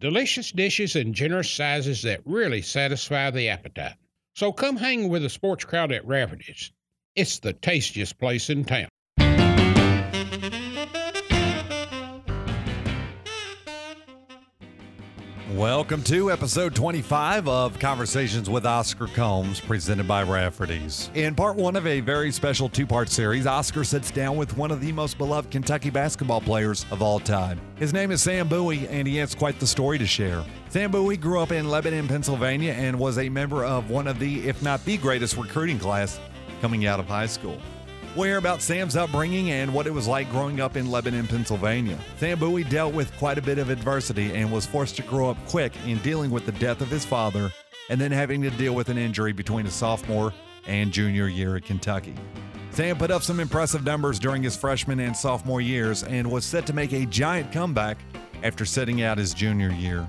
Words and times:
delicious 0.00 0.52
dishes 0.52 0.96
in 0.96 1.14
generous 1.14 1.50
sizes 1.50 2.02
that 2.02 2.20
really 2.24 2.62
satisfy 2.62 3.30
the 3.30 3.48
appetite. 3.48 3.96
So 4.34 4.52
come 4.52 4.76
hang 4.76 5.08
with 5.08 5.22
the 5.22 5.30
sports 5.30 5.64
crowd 5.64 5.92
at 5.92 6.06
Rafferty's. 6.06 6.72
It's 7.14 7.38
the 7.38 7.52
tastiest 7.52 8.18
place 8.18 8.50
in 8.50 8.64
town. 8.64 8.88
Welcome 15.54 16.02
to 16.04 16.32
episode 16.32 16.74
25 16.74 17.46
of 17.46 17.78
Conversations 17.78 18.50
with 18.50 18.66
Oscar 18.66 19.06
Combs, 19.06 19.60
presented 19.60 20.08
by 20.08 20.24
Rafferty's. 20.24 21.12
In 21.14 21.36
part 21.36 21.54
one 21.54 21.76
of 21.76 21.86
a 21.86 22.00
very 22.00 22.32
special 22.32 22.68
two 22.68 22.88
part 22.88 23.08
series, 23.08 23.46
Oscar 23.46 23.84
sits 23.84 24.10
down 24.10 24.36
with 24.36 24.56
one 24.56 24.72
of 24.72 24.80
the 24.80 24.90
most 24.90 25.16
beloved 25.16 25.52
Kentucky 25.52 25.90
basketball 25.90 26.40
players 26.40 26.84
of 26.90 27.02
all 27.02 27.20
time. 27.20 27.60
His 27.76 27.92
name 27.92 28.10
is 28.10 28.20
Sam 28.20 28.48
Bowie, 28.48 28.88
and 28.88 29.06
he 29.06 29.16
has 29.18 29.32
quite 29.32 29.60
the 29.60 29.66
story 29.66 29.96
to 29.96 30.06
share. 30.06 30.42
Sam 30.70 30.90
Bowie 30.90 31.16
grew 31.16 31.38
up 31.38 31.52
in 31.52 31.70
Lebanon, 31.70 32.08
Pennsylvania, 32.08 32.72
and 32.72 32.98
was 32.98 33.18
a 33.18 33.28
member 33.28 33.64
of 33.64 33.90
one 33.90 34.08
of 34.08 34.18
the, 34.18 34.48
if 34.48 34.60
not 34.60 34.84
the 34.84 34.96
greatest 34.96 35.36
recruiting 35.36 35.78
class 35.78 36.18
coming 36.60 36.84
out 36.86 36.98
of 36.98 37.06
high 37.06 37.26
school. 37.26 37.60
We'll 38.14 38.26
hear 38.26 38.38
about 38.38 38.62
Sam's 38.62 38.94
upbringing 38.94 39.50
and 39.50 39.74
what 39.74 39.88
it 39.88 39.92
was 39.92 40.06
like 40.06 40.30
growing 40.30 40.60
up 40.60 40.76
in 40.76 40.88
Lebanon, 40.88 41.26
Pennsylvania. 41.26 41.98
Sam 42.16 42.38
Bowie 42.38 42.62
dealt 42.62 42.94
with 42.94 43.14
quite 43.16 43.38
a 43.38 43.42
bit 43.42 43.58
of 43.58 43.70
adversity 43.70 44.32
and 44.36 44.52
was 44.52 44.64
forced 44.64 44.94
to 44.96 45.02
grow 45.02 45.30
up 45.30 45.36
quick 45.48 45.72
in 45.84 45.98
dealing 45.98 46.30
with 46.30 46.46
the 46.46 46.52
death 46.52 46.80
of 46.80 46.88
his 46.88 47.04
father 47.04 47.50
and 47.90 48.00
then 48.00 48.12
having 48.12 48.40
to 48.42 48.50
deal 48.50 48.72
with 48.72 48.88
an 48.88 48.98
injury 48.98 49.32
between 49.32 49.64
his 49.64 49.74
sophomore 49.74 50.32
and 50.68 50.92
junior 50.92 51.26
year 51.26 51.56
at 51.56 51.64
Kentucky. 51.64 52.14
Sam 52.70 52.96
put 52.96 53.10
up 53.10 53.22
some 53.22 53.40
impressive 53.40 53.82
numbers 53.82 54.20
during 54.20 54.44
his 54.44 54.56
freshman 54.56 55.00
and 55.00 55.16
sophomore 55.16 55.60
years 55.60 56.04
and 56.04 56.30
was 56.30 56.44
set 56.44 56.66
to 56.66 56.72
make 56.72 56.92
a 56.92 57.06
giant 57.06 57.50
comeback 57.50 57.98
after 58.44 58.64
sitting 58.64 59.02
out 59.02 59.18
his 59.18 59.34
junior 59.34 59.72
year. 59.72 60.06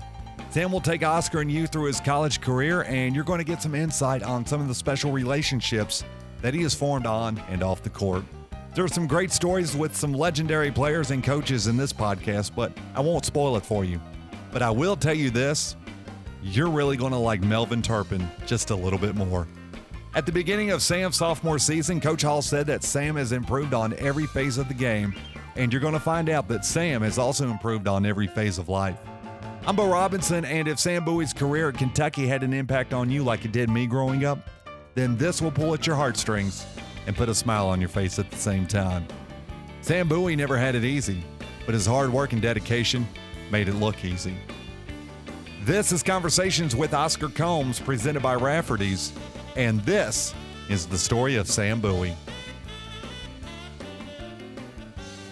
Sam 0.51 0.71
will 0.71 0.79
take 0.79 1.03
Oscar 1.03 1.41
and 1.41 1.51
you 1.51 1.65
through 1.65 1.85
his 1.87 1.99
college 1.99 2.39
career, 2.39 2.83
and 2.83 3.15
you're 3.15 3.25
going 3.25 3.39
to 3.39 3.43
get 3.43 3.63
some 3.63 3.75
insight 3.75 4.21
on 4.21 4.45
some 4.45 4.61
of 4.61 4.67
the 4.67 4.75
special 4.75 5.11
relationships 5.11 6.03
that 6.45 6.53
he 6.53 6.61
has 6.61 6.75
formed 6.75 7.07
on 7.07 7.41
and 7.49 7.63
off 7.63 7.81
the 7.81 7.89
court. 7.89 8.23
There 8.75 8.85
are 8.85 8.87
some 8.87 9.07
great 9.07 9.31
stories 9.31 9.75
with 9.75 9.95
some 9.95 10.13
legendary 10.13 10.69
players 10.69 11.09
and 11.09 11.23
coaches 11.23 11.65
in 11.65 11.75
this 11.75 11.91
podcast, 11.91 12.51
but 12.55 12.71
I 12.93 12.99
won't 13.01 13.25
spoil 13.25 13.57
it 13.57 13.65
for 13.65 13.83
you. 13.83 13.99
But 14.51 14.61
I 14.61 14.69
will 14.69 14.95
tell 14.95 15.15
you 15.15 15.31
this 15.31 15.75
you're 16.43 16.69
really 16.69 16.97
going 16.97 17.13
to 17.13 17.17
like 17.17 17.41
Melvin 17.41 17.81
Turpin 17.81 18.29
just 18.45 18.69
a 18.69 18.75
little 18.75 18.99
bit 18.99 19.15
more. 19.15 19.47
At 20.13 20.27
the 20.27 20.31
beginning 20.31 20.69
of 20.69 20.83
Sam's 20.83 21.15
sophomore 21.15 21.57
season, 21.57 21.99
Coach 21.99 22.21
Hall 22.21 22.43
said 22.43 22.67
that 22.67 22.83
Sam 22.83 23.15
has 23.15 23.31
improved 23.31 23.73
on 23.73 23.95
every 23.97 24.27
phase 24.27 24.59
of 24.59 24.67
the 24.67 24.75
game, 24.75 25.15
and 25.55 25.73
you're 25.73 25.81
going 25.81 25.93
to 25.93 25.99
find 25.99 26.29
out 26.29 26.47
that 26.49 26.63
Sam 26.63 27.01
has 27.01 27.17
also 27.17 27.49
improved 27.49 27.87
on 27.87 28.05
every 28.05 28.27
phase 28.27 28.59
of 28.59 28.69
life. 28.69 28.99
I'm 29.65 29.75
Bo 29.75 29.89
Robinson, 29.89 30.45
and 30.45 30.67
if 30.67 30.77
Sam 30.77 31.05
Bowie's 31.05 31.33
career 31.33 31.69
at 31.69 31.77
Kentucky 31.79 32.27
had 32.27 32.43
an 32.43 32.53
impact 32.53 32.93
on 32.93 33.09
you 33.09 33.23
like 33.23 33.45
it 33.45 33.51
did 33.51 33.67
me 33.67 33.87
growing 33.87 34.25
up, 34.25 34.47
then 34.95 35.17
this 35.17 35.41
will 35.41 35.51
pull 35.51 35.73
at 35.73 35.85
your 35.85 35.95
heartstrings 35.95 36.65
and 37.05 37.15
put 37.15 37.29
a 37.29 37.35
smile 37.35 37.67
on 37.67 37.79
your 37.79 37.89
face 37.89 38.17
at 38.17 38.31
the 38.31 38.37
same 38.37 38.65
time. 38.65 39.05
Sam 39.81 40.07
Bowie 40.07 40.35
never 40.35 40.57
had 40.57 40.73
it 40.73 40.83
easy, 40.83 41.23
but 41.65 41.75
his 41.75 41.85
hard 41.85 42.11
work 42.11 42.33
and 42.33 42.41
dedication 42.41 43.07
made 43.51 43.67
it 43.67 43.75
look 43.75 44.03
easy. 44.03 44.35
This 45.63 45.91
is 45.91 46.01
Conversations 46.01 46.75
with 46.75 46.93
Oscar 46.93 47.27
Combs 47.27 47.79
presented 47.79 48.23
by 48.23 48.35
Rafferty's, 48.35 49.11
and 49.55 49.79
this 49.81 50.33
is 50.69 50.87
the 50.87 50.97
story 50.97 51.35
of 51.35 51.47
Sam 51.47 51.79
Bowie. 51.81 52.15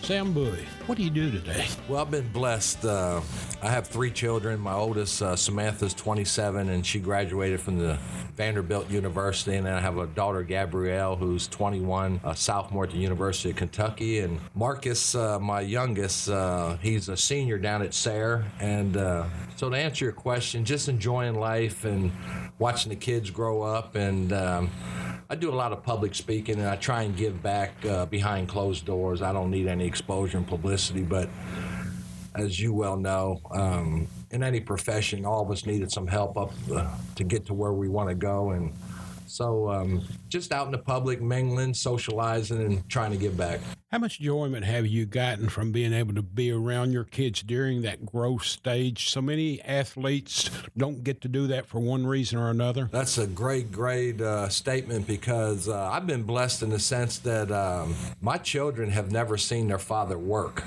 Sam 0.02 0.34
Bowie, 0.34 0.68
what 0.86 0.98
do 0.98 1.04
you 1.04 1.10
do 1.10 1.32
today? 1.32 1.68
Well, 1.88 2.02
I've 2.02 2.12
been 2.12 2.32
blessed. 2.32 2.84
Uh, 2.84 3.22
I 3.64 3.70
have 3.70 3.88
three 3.88 4.12
children. 4.12 4.60
My 4.60 4.74
oldest, 4.74 5.22
uh, 5.22 5.38
Samantha's 5.38 5.94
27, 5.94 6.68
and 6.68 6.86
she 6.86 7.00
graduated 7.00 7.62
from 7.62 7.80
the 7.80 7.98
Vanderbilt 8.36 8.90
University. 8.90 9.56
And 9.56 9.66
then 9.66 9.74
I 9.74 9.80
have 9.80 9.98
a 9.98 10.06
daughter, 10.06 10.44
Gabrielle, 10.44 11.16
who's 11.16 11.48
21, 11.48 12.20
a 12.26 12.36
sophomore 12.36 12.84
at 12.84 12.92
the 12.92 12.98
University 12.98 13.52
of 13.52 13.56
Kentucky. 13.56 14.20
And 14.20 14.42
Marcus, 14.54 15.16
uh, 15.16 15.40
my 15.40 15.62
youngest, 15.62 16.28
uh, 16.28 16.76
he's 16.82 17.08
a 17.08 17.16
senior 17.16 17.58
down 17.58 17.82
at 17.82 17.94
Sayre. 17.94 18.52
And 18.60 18.98
uh, 18.98 19.30
so, 19.56 19.70
to 19.70 19.78
answer 19.78 20.04
your 20.04 20.14
question, 20.14 20.66
just 20.66 20.90
enjoying 20.90 21.36
life 21.36 21.86
and 21.86 22.12
watching 22.60 22.90
the 22.90 22.98
kids 22.98 23.30
grow 23.30 23.62
up. 23.62 23.96
And 23.96 24.34
um, 24.34 24.72
I 25.30 25.36
do 25.36 25.50
a 25.50 25.56
lot 25.56 25.72
of 25.72 25.84
public 25.84 26.16
speaking, 26.16 26.60
and 26.60 26.68
I 26.68 26.76
try 26.76 27.04
and 27.04 27.16
give 27.16 27.42
back 27.42 27.86
uh, 27.86 28.08
behind 28.08 28.50
closed 28.50 28.86
doors. 28.86 29.22
I 29.22 29.32
don't 29.32 29.52
need 29.52 29.68
any 29.68 29.88
exposure 29.88 30.38
and 30.38 30.46
publicity, 30.46 31.02
but 31.02 31.30
as 32.36 32.60
you 32.60 32.74
well 32.74 32.98
know, 32.98 33.42
um, 33.52 34.08
in 34.32 34.44
any 34.44 34.60
profession, 34.60 35.26
all 35.26 35.42
of 35.42 35.52
us 35.52 35.66
needed 35.66 35.92
some 35.92 36.08
help 36.08 36.38
up 36.38 36.52
uh, 36.74 36.94
to 37.16 37.24
get 37.24 37.46
to 37.48 37.54
where 37.54 37.74
we 37.74 37.88
want 37.88 38.10
to 38.10 38.16
go. 38.16 38.52
And 38.52 38.74
so 39.28 39.70
um, 39.70 40.06
just 40.30 40.52
out 40.52 40.66
in 40.66 40.72
the 40.72 40.78
public, 40.78 41.22
mingling, 41.22 41.74
socializing, 41.74 42.62
and 42.62 42.90
trying 42.90 43.12
to 43.12 43.18
give 43.18 43.36
back. 43.36 43.60
How 43.92 44.00
much 44.00 44.20
enjoyment 44.20 44.66
have 44.66 44.88
you 44.88 45.06
gotten 45.06 45.50
from 45.50 45.72
being 45.72 45.94
able 45.94 46.16
to 46.16 46.24
be 46.24 46.52
around 46.52 46.94
your 46.94 47.04
kids 47.04 47.44
during 47.44 47.84
that 47.84 48.06
growth 48.06 48.44
stage? 48.44 49.10
So 49.10 49.22
many 49.22 49.62
athletes 49.62 50.50
don't 50.76 51.04
get 51.04 51.22
to 51.22 51.28
do 51.28 51.46
that 51.48 51.68
for 51.68 51.80
one 51.80 52.06
reason 52.06 52.40
or 52.40 52.50
another. 52.50 52.90
That's 52.92 53.20
a 53.20 53.28
great, 53.28 53.72
great 53.72 54.20
uh, 54.20 54.50
statement 54.50 55.06
because 55.06 55.68
uh, 55.68 55.92
I've 55.92 56.08
been 56.08 56.24
blessed 56.24 56.64
in 56.64 56.70
the 56.72 56.80
sense 56.80 57.20
that 57.20 57.52
um, 57.52 57.96
my 58.20 58.38
children 58.38 58.90
have 58.90 59.12
never 59.12 59.38
seen 59.38 59.68
their 59.68 59.78
father 59.78 60.18
work. 60.18 60.64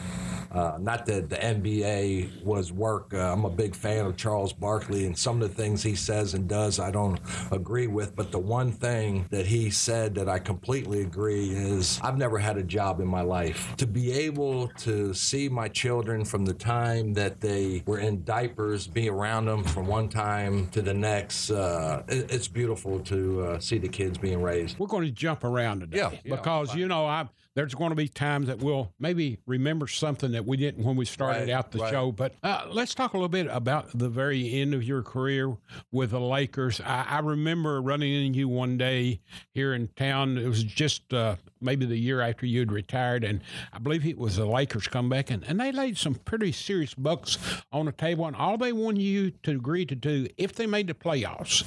Uh, 0.57 0.79
not 0.81 1.05
that 1.07 1.29
the 1.29 1.37
NBA 1.37 2.43
was 2.43 2.73
work. 2.73 3.13
Uh, 3.13 3.33
I'm 3.33 3.45
a 3.45 3.51
big 3.51 3.75
fan 3.75 4.07
of 4.07 4.17
Charles 4.17 4.53
Barkley, 4.53 5.05
and 5.07 5.17
some 5.17 5.43
of 5.43 5.49
the 5.49 5.55
things 5.55 5.83
he 5.83 5.95
says 5.95 6.35
and 6.35 6.49
does 6.49 6.81
I 6.81 6.91
don't 6.91 7.21
agree 7.53 7.87
with. 7.87 8.17
But 8.17 8.33
the 8.33 8.39
one 8.39 8.73
thing 8.73 9.27
that 9.31 9.47
he 9.47 9.69
said 9.71 10.15
that 10.15 10.29
I 10.29 10.39
completely 10.39 11.03
agree 11.03 11.51
is 11.51 12.01
I've 12.03 12.17
never 12.17 12.39
had 12.39 12.57
a 12.57 12.63
job 12.63 13.01
in 13.01 13.07
my 13.07 13.21
life. 13.21 13.75
To 13.77 13.87
be 13.87 14.13
able 14.13 14.69
to 14.69 15.13
see 15.13 15.49
my 15.49 15.69
children 15.69 16.25
from 16.25 16.45
the 16.47 16.55
time 16.55 17.13
that 17.15 17.41
they 17.41 17.83
were 17.87 17.99
in 17.99 18.25
diapers, 18.25 18.87
be 18.87 19.09
around 19.11 19.45
them 19.47 19.63
from 19.63 19.87
one 19.87 20.09
time 20.09 20.69
to 20.69 20.81
the 20.81 20.95
next, 20.95 21.51
uh, 21.51 22.03
it, 22.09 22.31
it's 22.33 22.49
beautiful 22.49 22.99
to 23.01 23.43
uh, 23.45 23.59
see 23.59 23.79
the 23.79 23.89
kids 23.89 24.17
being 24.17 24.41
raised. 24.43 24.79
We're 24.79 24.87
going 24.87 25.05
to 25.05 25.11
jump 25.11 25.45
around 25.45 25.81
today 25.81 25.99
Yeah, 25.99 26.11
yeah, 26.25 26.37
because 26.37 26.71
fine. 26.71 26.79
you 26.79 26.89
know 26.89 27.05
I 27.07 27.29
there's 27.57 27.75
going 27.75 27.91
to 27.91 27.97
be 27.97 28.07
times 28.07 28.47
that 28.47 28.59
we'll 28.59 28.93
maybe 29.01 29.39
remember 29.47 29.89
something 29.89 30.31
that 30.33 30.45
we 30.45 30.57
didn't 30.59 30.85
when 30.85 30.95
we 30.95 31.05
started 31.07 31.41
Right, 31.41 31.51
out 31.51 31.73
the 31.73 31.79
right. 31.79 31.91
show. 31.91 32.13
But 32.13 32.35
uh, 32.43 32.67
let's 32.71 32.95
talk 32.95 33.15
a 33.15 33.17
little 33.17 33.29
bit 33.31 33.49
about 33.51 33.89
the 33.99 34.09
very 34.11 34.53
end 34.61 34.75
of 34.75 34.85
your 34.85 35.03
career 35.03 35.57
with 35.91 36.11
the 36.11 36.21
Lakers. 36.21 36.81
I, 36.83 37.05
I 37.09 37.19
remember 37.21 37.81
running 37.83 38.13
into 38.27 38.39
you 38.39 38.49
one 38.49 38.77
day 38.79 39.21
here 39.55 39.75
in 39.75 39.89
town. 39.97 40.37
It 40.39 40.47
was 40.47 40.63
just 40.63 41.13
uh, 41.15 41.37
maybe 41.61 41.87
the 41.87 41.97
year 41.97 42.21
after 42.21 42.47
you'd 42.47 42.73
retired, 42.73 43.25
and 43.25 43.41
I 43.73 43.79
believe 43.79 44.07
it 44.07 44.19
was 44.19 44.37
the 44.37 44.47
Lakers 44.47 44.89
come 44.89 45.09
back 45.09 45.31
and, 45.31 45.45
and 45.45 45.61
they 45.61 45.73
laid 45.73 45.99
some 45.99 46.15
pretty 46.15 46.53
serious 46.53 46.95
bucks 46.95 47.39
on 47.73 47.87
the 47.87 47.93
table, 47.93 48.27
and 48.27 48.37
all 48.37 48.57
they 48.59 48.73
wanted 48.73 49.03
you 49.03 49.31
to 49.43 49.53
agree 49.53 49.87
to 49.87 49.95
do 49.95 50.27
if 50.37 50.55
they 50.55 50.67
made 50.67 50.87
the 50.87 50.95
playoffs, 50.95 51.65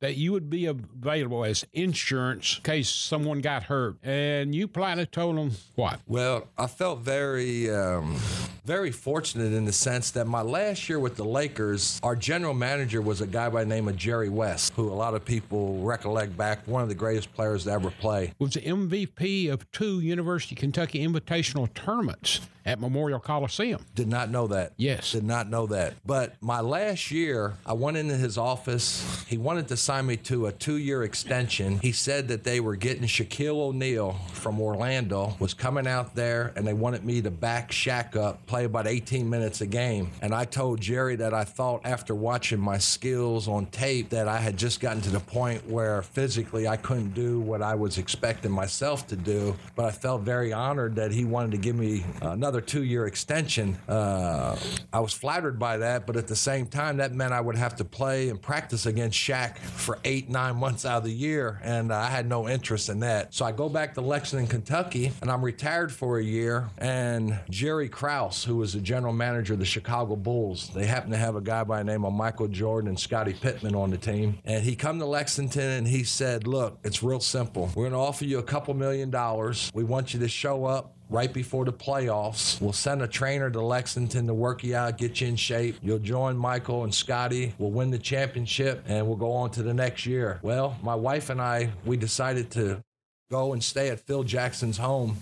that 0.00 0.16
you 0.16 0.32
would 0.32 0.50
be 0.50 0.66
available 0.66 1.44
as 1.44 1.64
insurance 1.72 2.56
in 2.58 2.62
case 2.62 2.88
someone 2.88 3.40
got 3.40 3.64
hurt. 3.64 3.96
And 4.02 4.54
you 4.54 4.68
politely 4.68 5.06
told 5.06 5.36
them 5.36 5.52
what? 5.74 6.00
Well, 6.06 6.48
I 6.56 6.66
felt 6.66 7.00
very, 7.00 7.70
um, 7.70 8.16
very 8.64 8.90
fortunate 8.90 9.52
in 9.52 9.64
the 9.64 9.72
sense 9.72 10.10
that 10.12 10.26
my 10.26 10.42
last 10.42 10.88
year 10.88 10.98
with 10.98 11.16
the 11.16 11.24
Lakers, 11.24 11.98
our 12.02 12.16
general 12.16 12.54
manager 12.54 13.00
was 13.00 13.20
a 13.20 13.26
guy 13.26 13.48
by 13.48 13.64
the 13.64 13.68
name 13.68 13.88
of 13.88 13.96
Jerry 13.96 14.28
West, 14.28 14.72
who 14.74 14.88
a 14.88 14.94
lot 14.94 15.14
of 15.14 15.24
people 15.24 15.78
recollect 15.82 16.36
back, 16.36 16.66
one 16.66 16.82
of 16.82 16.88
the 16.88 16.94
greatest 16.94 17.32
players 17.32 17.64
to 17.64 17.70
ever 17.72 17.90
play. 17.90 18.32
Was 18.38 18.54
the 18.54 18.60
MVP 18.60 19.27
of 19.28 19.70
two 19.72 20.00
University 20.00 20.54
of 20.54 20.60
Kentucky 20.60 21.06
Invitational 21.06 21.72
tournaments 21.74 22.40
at 22.68 22.78
Memorial 22.78 23.18
Coliseum. 23.18 23.84
Did 23.94 24.08
not 24.08 24.30
know 24.30 24.46
that. 24.48 24.72
Yes. 24.76 25.12
Did 25.12 25.24
not 25.24 25.48
know 25.48 25.66
that. 25.68 25.94
But 26.04 26.34
my 26.42 26.60
last 26.60 27.10
year, 27.10 27.54
I 27.64 27.72
went 27.72 27.96
into 27.96 28.14
his 28.14 28.36
office. 28.36 29.24
He 29.26 29.38
wanted 29.38 29.68
to 29.68 29.76
sign 29.76 30.06
me 30.06 30.16
to 30.18 30.46
a 30.46 30.52
two 30.52 30.76
year 30.76 31.02
extension. 31.02 31.78
He 31.78 31.92
said 31.92 32.28
that 32.28 32.44
they 32.44 32.60
were 32.60 32.76
getting 32.76 33.04
Shaquille 33.04 33.58
O'Neal 33.58 34.12
from 34.32 34.60
Orlando 34.60 35.34
was 35.38 35.54
coming 35.54 35.86
out 35.86 36.14
there 36.14 36.52
and 36.56 36.66
they 36.66 36.74
wanted 36.74 37.04
me 37.04 37.22
to 37.22 37.30
back 37.30 37.70
Shaq 37.70 38.16
up, 38.16 38.44
play 38.46 38.64
about 38.64 38.86
18 38.86 39.28
minutes 39.28 39.62
a 39.62 39.66
game. 39.66 40.10
And 40.20 40.34
I 40.34 40.44
told 40.44 40.80
Jerry 40.80 41.16
that 41.16 41.32
I 41.32 41.44
thought 41.44 41.80
after 41.84 42.14
watching 42.14 42.60
my 42.60 42.78
skills 42.78 43.48
on 43.48 43.66
tape 43.66 44.10
that 44.10 44.28
I 44.28 44.38
had 44.38 44.56
just 44.58 44.80
gotten 44.80 45.00
to 45.02 45.10
the 45.10 45.20
point 45.20 45.66
where 45.68 46.02
physically 46.02 46.68
I 46.68 46.76
couldn't 46.76 47.14
do 47.14 47.40
what 47.40 47.62
I 47.62 47.74
was 47.74 47.96
expecting 47.96 48.50
myself 48.50 49.06
to 49.08 49.16
do. 49.16 49.56
But 49.74 49.86
I 49.86 49.90
felt 49.90 50.22
very 50.22 50.52
honored 50.52 50.96
that 50.96 51.12
he 51.12 51.24
wanted 51.24 51.52
to 51.52 51.58
give 51.58 51.76
me 51.76 52.04
another 52.20 52.57
two 52.60 52.84
year 52.84 53.06
extension. 53.06 53.76
Uh, 53.88 54.56
I 54.92 55.00
was 55.00 55.12
flattered 55.12 55.58
by 55.58 55.78
that, 55.78 56.06
but 56.06 56.16
at 56.16 56.26
the 56.26 56.36
same 56.36 56.66
time, 56.66 56.98
that 56.98 57.12
meant 57.12 57.32
I 57.32 57.40
would 57.40 57.56
have 57.56 57.76
to 57.76 57.84
play 57.84 58.28
and 58.28 58.40
practice 58.40 58.86
against 58.86 59.18
Shaq 59.18 59.58
for 59.58 59.98
eight, 60.04 60.28
nine 60.28 60.56
months 60.56 60.84
out 60.84 60.98
of 60.98 61.04
the 61.04 61.12
year. 61.12 61.60
And 61.62 61.92
I 61.92 62.08
had 62.10 62.26
no 62.28 62.48
interest 62.48 62.88
in 62.88 63.00
that. 63.00 63.34
So 63.34 63.44
I 63.44 63.52
go 63.52 63.68
back 63.68 63.94
to 63.94 64.00
Lexington, 64.00 64.48
Kentucky, 64.48 65.12
and 65.20 65.30
I'm 65.30 65.44
retired 65.44 65.92
for 65.92 66.18
a 66.18 66.24
year. 66.24 66.68
And 66.78 67.38
Jerry 67.50 67.88
Krause, 67.88 68.44
who 68.44 68.56
was 68.56 68.72
the 68.72 68.80
general 68.80 69.12
manager 69.12 69.54
of 69.54 69.58
the 69.58 69.64
Chicago 69.64 70.16
Bulls, 70.16 70.70
they 70.74 70.86
happened 70.86 71.12
to 71.12 71.18
have 71.18 71.36
a 71.36 71.40
guy 71.40 71.64
by 71.64 71.78
the 71.78 71.84
name 71.84 72.04
of 72.04 72.12
Michael 72.12 72.48
Jordan 72.48 72.88
and 72.88 72.98
Scottie 72.98 73.34
Pippen 73.34 73.74
on 73.74 73.90
the 73.90 73.98
team. 73.98 74.38
And 74.44 74.62
he 74.62 74.76
come 74.76 74.98
to 74.98 75.06
Lexington 75.06 75.62
and 75.62 75.86
he 75.86 76.04
said, 76.04 76.46
look, 76.46 76.78
it's 76.84 77.02
real 77.02 77.20
simple. 77.20 77.70
We're 77.74 77.84
going 77.84 77.92
to 77.92 77.98
offer 77.98 78.24
you 78.24 78.38
a 78.38 78.42
couple 78.42 78.74
million 78.74 79.10
dollars. 79.10 79.70
We 79.74 79.84
want 79.84 80.14
you 80.14 80.20
to 80.20 80.28
show 80.28 80.64
up 80.64 80.92
right 81.10 81.32
before 81.32 81.64
the 81.64 81.72
playoffs. 81.72 82.60
We'll 82.60 82.72
send 82.72 83.02
a 83.02 83.08
trainer 83.08 83.50
to 83.50 83.60
Lexington 83.60 84.26
to 84.26 84.34
work 84.34 84.62
you 84.62 84.76
out, 84.76 84.98
get 84.98 85.20
you 85.20 85.28
in 85.28 85.36
shape. 85.36 85.76
You'll 85.82 85.98
join 85.98 86.36
Michael 86.36 86.84
and 86.84 86.94
Scottie. 86.94 87.54
We'll 87.58 87.70
win 87.70 87.90
the 87.90 87.98
championship 87.98 88.84
and 88.86 89.06
we'll 89.06 89.16
go 89.16 89.32
on 89.32 89.50
to 89.52 89.62
the 89.62 89.74
next 89.74 90.06
year. 90.06 90.38
Well, 90.42 90.76
my 90.82 90.94
wife 90.94 91.30
and 91.30 91.40
I, 91.40 91.70
we 91.84 91.96
decided 91.96 92.50
to 92.52 92.82
go 93.30 93.52
and 93.52 93.62
stay 93.62 93.88
at 93.90 94.00
Phil 94.00 94.22
Jackson's 94.22 94.78
home 94.78 95.16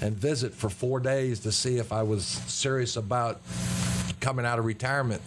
and 0.00 0.16
visit 0.16 0.52
for 0.52 0.68
four 0.68 1.00
days 1.00 1.40
to 1.40 1.52
see 1.52 1.78
if 1.78 1.92
I 1.92 2.02
was 2.02 2.24
serious 2.24 2.96
about 2.96 3.40
coming 4.20 4.46
out 4.46 4.58
of 4.58 4.64
retirement. 4.64 5.22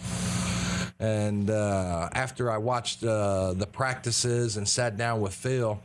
And 1.00 1.50
uh, 1.50 2.10
after 2.14 2.52
I 2.52 2.58
watched 2.58 3.04
uh, 3.04 3.54
the 3.54 3.68
practices 3.68 4.58
and 4.58 4.68
sat 4.68 4.98
down 4.98 5.22
with 5.22 5.34
Phil, 5.34 5.80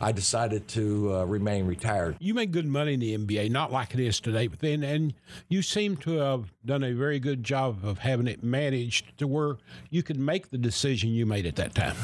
I 0.00 0.12
decided 0.12 0.68
to 0.68 1.14
uh, 1.14 1.24
remain 1.24 1.66
retired. 1.66 2.16
You 2.20 2.34
make 2.34 2.52
good 2.52 2.66
money 2.66 2.94
in 2.94 3.00
the 3.00 3.16
NBA, 3.16 3.50
not 3.50 3.72
like 3.72 3.94
it 3.94 4.00
is 4.00 4.20
today, 4.20 4.46
but 4.46 4.60
then, 4.60 4.82
and 4.84 5.14
you 5.48 5.62
seem 5.62 5.96
to 5.98 6.18
have 6.18 6.52
done 6.64 6.84
a 6.84 6.92
very 6.92 7.18
good 7.18 7.42
job 7.42 7.84
of 7.84 7.98
having 7.98 8.26
it 8.26 8.42
managed 8.44 9.16
to 9.18 9.26
where 9.26 9.56
you 9.90 10.02
could 10.02 10.18
make 10.18 10.50
the 10.50 10.58
decision 10.58 11.10
you 11.10 11.26
made 11.26 11.46
at 11.46 11.56
that 11.56 11.74
time. 11.74 11.96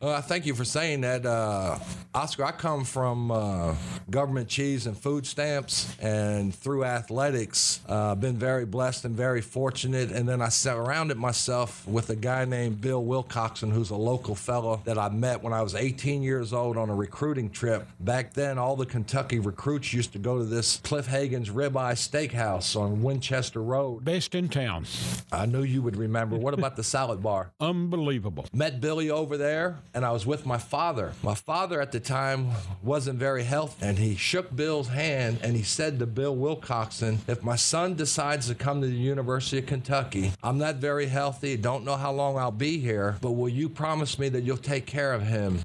Uh, 0.00 0.22
thank 0.22 0.46
you 0.46 0.54
for 0.54 0.64
saying 0.64 1.00
that, 1.00 1.26
uh, 1.26 1.78
Oscar. 2.14 2.44
I 2.44 2.52
come 2.52 2.84
from 2.84 3.32
uh, 3.32 3.74
government 4.08 4.48
cheese 4.48 4.86
and 4.86 4.96
food 4.96 5.26
stamps, 5.26 5.92
and 5.98 6.54
through 6.54 6.84
athletics, 6.84 7.80
uh, 7.88 8.14
been 8.14 8.36
very 8.36 8.64
blessed 8.64 9.04
and 9.04 9.16
very 9.16 9.40
fortunate. 9.40 10.12
And 10.12 10.28
then 10.28 10.40
I 10.40 10.48
surrounded 10.50 11.16
myself 11.16 11.86
with 11.86 11.97
a 12.10 12.16
guy 12.16 12.44
named 12.44 12.80
Bill 12.80 13.04
Wilcoxon, 13.04 13.72
who's 13.72 13.90
a 13.90 13.96
local 13.96 14.34
fellow 14.34 14.80
that 14.84 14.98
I 14.98 15.08
met 15.08 15.42
when 15.42 15.52
I 15.52 15.62
was 15.62 15.74
18 15.74 16.22
years 16.22 16.52
old 16.52 16.76
on 16.76 16.90
a 16.90 16.94
recruiting 16.94 17.50
trip. 17.50 17.88
Back 18.00 18.34
then, 18.34 18.58
all 18.58 18.76
the 18.76 18.86
Kentucky 18.86 19.38
recruits 19.38 19.92
used 19.92 20.12
to 20.12 20.18
go 20.18 20.38
to 20.38 20.44
this 20.44 20.78
Cliff 20.84 21.06
Hagan's 21.08 21.50
Ribeye 21.50 21.94
Steakhouse 21.94 22.78
on 22.80 23.02
Winchester 23.02 23.62
Road. 23.62 24.04
Best 24.04 24.34
in 24.34 24.48
town. 24.48 24.86
I 25.32 25.46
knew 25.46 25.62
you 25.62 25.82
would 25.82 25.96
remember. 25.96 26.36
What 26.36 26.54
about 26.54 26.76
the 26.76 26.84
salad 26.84 27.22
bar? 27.22 27.50
Unbelievable. 27.60 28.46
Met 28.52 28.80
Billy 28.80 29.10
over 29.10 29.36
there, 29.36 29.78
and 29.92 30.04
I 30.04 30.12
was 30.12 30.24
with 30.24 30.46
my 30.46 30.58
father. 30.58 31.12
My 31.22 31.34
father 31.34 31.80
at 31.80 31.92
the 31.92 32.00
time 32.00 32.50
wasn't 32.82 33.18
very 33.18 33.44
healthy, 33.44 33.84
and 33.84 33.98
he 33.98 34.14
shook 34.14 34.54
Bill's 34.54 34.88
hand 34.88 35.40
and 35.42 35.56
he 35.56 35.62
said 35.62 35.98
to 35.98 36.06
Bill 36.06 36.36
Wilcoxon, 36.36 37.18
If 37.26 37.42
my 37.42 37.56
son 37.56 37.94
decides 37.94 38.48
to 38.48 38.54
come 38.54 38.80
to 38.80 38.86
the 38.86 38.94
University 38.94 39.58
of 39.58 39.66
Kentucky, 39.66 40.32
I'm 40.42 40.58
not 40.58 40.76
very 40.76 41.06
healthy, 41.06 41.56
don't 41.56 41.84
know 41.88 41.96
how 41.96 42.12
long 42.12 42.36
I'll 42.36 42.50
be 42.50 42.78
here, 42.78 43.16
but 43.22 43.30
will 43.30 43.48
you 43.48 43.68
promise 43.68 44.18
me 44.18 44.28
that 44.28 44.42
you'll 44.42 44.58
take 44.58 44.84
care 44.84 45.14
of 45.14 45.22
him? 45.22 45.60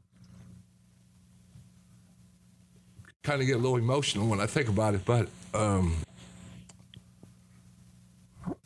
Kind 3.24 3.42
of 3.42 3.48
get 3.48 3.58
a 3.58 3.60
little 3.60 3.78
emotional 3.78 4.28
when 4.28 4.40
I 4.40 4.46
think 4.46 4.70
about 4.70 4.96
it, 4.96 5.02
but 5.04 5.28
um, 5.54 5.98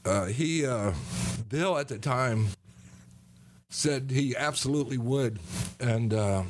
uh, 0.05 0.25
he, 0.25 0.67
uh, 0.67 0.93
Bill 1.49 1.79
at 1.79 1.87
the 1.87 1.97
time, 1.97 2.47
said 3.69 4.11
he 4.11 4.35
absolutely 4.35 4.99
would, 4.99 5.39
and 5.79 6.13
uh, 6.13 6.43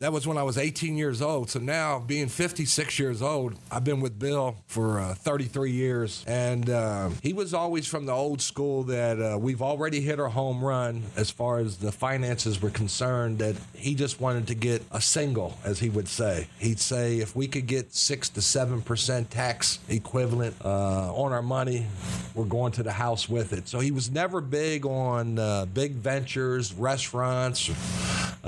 that 0.00 0.12
was 0.12 0.28
when 0.28 0.38
I 0.38 0.44
was 0.44 0.56
18 0.56 0.96
years 0.96 1.20
old. 1.20 1.50
So 1.50 1.58
now, 1.58 1.98
being 1.98 2.28
56 2.28 3.00
years 3.00 3.20
old, 3.20 3.54
I've 3.68 3.82
been 3.82 4.00
with 4.00 4.16
Bill 4.16 4.56
for 4.68 5.00
uh, 5.00 5.14
33 5.14 5.72
years. 5.72 6.24
And 6.28 6.70
uh, 6.70 7.10
he 7.20 7.32
was 7.32 7.52
always 7.52 7.88
from 7.88 8.06
the 8.06 8.12
old 8.12 8.40
school 8.40 8.84
that 8.84 9.20
uh, 9.20 9.36
we've 9.38 9.60
already 9.60 10.00
hit 10.00 10.20
our 10.20 10.28
home 10.28 10.64
run 10.64 11.02
as 11.16 11.32
far 11.32 11.58
as 11.58 11.78
the 11.78 11.90
finances 11.90 12.62
were 12.62 12.70
concerned, 12.70 13.40
that 13.40 13.56
he 13.74 13.96
just 13.96 14.20
wanted 14.20 14.46
to 14.46 14.54
get 14.54 14.84
a 14.92 15.00
single, 15.00 15.58
as 15.64 15.80
he 15.80 15.90
would 15.90 16.06
say. 16.06 16.46
He'd 16.60 16.78
say, 16.78 17.18
if 17.18 17.34
we 17.34 17.48
could 17.48 17.66
get 17.66 17.92
6 17.92 18.28
to 18.30 18.40
7% 18.40 19.28
tax 19.30 19.80
equivalent 19.88 20.54
uh, 20.64 21.12
on 21.12 21.32
our 21.32 21.42
money, 21.42 21.88
we're 22.36 22.44
going 22.44 22.70
to 22.72 22.84
the 22.84 22.92
house 22.92 23.28
with 23.28 23.52
it. 23.52 23.66
So 23.66 23.80
he 23.80 23.90
was 23.90 24.12
never 24.12 24.40
big 24.40 24.86
on 24.86 25.40
uh, 25.40 25.64
big 25.64 25.94
ventures, 25.94 26.72
restaurants, 26.72 27.68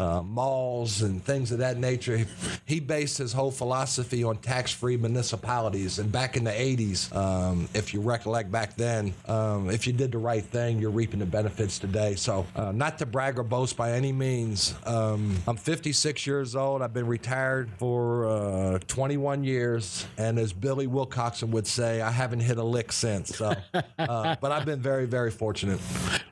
uh, 0.00 0.22
malls, 0.22 1.02
and 1.02 1.22
things 1.24 1.52
of 1.52 1.58
that 1.58 1.78
nature. 1.78 2.26
He 2.64 2.80
based 2.80 3.18
his 3.18 3.32
whole 3.32 3.50
philosophy 3.50 4.24
on 4.24 4.38
tax 4.38 4.72
free 4.72 4.96
municipalities. 4.96 5.98
And 5.98 6.10
back 6.10 6.36
in 6.36 6.44
the 6.44 6.50
80s, 6.50 7.14
um, 7.14 7.68
if 7.74 7.92
you 7.92 8.00
recollect 8.00 8.50
back 8.50 8.74
then, 8.76 9.12
um, 9.26 9.70
if 9.70 9.86
you 9.86 9.92
did 9.92 10.12
the 10.12 10.18
right 10.18 10.44
thing, 10.44 10.78
you're 10.78 10.90
reaping 10.90 11.20
the 11.20 11.26
benefits 11.26 11.78
today. 11.78 12.14
So, 12.14 12.46
uh, 12.56 12.72
not 12.72 12.98
to 12.98 13.06
brag 13.06 13.38
or 13.38 13.42
boast 13.42 13.76
by 13.76 13.92
any 13.92 14.12
means, 14.12 14.74
um, 14.86 15.36
I'm 15.46 15.56
56 15.56 16.26
years 16.26 16.56
old. 16.56 16.82
I've 16.82 16.94
been 16.94 17.06
retired 17.06 17.70
for 17.78 18.26
uh, 18.26 18.78
21 18.86 19.44
years. 19.44 20.06
And 20.16 20.38
as 20.38 20.52
Billy 20.52 20.86
Wilcoxon 20.86 21.50
would 21.50 21.66
say, 21.66 22.00
I 22.00 22.10
haven't 22.10 22.40
hit 22.40 22.58
a 22.58 22.64
lick 22.64 22.92
since. 22.92 23.36
So, 23.36 23.54
uh, 23.74 24.36
but 24.40 24.52
I've 24.52 24.64
been 24.64 24.80
very, 24.80 25.06
very 25.06 25.30
fortunate. 25.30 25.80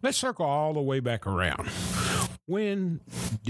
Let's 0.03 0.17
circle 0.17 0.47
all 0.47 0.73
the 0.73 0.81
way 0.81 1.01
back 1.01 1.27
around. 1.27 1.69
When 2.47 3.01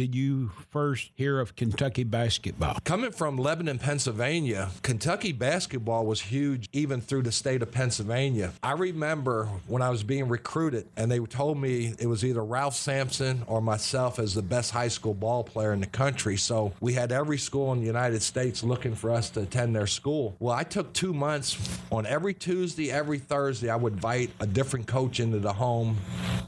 did 0.08 0.18
you 0.18 0.50
first 0.70 1.10
hear 1.16 1.38
of 1.38 1.54
Kentucky 1.54 2.02
basketball? 2.02 2.78
Coming 2.84 3.10
from 3.10 3.36
Lebanon, 3.36 3.78
Pennsylvania, 3.78 4.70
Kentucky 4.80 5.32
basketball 5.32 6.06
was 6.06 6.22
huge 6.22 6.66
even 6.72 7.02
through 7.02 7.22
the 7.22 7.32
state 7.32 7.60
of 7.60 7.70
Pennsylvania. 7.70 8.52
I 8.62 8.72
remember 8.72 9.50
when 9.66 9.82
I 9.82 9.90
was 9.90 10.02
being 10.02 10.28
recruited 10.28 10.88
and 10.96 11.10
they 11.10 11.18
told 11.18 11.58
me 11.58 11.94
it 11.98 12.06
was 12.06 12.24
either 12.24 12.42
Ralph 12.42 12.74
Sampson 12.74 13.42
or 13.46 13.60
myself 13.60 14.18
as 14.18 14.34
the 14.34 14.40
best 14.40 14.70
high 14.70 14.88
school 14.88 15.12
ball 15.12 15.44
player 15.44 15.74
in 15.74 15.80
the 15.80 15.86
country. 15.86 16.38
So 16.38 16.72
we 16.80 16.94
had 16.94 17.12
every 17.12 17.36
school 17.36 17.72
in 17.72 17.80
the 17.80 17.86
United 17.86 18.22
States 18.22 18.64
looking 18.64 18.94
for 18.94 19.10
us 19.10 19.28
to 19.30 19.42
attend 19.42 19.76
their 19.76 19.86
school. 19.86 20.36
Well, 20.38 20.54
I 20.54 20.62
took 20.62 20.94
two 20.94 21.12
months 21.12 21.78
on 21.92 22.06
every 22.06 22.32
Tuesday, 22.32 22.90
every 22.90 23.18
Thursday, 23.18 23.68
I 23.68 23.76
would 23.76 23.92
invite 23.92 24.30
a 24.40 24.46
different 24.46 24.86
coach 24.86 25.20
into 25.20 25.38
the 25.38 25.52
home 25.52 25.98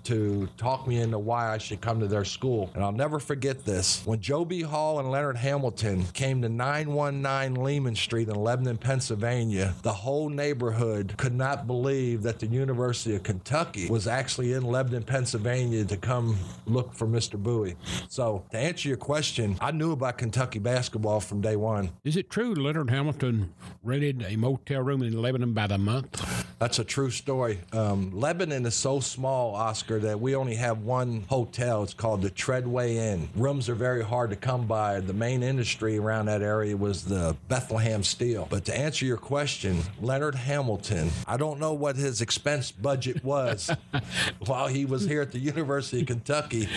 to 0.04 0.48
talk 0.56 0.86
me 0.86 1.00
into 1.00 1.18
why 1.18 1.52
I 1.52 1.58
should 1.58 1.80
come 1.80 2.00
to 2.00 2.06
their 2.06 2.24
school 2.24 2.40
school. 2.40 2.70
And 2.74 2.82
I'll 2.82 2.92
never 2.92 3.18
forget 3.18 3.66
this. 3.66 4.02
When 4.06 4.20
Joe 4.20 4.46
B. 4.46 4.62
Hall 4.62 4.98
and 4.98 5.10
Leonard 5.10 5.36
Hamilton 5.36 6.04
came 6.14 6.40
to 6.42 6.48
919 6.48 7.62
Lehman 7.62 7.94
Street 7.94 8.28
in 8.28 8.34
Lebanon, 8.34 8.78
Pennsylvania, 8.78 9.74
the 9.82 9.92
whole 9.92 10.30
neighborhood 10.30 11.14
could 11.18 11.34
not 11.34 11.66
believe 11.66 12.22
that 12.22 12.38
the 12.38 12.46
University 12.46 13.14
of 13.14 13.22
Kentucky 13.22 13.88
was 13.88 14.06
actually 14.06 14.54
in 14.54 14.64
Lebanon, 14.64 15.02
Pennsylvania 15.02 15.84
to 15.84 15.96
come 15.98 16.38
look 16.66 16.94
for 16.94 17.06
Mr. 17.06 17.38
Bowie. 17.38 17.76
So, 18.08 18.44
to 18.52 18.58
answer 18.58 18.88
your 18.88 18.96
question, 18.96 19.56
I 19.60 19.70
knew 19.70 19.92
about 19.92 20.16
Kentucky 20.18 20.58
basketball 20.58 21.20
from 21.20 21.40
day 21.40 21.56
one. 21.56 21.90
Is 22.04 22.16
it 22.16 22.30
true 22.30 22.54
Leonard 22.54 22.90
Hamilton 22.90 23.52
rented 23.82 24.24
a 24.26 24.36
motel 24.36 24.80
room 24.80 25.02
in 25.02 25.20
Lebanon 25.20 25.52
by 25.52 25.66
the 25.66 25.78
month? 25.78 26.46
That's 26.58 26.78
a 26.78 26.84
true 26.84 27.10
story. 27.10 27.58
Um, 27.72 28.10
Lebanon 28.12 28.66
is 28.66 28.74
so 28.74 29.00
small, 29.00 29.54
Oscar, 29.54 29.89
that 29.98 30.20
we 30.20 30.36
only 30.36 30.54
have 30.54 30.82
one 30.82 31.24
hotel. 31.28 31.82
It's 31.82 31.94
called 31.94 32.22
the 32.22 32.30
Treadway 32.30 32.96
Inn. 32.96 33.28
Rooms 33.34 33.68
are 33.68 33.74
very 33.74 34.04
hard 34.04 34.30
to 34.30 34.36
come 34.36 34.66
by. 34.66 35.00
The 35.00 35.12
main 35.12 35.42
industry 35.42 35.98
around 35.98 36.26
that 36.26 36.42
area 36.42 36.76
was 36.76 37.04
the 37.04 37.36
Bethlehem 37.48 38.02
Steel. 38.02 38.46
But 38.48 38.64
to 38.66 38.76
answer 38.76 39.04
your 39.04 39.16
question, 39.16 39.80
Leonard 40.00 40.34
Hamilton, 40.34 41.10
I 41.26 41.36
don't 41.36 41.58
know 41.58 41.72
what 41.72 41.96
his 41.96 42.20
expense 42.20 42.70
budget 42.70 43.24
was 43.24 43.70
while 44.46 44.68
he 44.68 44.84
was 44.84 45.04
here 45.04 45.22
at 45.22 45.32
the 45.32 45.38
University 45.38 46.02
of 46.02 46.06
Kentucky, 46.06 46.68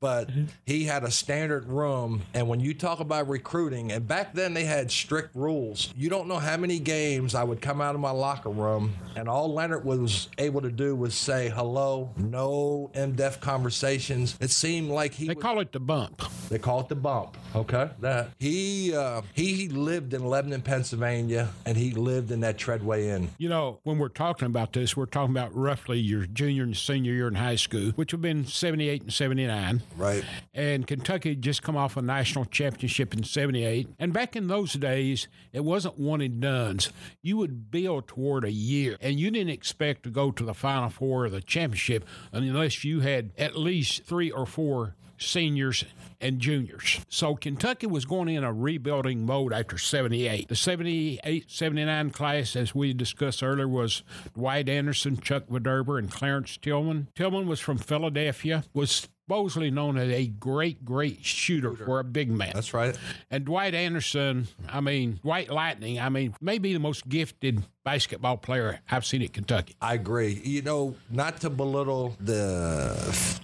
but 0.00 0.30
he 0.64 0.84
had 0.84 1.04
a 1.04 1.10
standard 1.10 1.68
room. 1.68 2.22
And 2.34 2.48
when 2.48 2.60
you 2.60 2.74
talk 2.74 3.00
about 3.00 3.28
recruiting, 3.28 3.92
and 3.92 4.06
back 4.06 4.34
then 4.34 4.54
they 4.54 4.64
had 4.64 4.90
strict 4.90 5.34
rules, 5.34 5.92
you 5.96 6.08
don't 6.08 6.28
know 6.28 6.38
how 6.38 6.56
many 6.56 6.78
games 6.78 7.34
I 7.34 7.44
would 7.44 7.60
come 7.60 7.80
out 7.80 7.94
of 7.94 8.00
my 8.00 8.10
locker 8.10 8.50
room 8.50 8.94
and 9.16 9.28
all 9.28 9.52
Leonard 9.52 9.84
was 9.84 10.28
able 10.38 10.60
to 10.60 10.70
do 10.70 10.94
was 10.94 11.14
say 11.14 11.48
hello, 11.48 12.10
no 12.16 12.45
in 12.94 13.12
depth 13.12 13.40
conversations. 13.40 14.36
It 14.40 14.50
seemed 14.50 14.90
like 14.90 15.14
he. 15.14 15.26
They 15.26 15.34
would, 15.34 15.42
call 15.42 15.60
it 15.60 15.72
the 15.72 15.80
bump. 15.80 16.22
They 16.48 16.58
call 16.58 16.80
it 16.80 16.88
the 16.88 16.94
bump. 16.94 17.36
Okay, 17.56 17.88
that 18.00 18.30
he 18.38 18.94
uh, 18.94 19.22
he 19.32 19.68
lived 19.68 20.12
in 20.12 20.26
Lebanon, 20.26 20.60
Pennsylvania, 20.60 21.48
and 21.64 21.76
he 21.76 21.92
lived 21.92 22.30
in 22.30 22.40
that 22.40 22.58
Treadway 22.58 23.08
Inn. 23.08 23.30
You 23.38 23.48
know, 23.48 23.80
when 23.82 23.98
we're 23.98 24.08
talking 24.08 24.44
about 24.44 24.74
this, 24.74 24.94
we're 24.94 25.06
talking 25.06 25.34
about 25.34 25.56
roughly 25.56 25.98
your 25.98 26.26
junior 26.26 26.64
and 26.64 26.76
senior 26.76 27.12
year 27.12 27.28
in 27.28 27.36
high 27.36 27.56
school, 27.56 27.92
which 27.92 28.12
would 28.12 28.18
have 28.18 28.22
been 28.22 28.44
78 28.44 29.02
and 29.02 29.12
79. 29.12 29.82
Right. 29.96 30.22
And 30.54 30.86
Kentucky 30.86 31.30
had 31.30 31.40
just 31.40 31.62
come 31.62 31.76
off 31.76 31.96
a 31.96 32.02
national 32.02 32.44
championship 32.44 33.14
in 33.14 33.24
78. 33.24 33.88
And 33.98 34.12
back 34.12 34.36
in 34.36 34.48
those 34.48 34.74
days, 34.74 35.26
it 35.52 35.64
wasn't 35.64 35.98
one 35.98 36.20
and 36.20 36.40
done's. 36.40 36.92
You 37.22 37.38
would 37.38 37.70
build 37.70 38.06
toward 38.06 38.44
a 38.44 38.52
year, 38.52 38.98
and 39.00 39.18
you 39.18 39.30
didn't 39.30 39.50
expect 39.50 40.02
to 40.02 40.10
go 40.10 40.30
to 40.30 40.44
the 40.44 40.54
Final 40.54 40.90
Four 40.90 41.24
or 41.24 41.30
the 41.30 41.40
championship 41.40 42.04
unless 42.32 42.84
you 42.84 43.00
had 43.00 43.30
at 43.38 43.56
least 43.56 44.04
three 44.04 44.30
or 44.30 44.44
four 44.44 44.94
seniors 45.18 45.84
and 46.20 46.40
juniors. 46.40 47.00
So 47.08 47.34
Kentucky 47.34 47.86
was 47.86 48.04
going 48.04 48.28
in 48.28 48.44
a 48.44 48.52
rebuilding 48.52 49.24
mode 49.24 49.52
after 49.52 49.78
78. 49.78 50.48
The 50.48 50.56
78 50.56 51.50
79 51.50 52.10
class, 52.10 52.56
as 52.56 52.74
we 52.74 52.92
discussed 52.92 53.42
earlier, 53.42 53.68
was 53.68 54.02
Dwight 54.34 54.68
Anderson, 54.68 55.18
Chuck 55.18 55.46
Verderber, 55.48 55.98
and 55.98 56.10
Clarence 56.10 56.56
Tillman. 56.56 57.08
Tillman 57.14 57.46
was 57.46 57.60
from 57.60 57.78
Philadelphia, 57.78 58.64
was 58.72 59.08
supposedly 59.26 59.70
known 59.70 59.98
as 59.98 60.08
a 60.10 60.26
great, 60.26 60.84
great 60.84 61.24
shooter, 61.24 61.74
for 61.74 61.98
a 61.98 62.04
big 62.04 62.30
man. 62.30 62.52
That's 62.54 62.72
right. 62.72 62.96
And 63.30 63.44
Dwight 63.44 63.74
Anderson, 63.74 64.46
I 64.68 64.80
mean, 64.80 65.18
Dwight 65.22 65.50
Lightning, 65.50 65.98
I 65.98 66.08
mean, 66.08 66.34
maybe 66.40 66.72
the 66.72 66.78
most 66.78 67.08
gifted 67.08 67.64
basketball 67.86 68.36
player 68.36 68.80
I've 68.90 69.06
seen 69.06 69.22
at 69.22 69.32
Kentucky. 69.32 69.76
I 69.80 69.94
agree. 69.94 70.40
You 70.42 70.60
know, 70.60 70.96
not 71.08 71.40
to 71.42 71.50
belittle 71.50 72.16
the 72.18 72.96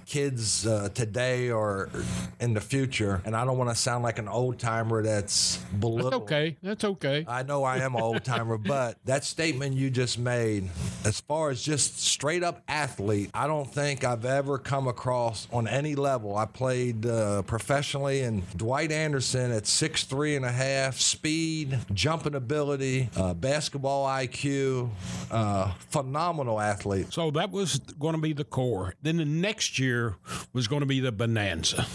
kids 0.04 0.66
uh, 0.66 0.88
today 0.92 1.50
or 1.50 1.88
in 2.40 2.52
the 2.52 2.60
future, 2.60 3.22
and 3.24 3.36
I 3.36 3.44
don't 3.44 3.56
want 3.56 3.70
to 3.70 3.76
sound 3.76 4.02
like 4.02 4.18
an 4.18 4.26
old 4.26 4.58
timer 4.58 5.00
that's 5.02 5.58
belittled. 5.78 6.12
That's 6.12 6.22
okay. 6.22 6.56
That's 6.60 6.84
okay. 6.84 7.24
I 7.28 7.44
know 7.44 7.62
I 7.62 7.78
am 7.78 7.94
an 7.94 8.02
old 8.02 8.24
timer, 8.24 8.58
but 8.76 8.98
that 9.04 9.24
statement 9.24 9.76
you 9.76 9.90
just 9.90 10.18
made, 10.18 10.68
as 11.04 11.20
far 11.20 11.50
as 11.50 11.62
just 11.62 12.00
straight 12.00 12.42
up 12.42 12.62
athlete, 12.66 13.30
I 13.32 13.46
don't 13.46 13.72
think 13.72 14.02
I've 14.02 14.24
ever 14.24 14.58
come 14.58 14.88
across 14.88 15.46
on 15.52 15.68
any 15.68 15.94
level. 15.94 16.36
I 16.36 16.46
played 16.46 17.06
uh, 17.06 17.42
professionally, 17.42 18.22
and 18.22 18.42
Dwight 18.56 18.90
Anderson 18.90 19.52
at 19.52 19.68
six 19.68 20.02
three 20.02 20.34
and 20.34 20.44
a 20.44 20.52
half, 20.52 20.98
speed, 20.98 21.78
jumping 21.94 22.34
ability, 22.34 23.08
uh, 23.16 23.34
basketball 23.34 24.06
IQ, 24.08 24.31
uh, 25.30 25.72
phenomenal 25.90 26.60
athlete. 26.60 27.12
So 27.12 27.30
that 27.32 27.50
was 27.50 27.78
going 27.78 28.14
to 28.14 28.20
be 28.20 28.32
the 28.32 28.44
core. 28.44 28.94
Then 29.02 29.16
the 29.16 29.24
next 29.24 29.78
year 29.78 30.16
was 30.52 30.68
going 30.68 30.80
to 30.80 30.86
be 30.86 31.00
the 31.00 31.12
bonanza, 31.12 31.86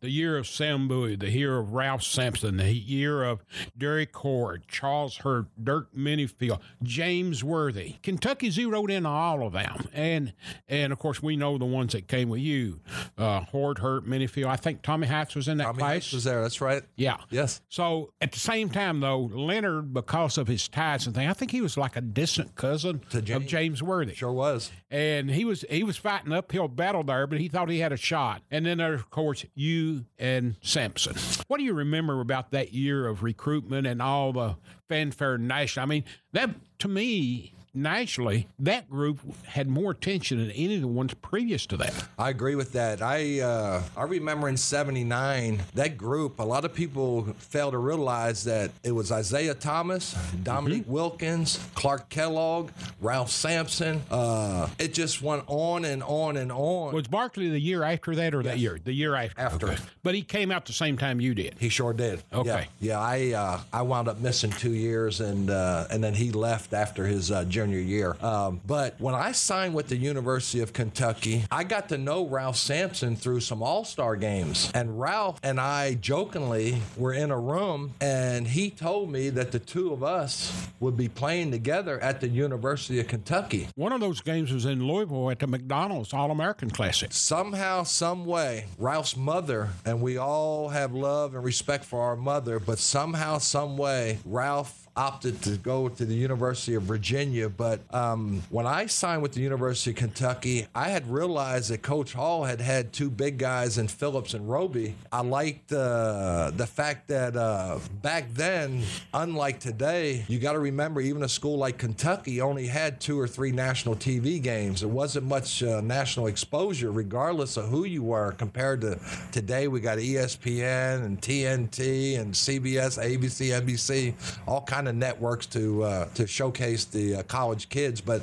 the 0.00 0.10
year 0.10 0.36
of 0.36 0.46
Sam 0.46 0.88
Bowie, 0.88 1.16
the 1.16 1.30
year 1.30 1.58
of 1.58 1.72
Ralph 1.72 2.02
Sampson, 2.02 2.56
the 2.58 2.72
year 2.72 3.24
of 3.24 3.44
Derrick 3.76 4.14
Hord, 4.16 4.64
Charles 4.68 5.18
Hurt, 5.18 5.46
Dirk 5.62 5.94
Minniefield, 5.94 6.60
James 6.82 7.42
Worthy. 7.42 7.96
Kentucky 8.02 8.50
zeroed 8.50 8.90
in 8.90 9.06
on 9.06 9.12
all 9.12 9.46
of 9.46 9.52
them, 9.52 9.88
and 9.92 10.32
and 10.68 10.92
of 10.92 10.98
course 10.98 11.22
we 11.22 11.36
know 11.36 11.58
the 11.58 11.64
ones 11.64 11.92
that 11.92 12.08
came 12.08 12.28
with 12.28 12.40
you, 12.40 12.80
uh, 13.16 13.40
Horde, 13.40 13.78
Hurt, 13.78 14.06
Minniefield. 14.06 14.46
I 14.46 14.56
think 14.56 14.82
Tommy 14.82 15.06
Hatch 15.06 15.34
was 15.34 15.48
in 15.48 15.58
that 15.58 15.64
Tommy 15.64 15.78
class. 15.78 15.92
Hatch 15.94 16.12
was 16.12 16.24
there. 16.24 16.42
That's 16.42 16.60
right. 16.60 16.82
Yeah. 16.96 17.18
Yes. 17.30 17.60
So 17.68 18.12
at 18.20 18.32
the 18.32 18.38
same 18.38 18.68
time, 18.68 19.00
though, 19.00 19.20
Leonard, 19.20 19.94
because 19.94 20.36
of 20.38 20.48
his 20.48 20.68
ties 20.68 21.06
and 21.06 21.14
things, 21.14 21.30
I 21.30 21.32
think 21.32 21.50
he 21.50 21.60
was 21.60 21.76
like 21.78 21.96
a 21.96 22.00
distant 22.00 22.54
cousin 22.54 23.00
To 23.10 23.18
of 23.18 23.24
James. 23.24 23.46
James 23.46 23.82
Worthy 23.82 24.14
Sure 24.14 24.32
was. 24.32 24.70
and 24.90 25.30
he 25.30 25.44
was 25.44 25.64
he 25.70 25.82
was 25.82 25.96
fighting 25.96 26.32
uphill 26.32 26.68
battle 26.68 27.02
there, 27.04 27.26
but 27.26 27.40
he 27.40 27.48
thought 27.48 27.70
he 27.70 27.78
had 27.78 27.92
a 27.92 27.96
shot. 27.96 28.42
And 28.50 28.66
then 28.66 28.78
there, 28.78 28.94
of 28.94 29.10
course, 29.10 29.44
you 29.54 30.04
and 30.18 30.56
Sampson. 30.60 31.14
What 31.46 31.58
do 31.58 31.64
you 31.64 31.74
remember 31.74 32.20
about 32.20 32.50
that 32.50 32.72
year 32.72 33.06
of 33.06 33.22
recruitment 33.22 33.86
and 33.86 34.02
all 34.02 34.32
the 34.32 34.56
fanfare 34.88 35.38
national? 35.38 35.84
I 35.84 35.86
mean, 35.86 36.04
that 36.32 36.50
to 36.80 36.88
me. 36.88 37.54
Nationally, 37.78 38.48
that 38.58 38.90
group 38.90 39.20
had 39.44 39.68
more 39.68 39.92
attention 39.92 40.38
than 40.38 40.50
any 40.50 40.74
of 40.74 40.80
the 40.80 40.88
ones 40.88 41.14
previous 41.14 41.64
to 41.66 41.76
that. 41.76 41.94
I 42.18 42.30
agree 42.30 42.56
with 42.56 42.72
that. 42.72 43.00
I 43.02 43.38
uh, 43.40 43.82
I 43.96 44.02
remember 44.02 44.48
in 44.48 44.56
'79 44.56 45.62
that 45.74 45.96
group. 45.96 46.40
A 46.40 46.42
lot 46.42 46.64
of 46.64 46.74
people 46.74 47.22
fail 47.38 47.70
to 47.70 47.78
realize 47.78 48.42
that 48.44 48.72
it 48.82 48.90
was 48.90 49.12
Isiah 49.12 49.54
Thomas, 49.54 50.16
Dominique 50.42 50.86
Wilkins, 50.88 51.60
Clark 51.76 52.08
Kellogg, 52.08 52.70
Ralph 53.00 53.30
Sampson. 53.30 54.02
Uh, 54.10 54.68
it 54.80 54.92
just 54.92 55.22
went 55.22 55.44
on 55.46 55.84
and 55.84 56.02
on 56.02 56.36
and 56.36 56.50
on. 56.50 56.92
Was 56.92 57.06
Barkley 57.06 57.48
the 57.48 57.60
year 57.60 57.84
after 57.84 58.16
that, 58.16 58.34
or 58.34 58.42
that 58.42 58.58
year? 58.58 58.80
The 58.82 58.92
year 58.92 59.14
after. 59.14 59.40
After. 59.40 59.66
Okay. 59.68 59.82
But 60.02 60.16
he 60.16 60.22
came 60.22 60.50
out 60.50 60.66
the 60.66 60.72
same 60.72 60.98
time 60.98 61.20
you 61.20 61.32
did. 61.32 61.54
He 61.60 61.68
sure 61.68 61.92
did. 61.92 62.24
Okay. 62.32 62.66
Yeah, 62.80 62.92
yeah 62.92 63.00
I 63.00 63.32
uh, 63.34 63.60
I 63.72 63.82
wound 63.82 64.08
up 64.08 64.18
missing 64.18 64.50
two 64.50 64.74
years, 64.74 65.20
and 65.20 65.48
uh, 65.48 65.86
and 65.92 66.02
then 66.02 66.14
he 66.14 66.32
left 66.32 66.72
after 66.72 67.06
his 67.06 67.30
uh, 67.30 67.44
junior 67.68 67.80
year. 67.80 68.16
Um, 68.20 68.60
but 68.66 68.94
when 68.98 69.14
I 69.14 69.32
signed 69.32 69.74
with 69.74 69.88
the 69.88 69.96
University 69.96 70.60
of 70.60 70.72
Kentucky, 70.72 71.44
I 71.50 71.64
got 71.64 71.88
to 71.90 71.98
know 71.98 72.26
Ralph 72.26 72.56
Sampson 72.56 73.16
through 73.16 73.40
some 73.40 73.62
All 73.62 73.84
Star 73.84 74.16
games, 74.16 74.70
and 74.74 74.98
Ralph 74.98 75.38
and 75.42 75.60
I 75.60 75.94
jokingly 75.94 76.80
were 76.96 77.12
in 77.12 77.30
a 77.30 77.38
room, 77.38 77.92
and 78.00 78.48
he 78.48 78.70
told 78.70 79.10
me 79.10 79.28
that 79.30 79.52
the 79.52 79.58
two 79.58 79.92
of 79.92 80.02
us 80.02 80.68
would 80.80 80.96
be 80.96 81.08
playing 81.08 81.50
together 81.50 82.00
at 82.00 82.20
the 82.20 82.28
University 82.28 83.00
of 83.00 83.08
Kentucky. 83.08 83.68
One 83.74 83.92
of 83.92 84.00
those 84.00 84.20
games 84.20 84.52
was 84.52 84.64
in 84.64 84.86
Louisville 84.86 85.30
at 85.30 85.38
the 85.38 85.46
McDonald's 85.46 86.14
All 86.14 86.30
American 86.30 86.70
Classic. 86.70 87.12
somehow, 87.12 87.82
some 87.82 88.24
way, 88.24 88.64
Ralph's 88.78 89.16
mother, 89.16 89.68
and 89.84 90.00
we 90.00 90.16
all 90.16 90.68
have 90.70 90.94
love 90.94 91.34
and 91.34 91.44
respect 91.44 91.84
for 91.84 92.00
our 92.00 92.16
mother, 92.16 92.58
but 92.58 92.78
somehow, 92.78 93.38
some 93.38 93.76
way, 93.76 94.18
Ralph 94.24 94.87
opted 94.98 95.40
to 95.42 95.56
go 95.56 95.88
to 95.88 96.04
the 96.04 96.14
University 96.14 96.74
of 96.74 96.82
Virginia. 96.82 97.48
But 97.48 97.80
um, 97.94 98.42
when 98.50 98.66
I 98.66 98.86
signed 98.86 99.22
with 99.22 99.32
the 99.32 99.40
University 99.40 99.90
of 99.92 99.96
Kentucky, 99.96 100.66
I 100.74 100.88
had 100.88 101.08
realized 101.08 101.70
that 101.70 101.82
Coach 101.82 102.12
Hall 102.12 102.44
had 102.44 102.60
had 102.60 102.92
two 102.92 103.08
big 103.08 103.38
guys 103.38 103.78
in 103.78 103.86
Phillips 103.86 104.34
and 104.34 104.50
Robey. 104.50 104.96
I 105.12 105.22
liked 105.22 105.72
uh, 105.72 106.50
the 106.56 106.66
fact 106.66 107.08
that 107.08 107.36
uh, 107.36 107.78
back 108.02 108.34
then, 108.34 108.82
unlike 109.14 109.60
today, 109.60 110.24
you 110.26 110.40
got 110.40 110.54
to 110.54 110.58
remember, 110.58 111.00
even 111.00 111.22
a 111.22 111.28
school 111.28 111.58
like 111.58 111.78
Kentucky 111.78 112.40
only 112.40 112.66
had 112.66 113.00
two 113.00 113.18
or 113.20 113.28
three 113.28 113.52
national 113.52 113.94
TV 113.94 114.42
games. 114.42 114.82
It 114.82 114.90
wasn't 114.90 115.26
much 115.26 115.62
uh, 115.62 115.80
national 115.80 116.26
exposure, 116.26 116.90
regardless 116.90 117.56
of 117.56 117.68
who 117.68 117.84
you 117.84 118.02
were, 118.02 118.32
compared 118.32 118.80
to 118.80 118.98
today. 119.30 119.68
We 119.68 119.78
got 119.78 119.98
ESPN 119.98 121.04
and 121.04 121.20
TNT 121.20 122.18
and 122.18 122.34
CBS, 122.34 122.98
ABC, 122.98 123.62
NBC, 123.62 124.14
all 124.48 124.62
kind 124.62 124.87
of 124.87 124.87
networks 124.92 125.46
to 125.46 125.82
uh, 125.82 126.04
to 126.14 126.26
showcase 126.26 126.84
the 126.84 127.16
uh, 127.16 127.22
college 127.24 127.68
kids. 127.68 128.00
But 128.00 128.22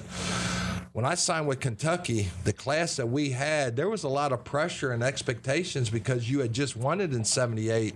when 0.94 1.06
I 1.06 1.16
signed 1.16 1.48
with 1.48 1.60
Kentucky, 1.60 2.30
the 2.44 2.54
class 2.54 2.96
that 2.96 3.08
we 3.08 3.32
had, 3.32 3.76
there 3.76 3.90
was 3.90 4.04
a 4.04 4.10
lot 4.10 4.32
of 4.32 4.44
pressure 4.44 4.92
and 4.92 5.04
expectations 5.04 5.90
because 5.90 6.30
you 6.30 6.40
had 6.40 6.54
just 6.54 6.76
won 6.78 7.02
it 7.02 7.14
in 7.14 7.24
'78. 7.26 7.96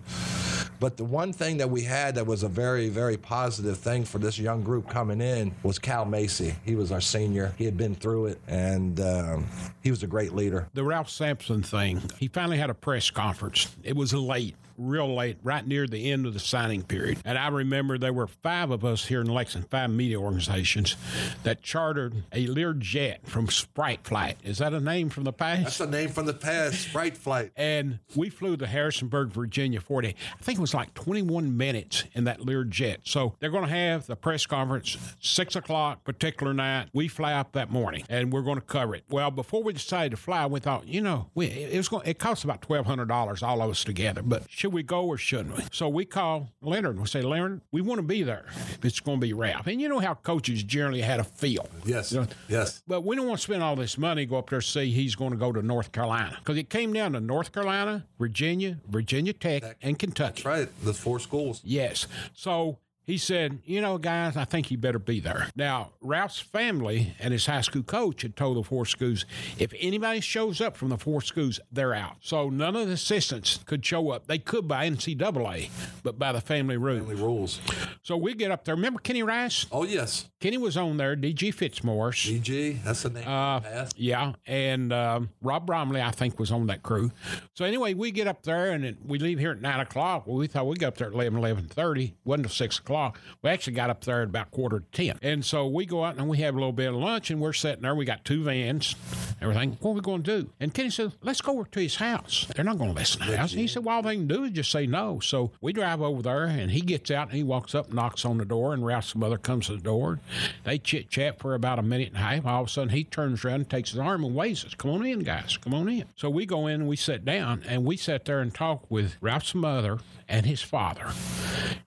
But 0.79 0.95
the 0.95 1.03
one 1.03 1.33
thing 1.33 1.57
that 1.57 1.69
we 1.69 1.81
had 1.81 2.15
that 2.15 2.25
was 2.25 2.43
a 2.43 2.47
very, 2.47 2.87
very 2.87 3.17
positive 3.17 3.77
thing 3.77 4.05
for 4.05 4.17
this 4.17 4.39
young 4.39 4.63
group 4.63 4.87
coming 4.87 5.19
in 5.19 5.53
was 5.61 5.77
Kyle 5.77 6.05
Macy. 6.05 6.55
He 6.63 6.75
was 6.75 6.91
our 6.91 7.01
senior. 7.01 7.53
He 7.57 7.65
had 7.65 7.75
been 7.75 7.95
through 7.95 8.27
it, 8.27 8.39
and 8.47 8.99
um, 9.01 9.47
he 9.83 9.91
was 9.91 10.03
a 10.03 10.07
great 10.07 10.33
leader. 10.33 10.67
the 10.73 10.83
Ralph 10.83 11.09
Sampson 11.09 11.63
thing, 11.63 12.01
he 12.17 12.29
finally 12.29 12.57
had 12.57 12.69
a 12.69 12.73
press 12.73 13.09
conference. 13.11 13.75
It 13.83 13.95
was 13.95 14.13
late, 14.13 14.55
real 14.79 15.13
late, 15.15 15.37
right 15.43 15.65
near 15.65 15.85
the 15.87 16.11
end 16.11 16.25
of 16.25 16.33
the 16.33 16.39
signing 16.39 16.83
period. 16.83 17.19
And 17.25 17.37
I 17.37 17.47
remember 17.49 17.97
there 17.97 18.13
were 18.13 18.27
five 18.27 18.71
of 18.71 18.83
us 18.85 19.05
here 19.05 19.21
in 19.21 19.27
Lexington, 19.27 19.69
five 19.69 19.89
media 19.89 20.19
organizations, 20.19 20.95
that 21.43 21.61
chartered 21.61 22.23
a 22.31 22.47
Learjet 22.47 23.25
from 23.27 23.47
Sprite 23.49 24.05
Flight. 24.05 24.37
Is 24.43 24.59
that 24.59 24.73
a 24.73 24.79
name 24.79 25.09
from 25.09 25.23
the 25.25 25.33
past? 25.33 25.63
That's 25.63 25.79
a 25.81 25.87
name 25.87 26.09
from 26.09 26.25
the 26.25 26.33
past, 26.33 26.81
Sprite 26.89 27.17
Flight. 27.17 27.51
and 27.57 27.99
we 28.15 28.29
flew 28.29 28.57
to 28.57 28.67
Harrisonburg, 28.67 29.29
Virginia, 29.29 29.79
40. 29.81 30.09
I 30.09 30.43
think 30.43 30.57
it 30.57 30.61
was 30.61 30.73
like 30.73 30.93
21 30.93 31.55
minutes 31.57 32.05
in 32.13 32.23
that 32.25 32.39
Learjet. 32.39 32.97
So 33.03 33.35
they're 33.39 33.49
going 33.49 33.65
to 33.67 33.69
have 33.69 34.07
the 34.07 34.15
press 34.15 34.45
conference 34.45 34.97
six 35.19 35.55
o'clock 35.55 36.03
particular 36.03 36.53
night. 36.53 36.89
We 36.93 37.07
fly 37.07 37.33
up 37.33 37.51
that 37.53 37.69
morning, 37.69 38.03
and 38.09 38.31
we're 38.31 38.41
going 38.41 38.55
to 38.55 38.61
cover 38.61 38.95
it. 38.95 39.03
Well, 39.09 39.31
before 39.31 39.63
we 39.63 39.73
decided 39.73 40.11
to 40.11 40.17
fly, 40.17 40.45
we 40.45 40.59
thought, 40.59 40.87
you 40.87 41.01
know, 41.01 41.29
we, 41.35 41.47
it 41.47 41.75
was 41.77 41.89
going. 41.89 42.07
It 42.07 42.19
cost 42.19 42.43
about 42.43 42.61
twelve 42.61 42.85
hundred 42.85 43.07
dollars 43.07 43.43
all 43.43 43.61
of 43.61 43.69
us 43.69 43.83
together. 43.83 44.21
But 44.21 44.43
should 44.69 44.75
we 44.75 44.83
go 44.83 45.05
or 45.05 45.17
shouldn't 45.17 45.57
we? 45.57 45.63
So 45.71 45.89
we 45.89 46.05
call 46.05 46.51
Leonard 46.61 46.91
and 46.91 47.01
we 47.01 47.07
say, 47.07 47.21
Leonard, 47.23 47.61
we 47.71 47.81
want 47.81 47.97
to 47.99 48.03
be 48.05 48.21
there. 48.21 48.45
It's 48.83 48.99
going 48.99 49.19
to 49.19 49.25
be 49.25 49.33
Ralph, 49.33 49.65
and 49.67 49.81
you 49.81 49.89
know 49.89 49.97
how 49.99 50.13
coaches 50.13 50.61
generally 50.63 51.01
had 51.01 51.19
a 51.19 51.23
feel. 51.23 51.67
Yes, 51.85 52.11
You 52.11 52.21
know, 52.21 52.27
yes. 52.47 52.83
but 52.87 53.01
we 53.01 53.15
don't 53.15 53.27
want 53.27 53.39
to 53.39 53.43
spend 53.43 53.63
all 53.63 53.75
this 53.75 53.97
money 53.97 54.25
go 54.25 54.37
up 54.37 54.49
there 54.49 54.61
see 54.61 54.91
he's 54.91 55.15
going 55.15 55.31
to 55.31 55.37
go 55.37 55.51
to 55.51 55.61
North 55.63 55.91
Carolina 55.91 56.35
because 56.39 56.57
it 56.57 56.69
came 56.69 56.93
down 56.93 57.13
to 57.13 57.19
North 57.19 57.51
Carolina, 57.51 58.05
Virginia, 58.19 58.77
Virginia 58.87 59.33
Tech, 59.33 59.77
and 59.81 59.97
Kentucky. 59.97 60.43
That's 60.43 60.45
right. 60.45 60.83
The 60.83 60.93
four 60.93 61.19
schools. 61.19 61.61
Yes. 61.63 62.05
So 62.33 62.77
he 63.09 63.17
said, 63.17 63.57
You 63.65 63.81
know, 63.81 63.97
guys, 63.97 64.37
I 64.37 64.45
think 64.45 64.69
you 64.69 64.77
better 64.77 64.99
be 64.99 65.19
there. 65.19 65.47
Now, 65.55 65.93
Ralph's 65.99 66.39
family 66.39 67.15
and 67.19 67.33
his 67.33 67.47
high 67.47 67.61
school 67.61 67.81
coach 67.81 68.21
had 68.21 68.35
told 68.35 68.57
the 68.57 68.63
four 68.63 68.85
schools 68.85 69.25
if 69.57 69.73
anybody 69.79 70.19
shows 70.19 70.61
up 70.61 70.77
from 70.77 70.89
the 70.89 70.97
four 70.97 71.21
schools, 71.21 71.59
they're 71.71 71.95
out. 71.95 72.17
So 72.21 72.49
none 72.51 72.75
of 72.75 72.85
the 72.85 72.93
assistants 72.93 73.61
could 73.65 73.83
show 73.83 74.11
up. 74.11 74.27
They 74.27 74.37
could 74.37 74.67
by 74.67 74.87
NCAA, 74.87 75.71
but 76.03 76.19
by 76.19 76.31
the 76.31 76.39
family 76.39 76.77
rule. 76.77 76.99
Family 76.99 77.15
rules. 77.15 77.59
So 78.03 78.15
we 78.15 78.35
get 78.35 78.51
up 78.51 78.63
there. 78.63 78.75
Remember 78.75 78.99
Kenny 78.99 79.23
Rice? 79.23 79.65
Oh 79.71 79.83
yes, 79.83 80.29
Kenny 80.39 80.57
was 80.57 80.77
on 80.77 80.97
there. 80.97 81.15
DG 81.15 81.55
Fitzmorris. 81.55 82.39
DG. 82.39 82.83
That's 82.83 83.01
the 83.01 83.09
name. 83.09 83.27
Uh, 83.27 83.57
of 83.57 83.63
the 83.63 83.69
past. 83.69 83.99
Yeah, 83.99 84.33
and 84.45 84.93
um, 84.93 85.29
Rob 85.41 85.65
Bromley, 85.65 86.01
I 86.01 86.11
think, 86.11 86.37
was 86.37 86.51
on 86.51 86.67
that 86.67 86.83
crew. 86.83 87.11
So 87.55 87.65
anyway, 87.65 87.95
we 87.95 88.11
get 88.11 88.27
up 88.27 88.43
there 88.43 88.71
and 88.71 88.85
it, 88.85 88.97
we 89.03 89.17
leave 89.17 89.39
here 89.39 89.51
at 89.51 89.61
nine 89.61 89.79
o'clock. 89.79 90.27
Well, 90.27 90.37
we 90.37 90.45
thought 90.45 90.67
we 90.67 90.75
got 90.75 90.89
up 90.89 90.97
there 90.97 91.07
at 91.07 91.13
11, 91.13 91.39
11.30. 91.41 92.13
wasn't 92.23 92.45
till 92.45 92.53
six 92.53 92.77
o'clock. 92.77 92.98
We 93.41 93.49
actually 93.49 93.73
got 93.73 93.89
up 93.89 94.03
there 94.03 94.21
at 94.21 94.29
about 94.29 94.51
quarter 94.51 94.79
to 94.79 94.85
ten. 94.91 95.19
And 95.21 95.43
so 95.43 95.67
we 95.67 95.85
go 95.85 96.03
out 96.03 96.17
and 96.17 96.27
we 96.27 96.39
have 96.39 96.55
a 96.55 96.57
little 96.57 96.73
bit 96.73 96.89
of 96.89 96.95
lunch, 96.95 97.31
and 97.31 97.39
we're 97.41 97.53
sitting 97.53 97.81
there. 97.81 97.95
We 97.95 98.05
got 98.05 98.25
two 98.25 98.43
vans, 98.43 98.95
everything. 99.41 99.77
What 99.81 99.91
are 99.91 99.93
we 99.95 100.01
going 100.01 100.23
to 100.23 100.41
do? 100.41 100.49
And 100.59 100.73
Kenny 100.73 100.89
said, 100.89 101.13
"Let's 101.21 101.41
go 101.41 101.53
over 101.53 101.69
to 101.69 101.79
his 101.79 101.95
house. 101.95 102.47
They're 102.55 102.65
not 102.65 102.77
going 102.77 102.91
to 102.91 102.95
listen 102.95 103.21
to 103.21 103.41
us." 103.41 103.53
He 103.53 103.67
said, 103.67 103.85
"Well, 103.85 103.97
all 103.97 104.01
they 104.01 104.15
can 104.15 104.27
do 104.27 104.43
is 104.43 104.51
just 104.51 104.71
say 104.71 104.85
no." 104.85 105.19
So 105.19 105.51
we 105.61 105.73
drive 105.73 106.01
over 106.01 106.21
there, 106.21 106.45
and 106.45 106.71
he 106.71 106.81
gets 106.81 107.11
out 107.11 107.27
and 107.27 107.37
he 107.37 107.43
walks 107.43 107.73
up, 107.75 107.91
knocks 107.93 108.25
on 108.25 108.37
the 108.37 108.45
door, 108.45 108.73
and 108.73 108.85
Ralph's 108.85 109.15
mother 109.15 109.37
comes 109.37 109.67
to 109.67 109.73
the 109.73 109.81
door. 109.81 110.19
They 110.63 110.77
chit 110.77 111.09
chat 111.09 111.39
for 111.39 111.55
about 111.55 111.79
a 111.79 111.83
minute 111.83 112.09
and 112.09 112.17
a 112.17 112.21
half. 112.21 112.45
All 112.45 112.61
of 112.61 112.67
a 112.67 112.69
sudden, 112.69 112.89
he 112.89 113.03
turns 113.03 113.43
around 113.43 113.55
and 113.55 113.69
takes 113.69 113.91
his 113.91 113.99
arm 113.99 114.23
and 114.23 114.35
waves 114.35 114.65
us, 114.65 114.73
"Come 114.73 114.91
on 114.91 115.05
in, 115.05 115.19
guys. 115.19 115.57
Come 115.57 115.73
on 115.73 115.89
in." 115.89 116.05
So 116.15 116.29
we 116.29 116.45
go 116.45 116.67
in 116.67 116.81
and 116.81 116.89
we 116.89 116.95
sit 116.95 117.25
down, 117.25 117.63
and 117.67 117.85
we 117.85 117.97
sat 117.97 118.25
there 118.25 118.39
and 118.39 118.53
talk 118.53 118.89
with 118.89 119.15
Ralph's 119.21 119.55
mother 119.55 119.99
and 120.27 120.45
his 120.45 120.61
father. 120.61 121.07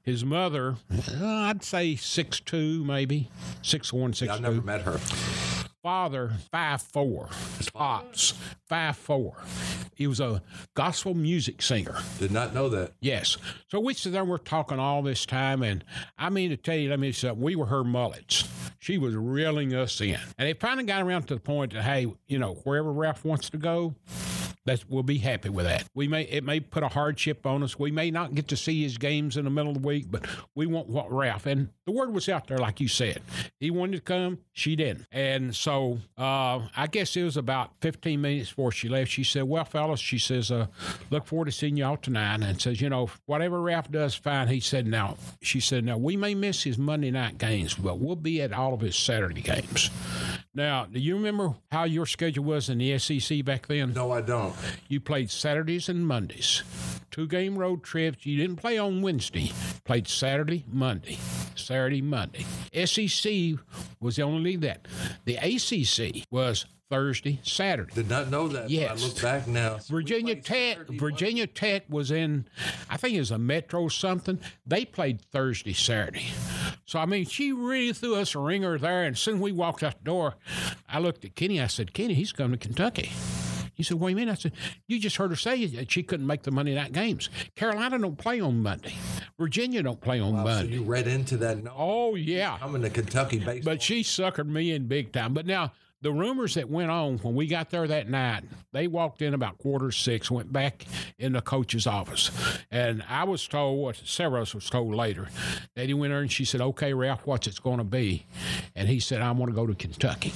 His 0.03 0.25
mother, 0.25 0.77
uh, 1.09 1.27
I'd 1.27 1.63
say 1.63 1.97
six 1.97 2.41
two, 2.41 2.85
maybe. 2.85 3.29
Six 3.63 3.93
one, 3.93 4.13
six 4.13 4.31
I've 4.31 4.39
two. 4.39 4.43
never 4.43 4.61
met 4.63 4.83
her. 4.83 4.99
father 5.83 6.33
five 6.51 6.81
four. 6.83 7.29
Pops 7.75 8.35
five 8.69 8.97
four. 8.97 9.37
He 9.95 10.07
was 10.07 10.21
a 10.21 10.43
gospel 10.75 11.15
music 11.15 11.63
singer. 11.63 11.97
Did 12.19 12.33
not 12.33 12.55
know 12.55 12.69
that. 12.71 12.93
yes. 13.01 13.37
So 13.69 13.79
we 13.79 13.95
sit 13.95 14.13
there 14.13 14.23
and 14.23 14.31
we're 14.31 14.39
talking 14.39 14.79
all 14.79 15.03
this 15.03 15.25
time 15.27 15.63
and 15.63 15.85
i 16.19 16.29
mean 16.31 16.51
to 16.51 16.57
tell 16.57 16.75
you 16.77 16.91
let 16.91 16.99
me 16.99 17.13
say 17.13 17.31
we 17.33 17.57
were 17.57 17.67
her 17.67 17.85
mullets. 17.85 18.49
She 18.81 18.99
was 18.99 19.15
reeling 19.15 19.75
us 19.75 20.01
in. 20.01 20.19
And 20.39 20.49
it 20.49 20.61
finally 20.61 20.85
got 20.85 21.03
around 21.03 21.29
to 21.29 21.35
the 21.35 21.41
point 21.41 21.73
that 21.75 21.83
hey 21.83 22.07
you 22.27 22.39
know 22.39 22.55
wherever 22.65 22.93
ralph 22.93 23.25
wants 23.25 23.51
to 23.51 23.59
go 23.59 23.95
that's 24.65 24.89
we'll 24.89 25.03
be 25.03 25.19
happy 25.19 25.49
with 25.49 25.67
that. 25.67 25.85
We 25.95 26.09
may 26.09 26.23
it 26.23 26.45
may 26.45 26.61
put 26.61 26.83
a 26.83 26.89
hardship 26.89 27.47
on 27.47 27.63
us. 27.63 27.79
We 27.79 27.91
may 27.91 28.11
not 28.11 28.35
get 28.35 28.49
to 28.49 28.57
see 28.57 28.83
his 28.83 28.99
games 28.99 29.37
in 29.37 29.45
the 29.45 29.51
middle 29.51 29.73
of 29.73 29.83
the 29.83 29.87
week, 29.87 30.07
but 30.11 30.27
we 30.55 30.67
want 30.67 30.89
what 30.89 31.11
Ralph 31.13 31.47
and 31.47 31.69
the 31.87 31.93
word 31.93 32.15
was 32.15 32.29
out 32.29 32.47
there, 32.47 32.59
like 32.59 32.81
you 32.81 32.89
said. 32.89 33.23
He 33.59 33.71
wanted 33.71 33.97
to 33.97 34.03
come, 34.03 34.39
she 34.53 34.77
didn't, 34.77 35.07
and 35.11 35.55
so 35.55 35.99
uh, 36.19 36.61
I 36.77 36.87
guess 36.91 37.17
it 37.17 37.25
was 37.25 37.37
about 37.37 37.73
15 37.81 38.21
minutes 38.21 38.51
before 38.51 38.73
she 38.73 38.89
left. 38.89 39.11
She 39.11 39.25
said, 39.25 39.45
"Well, 39.45 39.65
fellas," 39.65 40.01
she 40.01 40.19
says, 40.19 40.51
uh, 40.51 40.67
"Look 41.11 41.27
forward 41.27 41.47
to 41.47 41.53
seeing 41.53 41.77
y'all 41.77 41.97
tonight." 41.97 42.43
And 42.43 42.61
says, 42.61 42.81
"You 42.81 42.89
know, 42.91 43.11
whatever 43.27 43.61
Ralph 43.61 43.91
does, 43.91 44.15
fine." 44.15 44.49
He 44.49 44.61
said, 44.61 44.87
"Now," 44.87 45.17
she 45.43 45.61
said, 45.61 45.85
"Now 45.85 45.99
we 45.99 46.17
may 46.17 46.35
miss 46.35 46.63
his 46.63 46.79
Monday 46.79 47.11
night 47.11 47.39
games, 47.39 47.75
but 47.75 47.99
we'll 47.99 48.17
be 48.17 48.41
at 48.43 48.53
all 48.53 48.75
of 48.75 48.81
his 48.81 48.97
Saturday 48.97 49.43
games." 49.43 49.91
Now, 50.55 50.85
do 50.85 51.01
you 51.01 51.17
remember 51.17 51.55
how 51.71 51.85
your 51.85 52.05
schedule 52.05 52.45
was 52.45 52.69
in 52.69 52.79
the 52.79 52.99
SEC 52.99 53.43
back 53.43 53.67
then? 53.69 53.95
No, 53.95 54.13
I 54.13 54.21
don't. 54.21 54.42
You 54.89 55.01
played 55.01 55.31
Saturdays 55.31 55.89
and 55.89 56.07
Mondays. 56.07 56.63
Two 57.11 57.27
game 57.27 57.59
road 57.59 57.83
trips. 57.83 58.25
You 58.25 58.39
didn't 58.39 58.57
play 58.57 58.79
on 58.79 59.03
Wednesday. 59.03 59.53
Played 59.85 60.09
Saturday, 60.09 60.65
Monday. 60.71 61.19
Saturday, 61.55 62.01
Monday. 62.01 62.45
SEC 62.87 63.59
was 64.01 64.17
the 64.17 64.23
only 64.23 64.53
league 64.53 64.63
that. 64.63 64.87
The 65.25 65.37
ACC 65.37 66.27
was 66.31 66.67
Thursday, 66.93 67.41
Saturday. 67.43 67.95
Did 67.95 68.11
not 68.11 68.29
know 68.31 68.49
that. 68.49 68.69
Yes. 68.69 69.03
I 69.03 69.07
look 69.07 69.23
back 69.23 69.47
now. 69.47 69.79
Virginia 69.89 70.35
Tech. 70.35 70.77
Saturday, 70.77 70.99
Virginia 70.99 71.47
Tech 71.47 71.85
was 71.89 72.11
in, 72.11 72.47
I 72.91 72.99
think 72.99 73.15
it 73.15 73.21
was 73.21 73.31
a 73.31 73.39
Metro 73.39 73.89
something. 73.89 74.39
They 74.67 74.85
played 74.85 75.23
Thursday, 75.23 75.73
Saturday. 75.73 76.27
So 76.85 76.99
I 76.99 77.07
mean, 77.07 77.25
she 77.25 77.53
really 77.53 77.95
threw 77.95 78.17
us 78.17 78.35
a 78.35 78.39
ringer 78.41 78.79
there. 78.79 79.05
And 79.05 79.17
soon 79.17 79.41
we 79.41 79.53
walked 79.53 79.83
out 79.83 80.01
the 80.01 80.05
door, 80.05 80.35
I 80.87 80.99
looked 80.99 81.25
at 81.25 81.35
Kenny. 81.35 81.63
I 81.63 81.67
said, 81.67 81.95
Kenny, 81.95 82.13
he's 82.13 82.33
coming 82.33 82.59
to 82.59 82.67
Kentucky. 82.67 83.11
He 83.83 83.85
said, 83.85 83.99
"What 83.99 84.07
do 84.07 84.11
you 84.13 84.17
mean?" 84.17 84.29
I 84.29 84.35
said, 84.35 84.53
"You 84.87 85.01
just 85.01 85.17
heard 85.17 85.31
her 85.31 85.37
say 85.37 85.67
that 85.67 85.91
she 85.91 86.05
couldn't 86.05 86.25
make 86.25 86.45
the 86.45 86.53
Monday 86.53 86.73
night 86.77 86.93
games. 86.93 87.29
Carolina 87.57 87.99
don't 87.99 88.17
play 88.17 88.41
on 88.41 88.63
Monday. 88.63 88.95
Virginia 89.37 89.83
don't 89.83 90.01
play 90.01 90.21
on 90.21 90.35
Wow, 90.35 90.45
so 90.45 90.45
Monday. 90.45 90.75
you 90.75 90.83
read 90.85 91.09
into 91.09 91.37
that. 91.39 91.65
No, 91.65 91.73
oh 91.77 92.15
yeah, 92.15 92.59
coming 92.59 92.83
to 92.83 92.91
Kentucky 92.91 93.41
baseball. 93.41 93.75
but 93.75 93.83
she 93.83 94.05
suckered 94.05 94.47
me 94.47 94.71
in 94.71 94.87
big 94.87 95.11
time. 95.11 95.35
But 95.35 95.47
now 95.47 95.73
the 96.01 96.13
rumors 96.13 96.55
that 96.55 96.71
went 96.71 96.93
on 96.93 97.19
when 97.19 97.35
we 97.35 97.49
got 97.49 97.71
there 97.71 97.89
that 97.89 98.09
night, 98.09 98.45
they 98.71 98.87
walked 98.87 99.21
in 99.21 99.35
about 99.35 99.59
quarter 99.59 99.91
six, 99.91 100.31
went 100.31 100.53
back 100.53 100.85
in 101.19 101.33
the 101.33 101.41
coach's 101.43 101.89
office, 101.89 102.31
and 102.71 103.03
I 103.09 103.25
was 103.25 103.49
told, 103.49 103.81
what 103.81 104.01
us 104.21 104.55
was 104.55 104.71
told 104.71 104.95
later, 104.95 105.27
that 105.75 105.89
he 105.89 105.95
went 105.95 106.13
there 106.13 106.21
and 106.21 106.31
she 106.31 106.45
said, 106.45 106.61
"Okay, 106.61 106.95
Ralph, 106.95 107.27
what's 107.27 107.49
it's 107.49 107.59
going 107.59 107.79
to 107.79 107.85
be?" 107.85 108.27
And 108.77 108.89
he 108.89 109.01
said, 109.01 109.23
"I 109.23 109.33
want 109.33 109.51
to 109.51 109.57
go 109.57 109.67
to 109.67 109.75
Kentucky." 109.75 110.33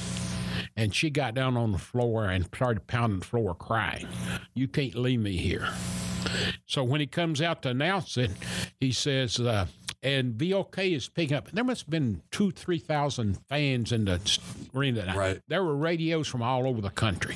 And 0.77 0.95
she 0.95 1.09
got 1.09 1.35
down 1.35 1.57
on 1.57 1.73
the 1.73 1.79
floor 1.79 2.27
and 2.27 2.45
started 2.45 2.87
pounding 2.87 3.21
the 3.21 3.25
floor, 3.25 3.55
crying, 3.55 4.07
"You 4.55 4.69
can't 4.69 4.95
leave 4.95 5.21
me 5.21 5.37
here." 5.37 5.69
So 6.67 6.85
when 6.85 7.01
he 7.01 7.07
comes 7.07 7.41
out 7.41 7.63
to 7.63 7.71
announce 7.71 8.17
it, 8.17 8.33
he 8.79 8.93
says, 8.93 9.41
uh, 9.41 9.67
and 10.07 10.35
VOK 10.35 10.79
is 10.79 11.09
picking 11.09 11.37
up. 11.37 11.51
There 11.51 11.65
must 11.65 11.83
have 11.83 11.91
been 11.91 12.23
two, 12.31 12.53
3,000 12.53 13.39
fans 13.49 13.91
in 13.91 14.05
the 14.05 14.21
arena 14.73 15.03
that. 15.03 15.17
Right. 15.17 15.41
There 15.49 15.65
were 15.65 15.75
radios 15.75 16.29
from 16.29 16.43
all 16.43 16.69
over 16.69 16.81
the 16.81 16.91
country. 16.91 17.35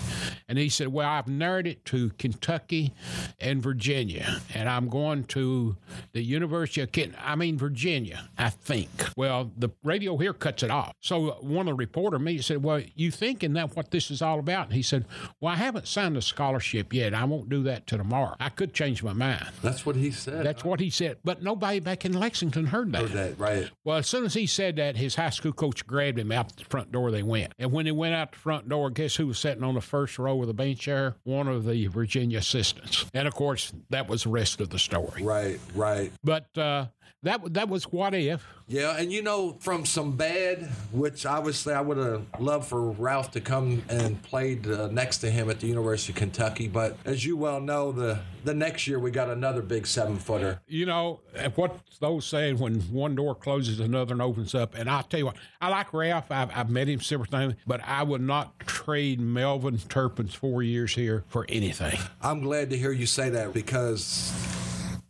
And 0.49 0.57
he 0.57 0.69
said, 0.69 0.89
Well, 0.89 1.09
I've 1.09 1.27
narrowed 1.27 1.67
it 1.67 1.85
to 1.87 2.11
Kentucky 2.11 2.93
and 3.41 3.61
Virginia, 3.61 4.41
and 4.55 4.69
I'm 4.69 4.89
going 4.89 5.25
to 5.25 5.77
the 6.13 6.23
University 6.23 6.81
of 6.81 6.93
Kent. 6.93 7.15
I 7.21 7.35
mean, 7.35 7.59
Virginia, 7.59 8.29
I 8.39 8.51
think. 8.51 8.89
Well, 9.17 9.51
the 9.57 9.71
radio 9.83 10.17
here 10.17 10.33
cuts 10.33 10.63
it 10.63 10.71
off. 10.71 10.93
So 11.01 11.31
uh, 11.31 11.35
one 11.37 11.67
of 11.67 11.73
the 11.73 11.75
reporter 11.75 12.21
me 12.21 12.39
said, 12.39 12.63
Well, 12.63 12.83
you 12.95 13.11
thinking 13.11 13.53
that 13.55 13.75
what 13.75 13.91
this 13.91 14.13
is 14.13 14.23
all 14.23 14.39
about? 14.39 14.67
And 14.67 14.75
he 14.75 14.83
said, 14.83 15.07
Well, 15.41 15.53
I 15.53 15.57
haven't 15.57 15.89
signed 15.89 16.17
a 16.17 16.23
scholarship 16.23 16.93
yet. 16.93 17.15
I 17.15 17.25
won't 17.25 17.49
do 17.49 17.65
that 17.65 17.89
till 17.89 17.99
tomorrow. 17.99 18.37
I 18.39 18.49
could 18.49 18.75
change 18.75 19.03
my 19.03 19.13
mind. 19.13 19.47
That's 19.61 19.85
what 19.85 19.97
he 19.97 20.13
said. 20.13 20.47
That's 20.47 20.65
what 20.65 20.79
he 20.79 20.91
said. 20.91 21.19
But 21.25 21.43
nobody 21.43 21.81
back 21.81 22.05
in 22.05 22.13
Lexington 22.13 22.60
heard 22.67 22.93
that. 22.93 23.03
Heard 23.03 23.11
that, 23.13 23.39
right. 23.39 23.71
Well, 23.85 23.99
as 23.99 24.09
soon 24.09 24.25
as 24.25 24.35
he 24.35 24.47
said 24.47 24.77
that, 24.77 24.97
his 24.97 25.15
high 25.15 25.31
school 25.31 25.53
coach 25.53 25.87
grabbed 25.87 26.19
him 26.19 26.33
out 26.33 26.57
the 26.57 26.65
front 26.65 26.93
door. 26.93 27.11
They 27.11 27.23
went, 27.23 27.55
and 27.59 27.73
when 27.73 27.85
they 27.85 27.93
went 27.93 28.15
out 28.15 28.33
the 28.33 28.39
front 28.39 28.69
door, 28.69 28.91
guess 28.91 29.17
who 29.17 29.27
was 29.27 29.39
sitting 29.39 29.65
on 29.65 29.75
the 29.75 29.81
first 29.81 30.19
row 30.19 30.37
with 30.37 30.51
a 30.51 30.55
bench 30.55 30.79
chair? 30.81 31.17
One 31.25 31.49
of 31.49 31.65
the 31.65 31.87
Virginia 31.87 32.39
assistants. 32.39 33.07
And 33.15 33.27
of 33.27 33.35
course, 33.35 33.73
that 33.91 34.09
was 34.09 34.25
the 34.25 34.31
rest 34.31 34.61
of 34.61 34.71
the 34.71 34.79
story. 34.79 35.23
Right, 35.23 35.59
right. 35.75 36.13
But 36.23 36.57
uh, 36.57 36.87
that 37.23 37.55
that 37.55 37.69
was 37.69 37.85
what 37.85 38.15
if. 38.15 38.47
Yeah, 38.67 38.97
and 38.97 39.13
you 39.13 39.23
know, 39.23 39.57
from 39.61 39.85
some 39.85 40.17
bad, 40.17 40.69
which 40.93 41.27
obviously 41.27 41.75
I 41.75 41.81
would 41.81 41.97
have 41.97 42.25
loved 42.39 42.67
for 42.67 42.91
Ralph 42.93 43.33
to 43.33 43.41
come 43.41 43.83
and 43.89 44.23
played 44.23 44.67
uh, 44.67 44.89
next 44.89 45.19
to 45.19 45.31
him 45.31 45.51
at 45.51 45.61
the 45.61 45.67
University 45.67 46.13
of 46.13 46.19
Kentucky. 46.19 46.69
But 46.69 46.97
as 47.05 47.25
you 47.25 47.37
well 47.37 47.61
know, 47.61 47.91
the 47.93 48.21
the 48.45 48.55
next 48.55 48.87
year 48.87 48.99
we 48.99 49.11
got 49.11 49.29
another 49.29 49.63
big 49.63 49.87
seven 49.87 50.19
footer. 50.19 50.61
You 50.69 50.87
know 50.87 51.21
what 51.55 51.81
those 52.01 52.27
saying 52.27 52.59
when 52.59 52.81
one 52.93 53.15
door 53.15 53.35
closes, 53.35 53.81
another 53.81 54.15
one 54.15 54.21
opens 54.21 54.55
up. 54.55 54.75
And 54.75 54.89
I'll 54.89 55.03
tell 55.03 55.21
you 55.21 55.27
what, 55.27 55.37
I 55.61 55.69
like 55.69 55.93
Ralph. 55.93 56.31
I've, 56.31 56.51
I've 56.55 56.71
met 56.71 56.89
him 56.89 57.01
several 57.01 57.27
times, 57.27 57.55
but 57.67 57.81
I 57.87 58.03
would 58.03 58.23
not 58.23 58.59
trade 58.61 59.21
Melvin 59.21 59.79
Turpin's 59.79 60.35
four 60.35 60.63
years 60.63 60.95
here 60.95 61.25
for 61.29 61.45
anything. 61.49 61.99
I'm 62.23 62.41
glad 62.41 62.71
to 62.71 62.79
hear 62.79 62.93
you 62.93 63.07
say 63.07 63.29
that 63.31 63.53
because 63.53 64.33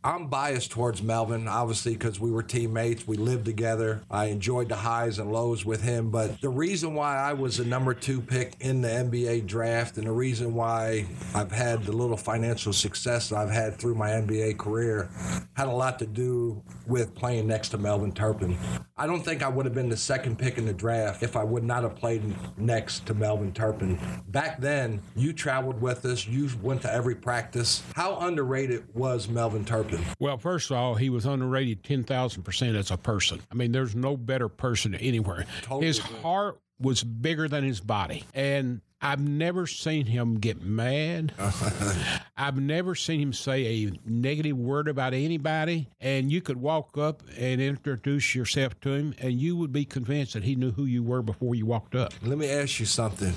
I'm 0.02 0.28
biased 0.28 0.70
towards 0.70 1.02
Melvin, 1.02 1.46
obviously, 1.46 1.92
because 1.92 2.18
we 2.18 2.30
were 2.30 2.42
teammates. 2.42 3.06
We 3.06 3.18
lived 3.18 3.44
together. 3.44 4.02
I 4.10 4.26
enjoyed 4.26 4.70
the 4.70 4.76
highs 4.76 5.18
and 5.18 5.30
lows 5.30 5.66
with 5.66 5.82
him. 5.82 6.10
But 6.10 6.40
the 6.40 6.48
reason 6.48 6.94
why 6.94 7.18
I 7.18 7.34
was 7.34 7.58
the 7.58 7.66
number 7.66 7.92
two 7.92 8.22
pick 8.22 8.54
in 8.60 8.80
the 8.80 8.88
NBA 8.88 9.46
draft 9.46 9.98
and 9.98 10.06
the 10.06 10.12
reason 10.12 10.54
why 10.54 11.04
I've 11.34 11.52
had 11.52 11.84
the 11.84 11.92
little 11.92 12.16
financial 12.16 12.72
success 12.72 13.28
that 13.28 13.36
I've 13.36 13.50
had 13.50 13.76
through 13.76 13.94
my 13.94 14.08
NBA 14.10 14.56
career 14.56 15.10
had 15.52 15.68
a 15.68 15.72
lot 15.72 15.98
to 15.98 16.06
do 16.06 16.62
with 16.86 17.14
playing 17.14 17.46
next 17.46 17.68
to 17.70 17.78
Melvin 17.78 18.12
Turpin. 18.12 18.56
I 18.96 19.06
don't 19.06 19.22
think 19.22 19.42
I 19.42 19.48
would 19.48 19.66
have 19.66 19.74
been 19.74 19.90
the 19.90 19.96
second 19.98 20.38
pick 20.38 20.56
in 20.56 20.64
the 20.64 20.72
draft 20.72 21.22
if 21.22 21.36
I 21.36 21.44
would 21.44 21.64
not 21.64 21.82
have 21.82 21.96
played 21.96 22.22
next 22.58 23.04
to 23.06 23.14
Melvin 23.14 23.52
Turpin. 23.52 23.98
Back 24.28 24.60
then, 24.60 25.02
you 25.14 25.34
traveled 25.34 25.80
with 25.80 26.06
us, 26.06 26.26
you 26.26 26.48
went 26.62 26.80
to 26.82 26.92
every 26.92 27.14
practice. 27.14 27.82
How 27.94 28.18
underrated 28.20 28.84
was 28.94 29.28
Melvin 29.28 29.64
Turpin? 29.66 29.89
Well, 30.18 30.38
first 30.38 30.70
of 30.70 30.76
all, 30.76 30.94
he 30.94 31.10
was 31.10 31.26
underrated 31.26 31.82
10,000% 31.82 32.74
as 32.76 32.90
a 32.90 32.96
person. 32.96 33.40
I 33.50 33.54
mean, 33.54 33.72
there's 33.72 33.94
no 33.94 34.16
better 34.16 34.48
person 34.48 34.94
anywhere. 34.94 35.46
Totally 35.62 35.86
His 35.86 35.98
agree. 35.98 36.18
heart 36.20 36.60
was 36.80 37.02
bigger 37.04 37.46
than 37.48 37.62
his 37.64 37.80
body. 37.80 38.24
And 38.34 38.80
I've 39.02 39.20
never 39.20 39.66
seen 39.66 40.06
him 40.06 40.38
get 40.38 40.62
mad. 40.62 41.32
I've 42.36 42.58
never 42.58 42.94
seen 42.94 43.20
him 43.20 43.32
say 43.32 43.84
a 43.86 43.92
negative 44.04 44.56
word 44.56 44.88
about 44.88 45.12
anybody. 45.14 45.88
And 46.00 46.30
you 46.32 46.40
could 46.40 46.56
walk 46.58 46.96
up 46.98 47.22
and 47.38 47.60
introduce 47.60 48.34
yourself 48.34 48.78
to 48.80 48.92
him, 48.92 49.14
and 49.18 49.32
you 49.40 49.56
would 49.56 49.72
be 49.72 49.84
convinced 49.84 50.34
that 50.34 50.44
he 50.44 50.54
knew 50.54 50.70
who 50.70 50.84
you 50.84 51.02
were 51.02 51.22
before 51.22 51.54
you 51.54 51.66
walked 51.66 51.94
up. 51.94 52.12
Let 52.22 52.38
me 52.38 52.48
ask 52.48 52.80
you 52.80 52.86
something. 52.86 53.32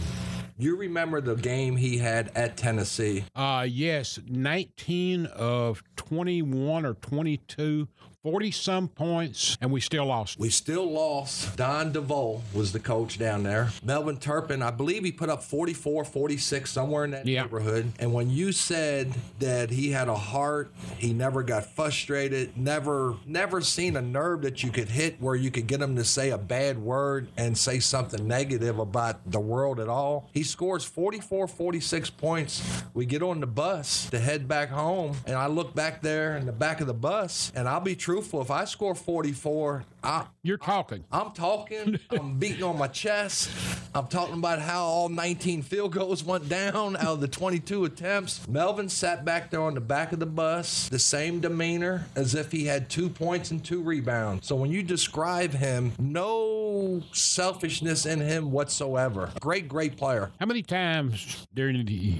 You 0.57 0.75
remember 0.75 1.19
the 1.19 1.35
game 1.35 1.75
he 1.75 1.97
had 1.97 2.31
at 2.35 2.57
Tennessee? 2.57 3.25
Uh, 3.35 3.65
yes, 3.67 4.19
19 4.27 5.25
of 5.25 5.83
21 5.95 6.85
or 6.85 6.93
22 6.93 7.87
40 8.23 8.51
some 8.51 8.87
points, 8.87 9.57
and 9.59 9.69
we 9.69 9.81
still 9.81 10.05
lost. 10.05 10.39
We 10.39 10.49
still 10.49 10.89
lost. 10.89 11.57
Don 11.57 11.91
DeVoe 11.91 12.41
was 12.53 12.71
the 12.71 12.79
coach 12.79 13.19
down 13.19 13.43
there. 13.43 13.67
Melvin 13.83 14.15
Turpin, 14.15 14.61
I 14.61 14.71
believe 14.71 15.03
he 15.03 15.11
put 15.11 15.27
up 15.27 15.43
44, 15.43 16.05
46, 16.05 16.71
somewhere 16.71 17.03
in 17.03 17.11
that 17.11 17.25
Yeah. 17.27 17.41
neighborhood. 17.41 17.91
And 17.99 18.13
when 18.13 18.29
you 18.29 18.53
said 18.53 19.13
that 19.39 19.71
he 19.71 19.91
had 19.91 20.07
a 20.07 20.15
heart, 20.15 20.71
he 20.97 21.11
never 21.11 21.43
got 21.43 21.65
frustrated, 21.75 22.55
never, 22.55 23.15
never 23.27 23.59
seen 23.59 23.97
a 23.97 24.01
nerve 24.01 24.43
that 24.43 24.63
you 24.63 24.71
could 24.71 24.87
hit 24.87 25.17
where 25.21 25.35
you 25.35 25.51
could 25.51 25.67
get 25.67 25.81
him 25.81 25.97
to 25.97 26.05
say 26.05 26.29
a 26.29 26.37
bad 26.37 26.79
word 26.79 27.27
and 27.35 27.57
say 27.57 27.79
something 27.79 28.25
negative 28.25 28.79
about 28.79 29.29
the 29.29 29.39
world 29.41 29.81
at 29.81 29.89
all. 29.89 30.29
He 30.33 30.43
scores 30.43 30.85
44, 30.85 31.45
46 31.45 32.09
points. 32.11 32.63
We 32.93 33.05
get 33.05 33.21
on 33.21 33.41
the 33.41 33.47
bus 33.47 34.07
to 34.11 34.19
head 34.19 34.47
back 34.47 34.69
home, 34.69 35.17
and 35.25 35.35
I 35.35 35.47
look 35.47 35.75
back 35.75 36.01
there 36.01 36.37
in 36.37 36.45
the 36.45 36.53
back 36.53 36.79
of 36.79 36.87
the 36.87 36.93
bus, 36.93 37.51
and 37.53 37.67
I'll 37.67 37.81
be 37.81 37.97
truthful. 38.13 38.43
If 38.43 38.51
I 38.51 38.65
score 38.65 38.93
44, 38.93 39.85
I, 40.03 40.25
You're 40.41 40.57
talking. 40.57 41.05
I'm 41.11 41.31
talking. 41.31 41.97
I'm 42.11 42.33
beating 42.39 42.63
on 42.63 42.77
my 42.77 42.87
chest. 42.87 43.49
I'm 43.95 44.07
talking 44.07 44.35
about 44.35 44.59
how 44.59 44.83
all 44.83 45.09
19 45.09 45.61
field 45.61 45.93
goals 45.93 46.23
went 46.23 46.49
down 46.49 46.97
out 46.97 47.05
of 47.05 47.21
the 47.21 47.27
22 47.27 47.85
attempts. 47.85 48.45
Melvin 48.47 48.89
sat 48.89 49.23
back 49.23 49.49
there 49.49 49.61
on 49.61 49.75
the 49.75 49.81
back 49.81 50.11
of 50.11 50.19
the 50.19 50.25
bus, 50.25 50.89
the 50.89 50.99
same 50.99 51.39
demeanor 51.39 52.07
as 52.15 52.35
if 52.35 52.51
he 52.51 52.65
had 52.65 52.89
two 52.89 53.07
points 53.07 53.51
and 53.51 53.63
two 53.63 53.81
rebounds. 53.81 54.47
So 54.47 54.55
when 54.55 54.71
you 54.71 54.83
describe 54.83 55.51
him, 55.51 55.93
no 55.99 57.01
selfishness 57.13 58.05
in 58.05 58.19
him 58.19 58.51
whatsoever. 58.51 59.31
Great, 59.39 59.67
great 59.67 59.95
player. 59.95 60.31
How 60.39 60.47
many 60.47 60.63
times 60.63 61.47
during 61.53 61.85
the, 61.85 62.15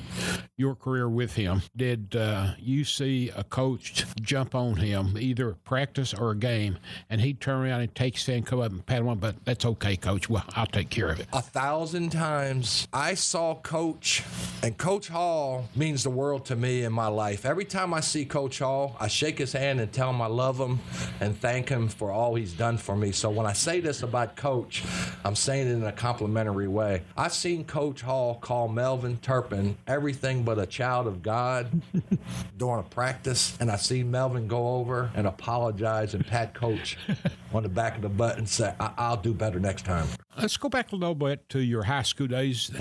your 0.58 0.76
career 0.76 1.10
with 1.10 1.34
him 1.34 1.64
did 1.76 2.16
uh, 2.16 2.54
you 2.60 2.86
see 2.86 3.30
a 3.36 3.44
coach 3.44 4.06
jump 4.22 4.56
on 4.56 4.76
him, 4.78 5.18
either 5.20 5.56
practice 5.66 6.14
or 6.14 6.32
a 6.32 6.36
game, 6.36 6.78
and 7.10 7.20
he'd 7.20 7.42
turn 7.42 7.66
around 7.66 7.73
and 7.82 7.94
take 7.96 8.18
his 8.18 8.46
come 8.46 8.60
up 8.60 8.72
and 8.72 8.86
pat 8.86 9.00
him 9.00 9.08
on, 9.08 9.18
but 9.20 9.44
that's 9.46 9.66
okay, 9.66 9.96
coach. 9.96 10.30
Well, 10.30 10.44
I'll 10.56 10.66
take 10.66 10.90
care 10.90 11.10
of 11.10 11.20
it. 11.20 11.28
a 11.34 11.42
thousand 11.42 12.12
times. 12.12 12.88
I 12.94 13.14
saw 13.16 13.56
Coach, 13.56 14.24
and 14.62 14.78
Coach 14.78 15.08
Hall 15.08 15.70
means 15.76 16.04
the 16.04 16.10
world 16.10 16.46
to 16.46 16.56
me 16.56 16.84
in 16.84 16.94
my 16.94 17.08
life. 17.08 17.46
Every 17.46 17.66
time 17.66 17.94
I 17.94 18.00
see 18.00 18.26
Coach 18.26 18.60
Hall, 18.60 18.96
I 19.00 19.08
shake 19.08 19.38
his 19.38 19.54
hand 19.54 19.80
and 19.80 19.92
tell 19.92 20.10
him 20.10 20.22
I 20.22 20.28
love 20.28 20.58
him 20.60 20.80
and 21.20 21.40
thank 21.40 21.70
him 21.70 21.88
for 21.88 22.12
all 22.12 22.36
he's 22.36 22.54
done 22.54 22.78
for 22.78 22.96
me. 22.96 23.12
So 23.12 23.30
when 23.30 23.46
I 23.46 23.54
say 23.54 23.80
this 23.80 24.04
about 24.04 24.36
Coach, 24.36 24.84
I'm 25.24 25.36
saying 25.36 25.68
it 25.68 25.72
in 25.72 25.84
a 25.84 25.92
complimentary 25.92 26.68
way. 26.68 27.02
I've 27.18 27.34
seen 27.34 27.64
Coach 27.66 28.02
Hall 28.02 28.36
call 28.36 28.68
Melvin 28.68 29.18
Turpin 29.18 29.78
everything 29.88 30.44
but 30.44 30.60
a 30.60 30.66
child 30.66 31.08
of 31.08 31.22
God 31.22 31.70
during 32.58 32.80
a 32.80 32.84
practice, 32.84 33.58
and 33.60 33.72
I 33.72 33.78
see 33.78 34.04
Melvin 34.04 34.48
go 34.48 34.76
over 34.76 35.12
and 35.16 35.28
apologize 35.28 36.14
and 36.14 36.26
pat 36.26 36.54
Coach 36.54 36.98
on 37.54 37.63
the 37.64 37.70
back 37.70 37.96
of 37.96 38.02
the 38.02 38.10
butt 38.10 38.38
and 38.38 38.48
say, 38.48 38.74
I- 38.80 38.94
I'll 38.98 39.18
do 39.18 39.34
better 39.34 39.60
next 39.60 39.86
time. 39.86 40.08
Let's 40.38 40.58
go 40.58 40.68
back 40.68 40.92
a 40.92 40.96
little 40.96 41.16
bit 41.16 41.48
to 41.50 41.60
your 41.60 41.84
high 41.84 42.02
school 42.02 42.28
days. 42.28 42.72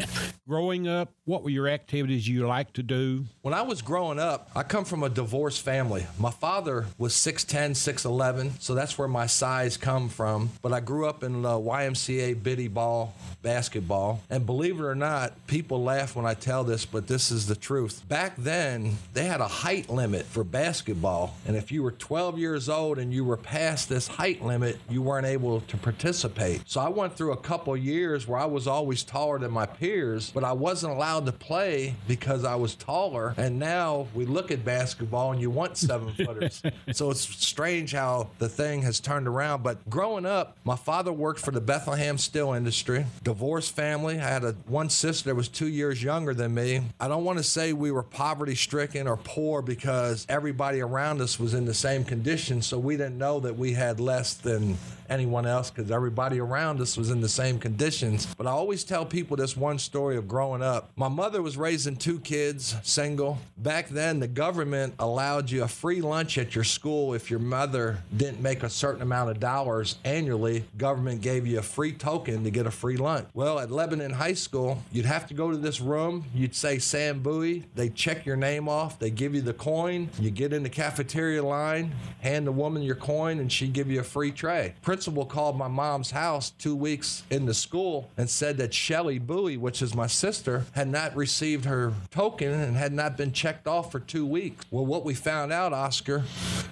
Growing 0.48 0.88
up, 0.88 1.12
what 1.24 1.42
were 1.42 1.50
your 1.50 1.68
activities 1.68 2.26
you 2.26 2.46
liked 2.46 2.74
to 2.74 2.82
do? 2.82 3.26
When 3.42 3.54
I 3.54 3.62
was 3.62 3.82
growing 3.82 4.18
up, 4.18 4.50
I 4.56 4.62
come 4.62 4.84
from 4.84 5.02
a 5.02 5.08
divorced 5.08 5.60
family. 5.60 6.06
My 6.18 6.30
father 6.30 6.86
was 6.98 7.12
6'10, 7.14 7.72
6'11, 7.72 8.60
so 8.60 8.74
that's 8.74 8.96
where 8.98 9.06
my 9.06 9.26
size 9.26 9.76
come 9.76 10.08
from. 10.08 10.50
But 10.62 10.72
I 10.72 10.80
grew 10.80 11.06
up 11.06 11.22
in 11.22 11.44
uh, 11.44 11.50
YMCA 11.50 12.42
biddy 12.42 12.68
ball 12.68 13.14
basketball. 13.42 14.22
And 14.30 14.46
believe 14.46 14.80
it 14.80 14.84
or 14.84 14.94
not, 14.94 15.46
people 15.46 15.82
laugh 15.82 16.16
when 16.16 16.26
I 16.26 16.34
tell 16.34 16.64
this, 16.64 16.86
but 16.86 17.06
this 17.06 17.30
is 17.30 17.46
the 17.46 17.56
truth. 17.56 18.02
Back 18.08 18.34
then, 18.36 18.96
they 19.12 19.24
had 19.24 19.40
a 19.40 19.48
height 19.48 19.90
limit 19.90 20.24
for 20.26 20.42
basketball. 20.42 21.36
And 21.46 21.56
if 21.56 21.70
you 21.70 21.82
were 21.82 21.92
12 21.92 22.38
years 22.38 22.68
old 22.68 22.98
and 22.98 23.12
you 23.12 23.24
were 23.24 23.36
past 23.36 23.88
this 23.88 24.08
height 24.08 24.42
limit, 24.42 24.78
you 24.88 25.02
weren't 25.02 25.26
able 25.26 25.60
to 25.60 25.76
participate. 25.76 26.62
So 26.66 26.80
I 26.80 26.88
went 26.88 27.14
through 27.16 27.32
a 27.32 27.36
couple 27.42 27.76
years 27.76 28.26
where 28.26 28.38
I 28.38 28.46
was 28.46 28.66
always 28.66 29.02
taller 29.02 29.38
than 29.38 29.50
my 29.50 29.66
peers, 29.66 30.30
but 30.30 30.44
I 30.44 30.52
wasn't 30.52 30.92
allowed 30.92 31.26
to 31.26 31.32
play 31.32 31.94
because 32.06 32.44
I 32.44 32.54
was 32.54 32.74
taller. 32.74 33.34
And 33.36 33.58
now 33.58 34.06
we 34.14 34.24
look 34.24 34.50
at 34.50 34.64
basketball 34.64 35.32
and 35.32 35.40
you 35.40 35.50
want 35.50 35.76
seven 35.76 36.12
footers. 36.16 36.62
so 36.92 37.10
it's 37.10 37.20
strange 37.20 37.92
how 37.92 38.30
the 38.38 38.48
thing 38.48 38.82
has 38.82 39.00
turned 39.00 39.28
around. 39.28 39.62
But 39.62 39.88
growing 39.90 40.26
up, 40.26 40.56
my 40.64 40.76
father 40.76 41.12
worked 41.12 41.40
for 41.40 41.50
the 41.50 41.60
Bethlehem 41.60 42.18
steel 42.18 42.52
industry, 42.52 43.06
divorced 43.22 43.74
family. 43.74 44.18
I 44.18 44.28
had 44.28 44.44
a 44.44 44.52
one 44.66 44.90
sister 44.90 45.30
that 45.30 45.34
was 45.34 45.48
two 45.48 45.68
years 45.68 46.02
younger 46.02 46.34
than 46.34 46.54
me. 46.54 46.82
I 47.00 47.08
don't 47.08 47.24
want 47.24 47.38
to 47.38 47.44
say 47.44 47.72
we 47.72 47.90
were 47.90 48.02
poverty 48.02 48.54
stricken 48.54 49.06
or 49.06 49.16
poor 49.16 49.62
because 49.62 50.26
everybody 50.28 50.80
around 50.80 51.20
us 51.20 51.38
was 51.38 51.54
in 51.54 51.64
the 51.64 51.74
same 51.74 52.04
condition. 52.04 52.62
So 52.62 52.78
we 52.78 52.96
didn't 52.96 53.18
know 53.18 53.40
that 53.40 53.56
we 53.56 53.72
had 53.72 54.00
less 54.00 54.34
than 54.34 54.76
anyone 55.08 55.46
else 55.46 55.70
because 55.70 55.90
everybody 55.90 56.40
around 56.40 56.80
us 56.80 56.96
was 56.96 57.10
in 57.10 57.20
the 57.20 57.28
same 57.32 57.58
conditions. 57.58 58.32
But 58.36 58.46
I 58.46 58.50
always 58.50 58.84
tell 58.84 59.04
people 59.04 59.36
this 59.36 59.56
one 59.56 59.78
story 59.78 60.16
of 60.16 60.28
growing 60.28 60.62
up. 60.62 60.90
My 60.96 61.08
mother 61.08 61.42
was 61.42 61.56
raising 61.56 61.96
two 61.96 62.20
kids, 62.20 62.76
single. 62.82 63.38
Back 63.56 63.88
then, 63.88 64.20
the 64.20 64.28
government 64.28 64.94
allowed 64.98 65.50
you 65.50 65.64
a 65.64 65.68
free 65.68 66.00
lunch 66.00 66.38
at 66.38 66.54
your 66.54 66.64
school 66.64 67.14
if 67.14 67.30
your 67.30 67.40
mother 67.40 68.02
didn't 68.16 68.40
make 68.40 68.62
a 68.62 68.70
certain 68.70 69.02
amount 69.02 69.30
of 69.30 69.40
dollars 69.40 69.96
annually. 70.04 70.64
Government 70.76 71.20
gave 71.20 71.46
you 71.46 71.58
a 71.58 71.62
free 71.62 71.92
token 71.92 72.44
to 72.44 72.50
get 72.50 72.66
a 72.66 72.70
free 72.70 72.96
lunch. 72.96 73.28
Well, 73.34 73.58
at 73.58 73.70
Lebanon 73.70 74.12
High 74.12 74.34
School, 74.34 74.82
you'd 74.92 75.06
have 75.06 75.26
to 75.28 75.34
go 75.34 75.50
to 75.50 75.56
this 75.56 75.80
room. 75.80 76.24
You'd 76.34 76.54
say 76.54 76.78
Sam 76.78 77.20
Bowie. 77.20 77.64
They 77.74 77.88
check 77.88 78.26
your 78.26 78.36
name 78.36 78.68
off. 78.68 78.98
They 78.98 79.10
give 79.10 79.34
you 79.34 79.40
the 79.40 79.54
coin. 79.54 80.10
You 80.18 80.30
get 80.30 80.52
in 80.52 80.62
the 80.62 80.68
cafeteria 80.68 81.42
line, 81.42 81.92
hand 82.20 82.46
the 82.46 82.52
woman 82.52 82.82
your 82.82 82.96
coin, 82.96 83.38
and 83.38 83.50
she'd 83.50 83.72
give 83.72 83.90
you 83.90 84.00
a 84.00 84.04
free 84.04 84.32
tray. 84.32 84.74
Principal 84.82 85.24
called 85.24 85.56
my 85.56 85.68
mom's 85.68 86.10
house 86.10 86.50
two 86.50 86.76
weeks 86.76 87.21
into 87.30 87.54
school 87.54 88.10
and 88.16 88.28
said 88.28 88.58
that 88.58 88.74
Shelly 88.74 89.18
Bowie, 89.18 89.56
which 89.56 89.82
is 89.82 89.94
my 89.94 90.06
sister, 90.06 90.64
had 90.72 90.88
not 90.88 91.14
received 91.16 91.64
her 91.64 91.92
token 92.10 92.52
and 92.52 92.76
had 92.76 92.92
not 92.92 93.16
been 93.16 93.32
checked 93.32 93.66
off 93.66 93.92
for 93.92 94.00
two 94.00 94.26
weeks. 94.26 94.64
Well, 94.70 94.86
what 94.86 95.04
we 95.04 95.14
found 95.14 95.52
out, 95.52 95.72
Oscar, 95.72 96.24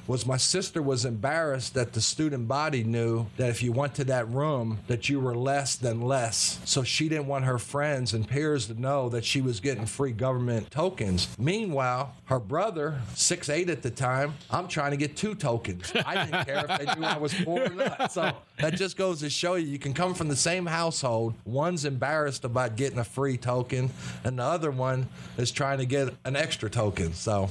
was 0.07 0.27
my 0.27 0.37
sister 0.37 0.83
was 0.83 1.05
embarrassed 1.05 1.75
that 1.75 1.93
the 1.93 2.01
student 2.01 2.49
body 2.49 2.85
knew 2.85 3.27
that 3.37 3.51
if 3.51 3.63
you 3.63 3.73
went 3.73 3.95
to 3.95 4.05
that 4.05 4.29
room 4.29 4.79
that 4.87 5.09
you 5.09 5.21
were 5.21 5.37
less 5.37 5.77
than 5.77 6.01
less. 6.01 6.61
So 6.65 6.83
she 6.83 7.09
didn't 7.09 7.27
want 7.27 7.45
her 7.45 7.59
friends 7.59 8.13
and 8.15 8.27
peers 8.29 8.67
to 8.67 8.81
know 8.81 9.09
that 9.11 9.25
she 9.25 9.41
was 9.41 9.61
getting 9.61 9.87
free 9.87 10.13
government 10.13 10.71
tokens. 10.71 11.29
Meanwhile, 11.39 12.15
her 12.25 12.41
brother, 12.41 13.01
six 13.15 13.49
eight 13.49 13.71
at 13.71 13.83
the 13.83 13.91
time, 13.91 14.35
I'm 14.51 14.69
trying 14.69 14.91
to 14.93 14.97
get 14.97 15.17
two 15.17 15.35
tokens. 15.35 15.93
I 16.05 16.25
didn't 16.25 16.45
care 16.45 16.65
if 16.69 16.79
they 16.79 16.95
knew 16.95 17.07
I 17.07 17.19
was 17.19 17.35
poor 17.35 17.67
or 17.67 17.75
not. 17.75 18.13
So 18.13 18.33
that 18.59 18.75
just 18.75 18.97
goes 18.97 19.21
to 19.21 19.31
show 19.31 19.55
you 19.55 19.67
you 19.67 19.79
can 19.79 19.95
come 19.95 20.15
from 20.15 20.29
the 20.29 20.37
same 20.41 20.67
household. 20.67 21.35
One's 21.45 21.85
embarrassed 21.85 22.45
about 22.45 22.77
getting 22.77 22.99
a 22.99 23.05
free 23.05 23.37
token, 23.37 23.91
and 24.25 24.39
the 24.39 24.43
other 24.43 24.71
one 24.71 25.07
is 25.37 25.51
trying 25.51 25.79
to 25.79 25.87
get 25.87 26.15
an 26.25 26.35
extra 26.37 26.71
token. 26.71 27.13
So, 27.13 27.51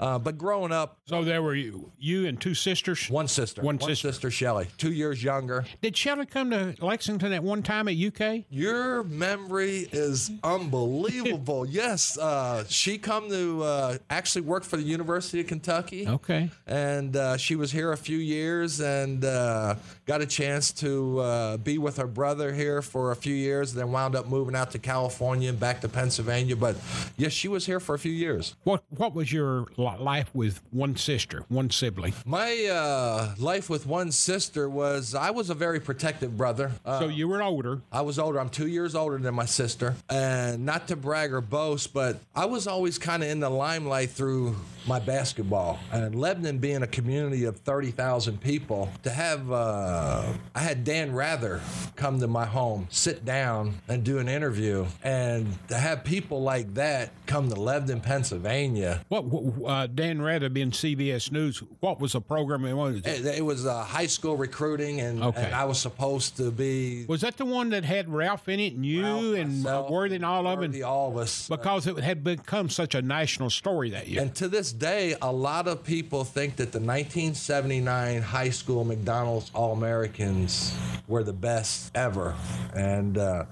uh, 0.00 0.18
but 0.18 0.38
growing 0.38 0.72
up, 0.72 0.98
So 1.06 1.24
there 1.24 1.42
were 1.42 1.54
you, 1.54 1.90
you 1.98 2.26
and 2.26 2.40
two 2.40 2.54
sisters. 2.54 3.08
one 3.10 3.26
sister, 3.28 3.62
One 3.62 3.80
sister. 3.80 3.94
sister 4.12 4.30
Shelly, 4.30 4.68
two 4.78 4.92
years 4.92 5.22
younger. 5.22 5.64
Did 5.82 5.96
Shelley 5.96 6.26
come 6.26 6.50
to 6.50 6.74
Lexington 6.80 7.32
at 7.32 7.42
one 7.42 7.62
time 7.62 7.88
at 7.88 7.96
UK? 7.96 8.44
Your 8.50 9.02
memory 9.04 9.88
is 9.90 10.30
unbelievable. 10.44 11.66
yes, 11.68 12.16
uh, 12.18 12.64
she 12.68 12.98
come 12.98 13.28
to 13.30 13.62
uh, 13.62 13.98
actually 14.10 14.42
work 14.42 14.64
for 14.64 14.76
the 14.76 14.82
University 14.82 15.40
of 15.40 15.46
Kentucky. 15.46 16.06
Okay. 16.06 16.50
and 16.66 17.16
uh, 17.16 17.36
she 17.36 17.56
was 17.56 17.72
here 17.72 17.92
a 17.92 17.96
few 17.96 18.18
years 18.18 18.80
and 18.80 19.24
uh, 19.24 19.74
got 20.06 20.20
a 20.20 20.26
chance 20.26 20.70
to 20.72 21.18
uh, 21.20 21.56
be 21.56 21.78
with 21.78 21.96
her 21.96 22.06
brother 22.06 22.27
here 22.36 22.82
for 22.82 23.10
a 23.10 23.16
few 23.16 23.34
years 23.34 23.72
then 23.74 23.90
wound 23.90 24.14
up 24.14 24.28
moving 24.28 24.54
out 24.54 24.70
to 24.70 24.78
california 24.78 25.48
and 25.48 25.58
back 25.58 25.80
to 25.80 25.88
pennsylvania 25.88 26.54
but 26.54 26.76
yes 27.16 27.32
she 27.32 27.48
was 27.48 27.64
here 27.66 27.80
for 27.80 27.94
a 27.94 27.98
few 27.98 28.12
years 28.12 28.54
What 28.64 28.82
What 28.90 29.14
was 29.14 29.32
your 29.32 29.66
life 29.76 30.28
with 30.34 30.60
one 30.70 30.96
sister, 30.96 31.44
one 31.48 31.70
sibling? 31.70 32.12
My 32.24 32.66
uh, 32.70 33.34
life 33.38 33.70
with 33.70 33.86
one 33.86 34.12
sister 34.12 34.68
was 34.68 35.14
I 35.14 35.30
was 35.30 35.50
a 35.50 35.54
very 35.54 35.80
protective 35.80 36.36
brother. 36.36 36.72
Uh, 36.84 37.00
so 37.00 37.08
you 37.08 37.28
were 37.28 37.42
older. 37.42 37.80
I 37.90 38.02
was 38.02 38.18
older. 38.18 38.38
I'm 38.40 38.48
two 38.48 38.66
years 38.68 38.94
older 38.94 39.18
than 39.18 39.34
my 39.34 39.46
sister. 39.46 39.94
And 40.10 40.66
not 40.66 40.88
to 40.88 40.96
brag 40.96 41.32
or 41.32 41.40
boast, 41.40 41.92
but 41.94 42.20
I 42.34 42.46
was 42.46 42.66
always 42.66 42.98
kind 42.98 43.22
of 43.22 43.30
in 43.30 43.40
the 43.40 43.50
limelight 43.50 44.10
through 44.10 44.56
my 44.86 44.98
basketball. 44.98 45.78
And 45.92 46.14
Lebanon 46.14 46.58
being 46.58 46.82
a 46.82 46.86
community 46.86 47.44
of 47.44 47.58
30,000 47.58 48.40
people, 48.40 48.90
to 49.02 49.10
have, 49.10 49.50
uh, 49.52 50.32
I 50.54 50.60
had 50.60 50.84
Dan 50.84 51.12
Rather 51.12 51.60
come 51.96 52.17
to 52.20 52.26
my 52.28 52.44
home, 52.46 52.86
sit 52.90 53.24
down, 53.24 53.74
and 53.88 54.04
do 54.04 54.18
an 54.18 54.28
interview. 54.28 54.86
And 55.02 55.56
to 55.68 55.76
have 55.76 56.04
people 56.04 56.42
like 56.42 56.74
that 56.74 57.10
come 57.26 57.48
to 57.48 57.54
Lebanon, 57.54 58.00
Pennsylvania. 58.00 59.00
What, 59.08 59.24
uh, 59.66 59.86
Dan 59.86 60.20
Rather 60.22 60.48
being 60.48 60.70
CBS 60.70 61.30
News, 61.32 61.62
what 61.80 62.00
was 62.00 62.12
the 62.12 62.20
program 62.20 62.64
it 62.64 62.74
was? 62.74 62.96
It, 63.04 63.24
it 63.26 63.44
was 63.44 63.66
uh, 63.66 63.82
high 63.84 64.06
school 64.06 64.36
recruiting, 64.36 65.00
and, 65.00 65.22
Okay. 65.22 65.42
and 65.44 65.54
I 65.54 65.64
was 65.64 65.78
supposed 65.78 66.36
to 66.38 66.50
be. 66.50 67.04
Was 67.06 67.20
that 67.22 67.36
the 67.36 67.44
one 67.44 67.70
that 67.70 67.84
had 67.84 68.08
Ralph 68.08 68.48
in 68.48 68.60
it 68.60 68.74
and 68.74 68.84
you 68.84 69.02
Ralph, 69.02 69.22
and 69.36 69.66
uh, 69.66 69.70
myself, 69.70 69.90
Worthy 69.90 70.16
and 70.16 70.24
all 70.24 70.46
of 70.46 70.62
it? 70.62 70.82
all 70.82 71.10
of 71.10 71.16
us. 71.18 71.48
Because 71.48 71.86
it 71.86 71.96
had 71.98 72.24
become 72.24 72.68
such 72.70 72.94
a 72.94 73.02
national 73.02 73.50
story 73.50 73.90
that 73.90 74.08
year. 74.08 74.22
And 74.22 74.34
to 74.36 74.48
this 74.48 74.72
day, 74.72 75.14
a 75.22 75.32
lot 75.32 75.66
of 75.68 75.84
people 75.84 76.24
think 76.24 76.56
that 76.56 76.72
the 76.72 76.78
1979 76.80 78.22
high 78.22 78.50
school 78.50 78.84
McDonald's 78.84 79.50
All 79.54 79.72
Americans 79.72 80.74
were 81.06 81.22
the 81.24 81.32
best 81.32 81.90
ever. 81.98 82.34
And 82.74 83.18
uh, 83.18 83.44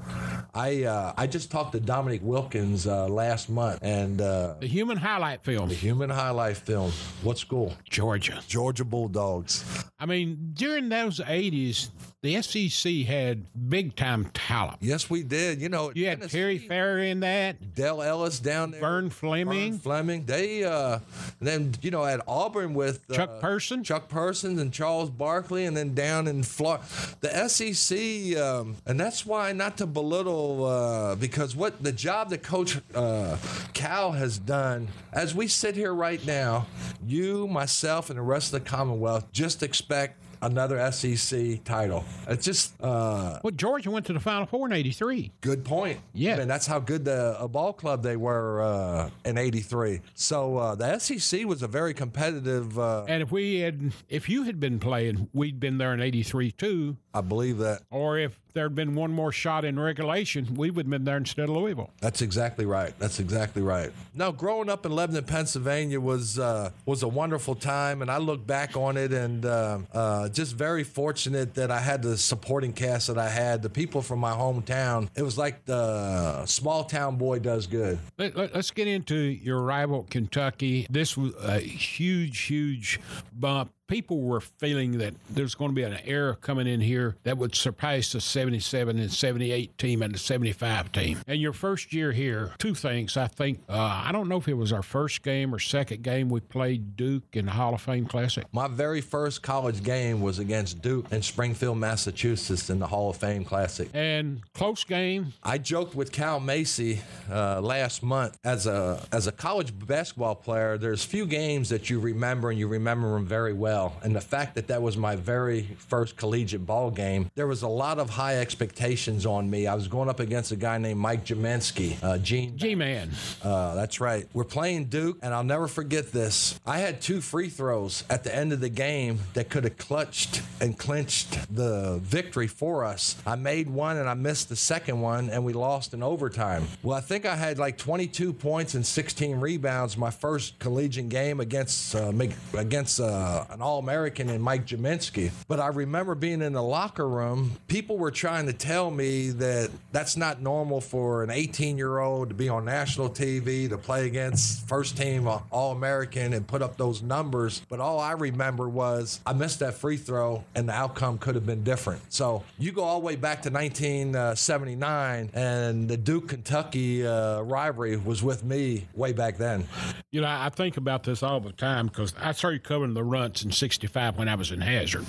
I 0.54 0.84
uh, 0.84 1.12
I 1.16 1.26
just 1.26 1.50
talked 1.50 1.72
to 1.72 1.80
Dominique 1.80 2.22
Wilkins 2.22 2.86
uh, 2.86 3.08
last 3.08 3.50
month, 3.50 3.80
and 3.82 4.20
uh, 4.20 4.54
the 4.60 4.66
human 4.66 4.96
highlight 4.96 5.42
film, 5.42 5.68
the 5.68 5.74
Human 5.74 6.10
Highlight 6.10 6.56
Film. 6.56 6.92
What 7.22 7.38
school? 7.38 7.74
Georgia. 7.90 8.40
Georgia 8.46 8.84
Bulldogs. 8.84 9.84
I 9.98 10.06
mean, 10.06 10.50
during 10.54 10.88
those 10.88 11.20
80s, 11.20 11.88
the 12.26 12.42
SEC 12.42 13.06
had 13.06 13.46
big 13.68 13.94
time 13.94 14.26
talent. 14.34 14.78
Yes, 14.80 15.08
we 15.08 15.22
did. 15.22 15.60
You 15.60 15.68
know, 15.68 15.92
You 15.94 16.06
had 16.06 16.18
Tennessee, 16.18 16.38
Terry 16.38 16.58
Farrer 16.58 16.98
in 16.98 17.20
that, 17.20 17.74
Dale 17.74 18.02
Ellis 18.02 18.40
down 18.40 18.72
there. 18.72 18.80
Vern 18.80 19.10
Fleming. 19.10 19.72
Vern 19.72 19.78
Fleming. 19.78 20.24
They 20.26 20.64
uh, 20.64 20.98
and 21.40 21.48
then 21.48 21.74
you 21.82 21.90
know 21.90 22.04
at 22.04 22.20
Auburn 22.26 22.74
with 22.74 23.00
uh, 23.10 23.14
Chuck 23.14 23.40
Person. 23.40 23.84
Chuck 23.84 24.08
Person 24.08 24.58
and 24.58 24.72
Charles 24.72 25.10
Barkley, 25.10 25.64
and 25.66 25.76
then 25.76 25.94
down 25.94 26.26
in 26.26 26.42
Florida, 26.42 26.84
the 27.20 27.48
SEC, 27.48 28.36
um, 28.38 28.76
and 28.86 28.98
that's 28.98 29.24
why 29.24 29.52
not 29.52 29.76
to 29.78 29.86
belittle 29.86 30.64
uh, 30.64 31.14
because 31.14 31.54
what 31.54 31.82
the 31.82 31.92
job 31.92 32.30
that 32.30 32.42
Coach 32.42 32.78
uh, 32.94 33.36
Cal 33.72 34.12
has 34.12 34.38
done. 34.38 34.88
As 35.12 35.34
we 35.34 35.46
sit 35.46 35.76
here 35.76 35.94
right 35.94 36.24
now, 36.26 36.66
you, 37.06 37.46
myself, 37.46 38.10
and 38.10 38.18
the 38.18 38.22
rest 38.22 38.52
of 38.52 38.64
the 38.64 38.68
Commonwealth 38.68 39.32
just 39.32 39.62
expect 39.62 40.20
another 40.46 40.90
SEC 40.92 41.62
title. 41.64 42.04
It's 42.28 42.44
just 42.44 42.74
uh, 42.82 43.40
Well, 43.42 43.50
Georgia 43.50 43.90
went 43.90 44.06
to 44.06 44.12
the 44.12 44.20
Final 44.20 44.46
Four 44.46 44.66
in 44.66 44.72
83. 44.72 45.32
Good 45.40 45.64
point. 45.64 46.00
Yeah. 46.14 46.36
Mean, 46.38 46.48
that's 46.48 46.66
how 46.66 46.78
good 46.78 47.04
the 47.04 47.36
a 47.38 47.48
ball 47.48 47.72
club 47.72 48.02
they 48.02 48.16
were 48.16 48.62
uh, 48.62 49.10
in 49.24 49.36
'83. 49.38 50.00
So 50.14 50.56
uh, 50.56 50.74
the 50.74 50.98
SEC 50.98 51.44
was 51.46 51.62
a 51.62 51.68
very 51.68 51.92
competitive. 51.94 52.78
Uh, 52.78 53.04
And 53.08 53.22
if 53.22 53.30
we 53.30 53.60
had, 53.60 53.92
if 54.08 54.28
you 54.28 54.44
had 54.44 54.58
been 54.60 54.78
playing, 54.78 55.28
we'd 55.32 55.60
been 55.60 55.78
there 55.78 55.92
in 55.92 56.00
83 56.00 56.52
too. 56.52 56.96
I 57.12 57.20
believe 57.20 57.58
that. 57.58 57.82
Or 57.90 58.18
if 58.18 58.38
there'd 58.56 58.74
been 58.74 58.94
one 58.94 59.12
more 59.12 59.30
shot 59.30 59.66
in 59.66 59.78
regulation, 59.78 60.54
we 60.54 60.70
would 60.70 60.86
have 60.86 60.90
been 60.90 61.04
there 61.04 61.18
instead 61.18 61.44
of 61.44 61.50
Louisville. 61.50 61.90
That's 62.00 62.22
exactly 62.22 62.64
right. 62.64 62.98
That's 62.98 63.20
exactly 63.20 63.60
right. 63.60 63.92
Now, 64.14 64.32
growing 64.32 64.70
up 64.70 64.86
in 64.86 64.92
Lebanon, 64.92 65.24
Pennsylvania 65.24 66.00
was 66.00 66.38
uh, 66.38 66.70
was 66.86 67.02
a 67.02 67.08
wonderful 67.08 67.54
time, 67.54 68.00
and 68.00 68.10
I 68.10 68.16
look 68.16 68.46
back 68.46 68.74
on 68.74 68.96
it 68.96 69.12
and 69.12 69.44
uh, 69.44 69.78
uh, 69.92 70.28
just 70.30 70.54
very 70.56 70.84
fortunate 70.84 71.54
that 71.54 71.70
I 71.70 71.80
had 71.80 72.02
the 72.02 72.16
supporting 72.16 72.72
cast 72.72 73.08
that 73.08 73.18
I 73.18 73.28
had. 73.28 73.62
The 73.62 73.70
people 73.70 74.00
from 74.00 74.20
my 74.20 74.32
hometown. 74.32 75.08
It 75.14 75.22
was 75.22 75.36
like 75.36 75.66
the 75.66 76.46
small 76.46 76.84
town 76.84 77.16
boy 77.16 77.40
does 77.40 77.66
good. 77.66 77.98
Let, 78.18 78.36
let, 78.36 78.56
us 78.56 78.70
get 78.70 78.88
into 78.88 79.16
your 79.16 79.60
rival, 79.60 80.06
Kentucky. 80.08 80.86
This 80.88 81.14
was 81.14 81.34
a 81.42 81.58
huge, 81.60 82.40
huge 82.40 83.00
bump. 83.34 83.70
People 83.88 84.20
were 84.20 84.40
feeling 84.40 84.98
that 84.98 85.14
there's 85.30 85.54
going 85.54 85.70
to 85.70 85.74
be 85.74 85.84
an 85.84 85.98
era 86.04 86.34
coming 86.34 86.66
in 86.66 86.80
here 86.80 87.14
that 87.22 87.38
would 87.38 87.54
surpass 87.54 88.10
the 88.10 88.20
77 88.20 88.98
and 88.98 89.12
78 89.12 89.78
team 89.78 90.02
and 90.02 90.12
the 90.12 90.18
75 90.18 90.90
team. 90.90 91.20
And 91.28 91.40
your 91.40 91.52
first 91.52 91.92
year 91.92 92.10
here, 92.10 92.52
two 92.58 92.74
things. 92.74 93.16
I 93.16 93.28
think, 93.28 93.60
uh, 93.68 94.02
I 94.04 94.10
don't 94.10 94.28
know 94.28 94.38
if 94.38 94.48
it 94.48 94.54
was 94.54 94.72
our 94.72 94.82
first 94.82 95.22
game 95.22 95.54
or 95.54 95.60
second 95.60 96.02
game 96.02 96.28
we 96.28 96.40
played 96.40 96.96
Duke 96.96 97.22
in 97.34 97.46
the 97.46 97.52
Hall 97.52 97.74
of 97.74 97.80
Fame 97.80 98.06
Classic. 98.06 98.44
My 98.52 98.66
very 98.66 99.00
first 99.00 99.42
college 99.42 99.84
game 99.84 100.20
was 100.20 100.40
against 100.40 100.82
Duke 100.82 101.06
in 101.12 101.22
Springfield, 101.22 101.78
Massachusetts, 101.78 102.68
in 102.70 102.80
the 102.80 102.88
Hall 102.88 103.10
of 103.10 103.16
Fame 103.18 103.44
Classic. 103.44 103.88
And 103.94 104.40
close 104.52 104.82
game. 104.82 105.32
I 105.44 105.58
joked 105.58 105.94
with 105.94 106.10
Kyle 106.10 106.40
Macy 106.40 107.00
uh, 107.30 107.60
last 107.60 108.02
month 108.02 108.36
as 108.42 108.66
a 108.66 109.00
as 109.12 109.28
a 109.28 109.32
college 109.32 109.72
basketball 109.78 110.34
player. 110.34 110.76
There's 110.76 111.04
few 111.04 111.24
games 111.26 111.68
that 111.68 111.88
you 111.88 112.00
remember 112.00 112.50
and 112.50 112.58
you 112.58 112.66
remember 112.66 113.12
them 113.12 113.26
very 113.26 113.52
well. 113.52 113.75
And 114.02 114.14
the 114.14 114.20
fact 114.20 114.54
that 114.54 114.68
that 114.68 114.80
was 114.82 114.96
my 114.96 115.16
very 115.16 115.62
first 115.78 116.16
collegiate 116.16 116.64
ball 116.66 116.90
game, 116.90 117.30
there 117.34 117.46
was 117.46 117.62
a 117.62 117.68
lot 117.68 117.98
of 117.98 118.10
high 118.10 118.38
expectations 118.38 119.26
on 119.26 119.48
me. 119.50 119.66
I 119.66 119.74
was 119.74 119.88
going 119.88 120.08
up 120.08 120.20
against 120.20 120.52
a 120.52 120.56
guy 120.56 120.78
named 120.78 121.00
Mike 121.00 121.24
Gminski, 121.24 122.02
uh, 122.02 122.18
Gene. 122.18 122.56
G 122.56 122.74
Man. 122.74 123.10
Uh, 123.42 123.74
that's 123.74 124.00
right. 124.00 124.26
We're 124.32 124.44
playing 124.44 124.86
Duke, 124.86 125.18
and 125.22 125.34
I'll 125.34 125.44
never 125.44 125.68
forget 125.68 126.12
this. 126.12 126.58
I 126.66 126.78
had 126.78 127.00
two 127.00 127.20
free 127.20 127.48
throws 127.48 128.04
at 128.08 128.24
the 128.24 128.34
end 128.34 128.52
of 128.52 128.60
the 128.60 128.68
game 128.68 129.18
that 129.34 129.50
could 129.50 129.64
have 129.64 129.76
clutched 129.76 130.42
and 130.60 130.78
clinched 130.78 131.54
the 131.54 131.98
victory 132.02 132.46
for 132.46 132.84
us. 132.84 133.16
I 133.26 133.36
made 133.36 133.68
one 133.68 133.96
and 133.96 134.08
I 134.08 134.14
missed 134.14 134.48
the 134.48 134.56
second 134.56 135.00
one, 135.00 135.28
and 135.30 135.44
we 135.44 135.52
lost 135.52 135.92
in 135.94 136.02
overtime. 136.02 136.66
Well, 136.82 136.96
I 136.96 137.00
think 137.00 137.26
I 137.26 137.36
had 137.36 137.58
like 137.58 137.76
22 137.78 138.32
points 138.32 138.74
and 138.74 138.86
16 138.86 139.36
rebounds 139.38 139.96
my 139.96 140.10
first 140.10 140.58
collegiate 140.58 141.08
game 141.08 141.40
against 141.40 141.94
uh, 141.94 142.12
against 142.54 143.00
uh, 143.00 143.44
an 143.50 143.60
All-American 143.66 144.30
in 144.30 144.40
Mike 144.40 144.64
Gminski. 144.64 145.32
But 145.48 145.58
I 145.58 145.66
remember 145.66 146.14
being 146.14 146.40
in 146.40 146.52
the 146.52 146.62
locker 146.62 147.08
room. 147.08 147.50
People 147.66 147.98
were 147.98 148.12
trying 148.12 148.46
to 148.46 148.52
tell 148.52 148.92
me 148.92 149.30
that 149.30 149.70
that's 149.90 150.16
not 150.16 150.40
normal 150.40 150.80
for 150.80 151.24
an 151.24 151.30
18-year-old 151.30 152.28
to 152.28 152.34
be 152.36 152.48
on 152.48 152.64
national 152.64 153.10
TV 153.10 153.68
to 153.68 153.76
play 153.76 154.06
against 154.06 154.68
first 154.68 154.96
team 154.96 155.26
All-American 155.50 156.32
and 156.32 156.46
put 156.46 156.62
up 156.62 156.76
those 156.76 157.02
numbers. 157.02 157.60
But 157.68 157.80
all 157.80 157.98
I 157.98 158.12
remember 158.12 158.68
was 158.68 159.20
I 159.26 159.32
missed 159.32 159.58
that 159.58 159.74
free 159.74 159.96
throw, 159.96 160.44
and 160.54 160.68
the 160.68 160.72
outcome 160.72 161.18
could 161.18 161.34
have 161.34 161.44
been 161.44 161.64
different. 161.64 162.02
So 162.12 162.44
you 162.60 162.70
go 162.70 162.84
all 162.84 163.00
the 163.00 163.06
way 163.06 163.16
back 163.16 163.42
to 163.42 163.50
1979, 163.50 165.30
and 165.34 165.88
the 165.88 165.96
Duke 165.96 166.28
Kentucky 166.28 167.04
uh, 167.04 167.40
rivalry 167.40 167.96
was 167.96 168.22
with 168.22 168.44
me 168.44 168.86
way 168.94 169.12
back 169.12 169.38
then. 169.38 169.66
You 170.12 170.20
know, 170.20 170.28
I 170.28 170.50
think 170.50 170.76
about 170.76 171.02
this 171.02 171.24
all 171.24 171.40
the 171.40 171.50
time 171.50 171.88
because 171.88 172.14
I 172.20 172.30
started 172.30 172.62
covering 172.62 172.94
the 172.94 173.02
runts 173.02 173.42
in 173.42 173.50
65 173.56 174.18
when 174.18 174.28
I 174.28 174.34
was 174.34 174.52
in 174.52 174.60
Hazard. 174.60 175.06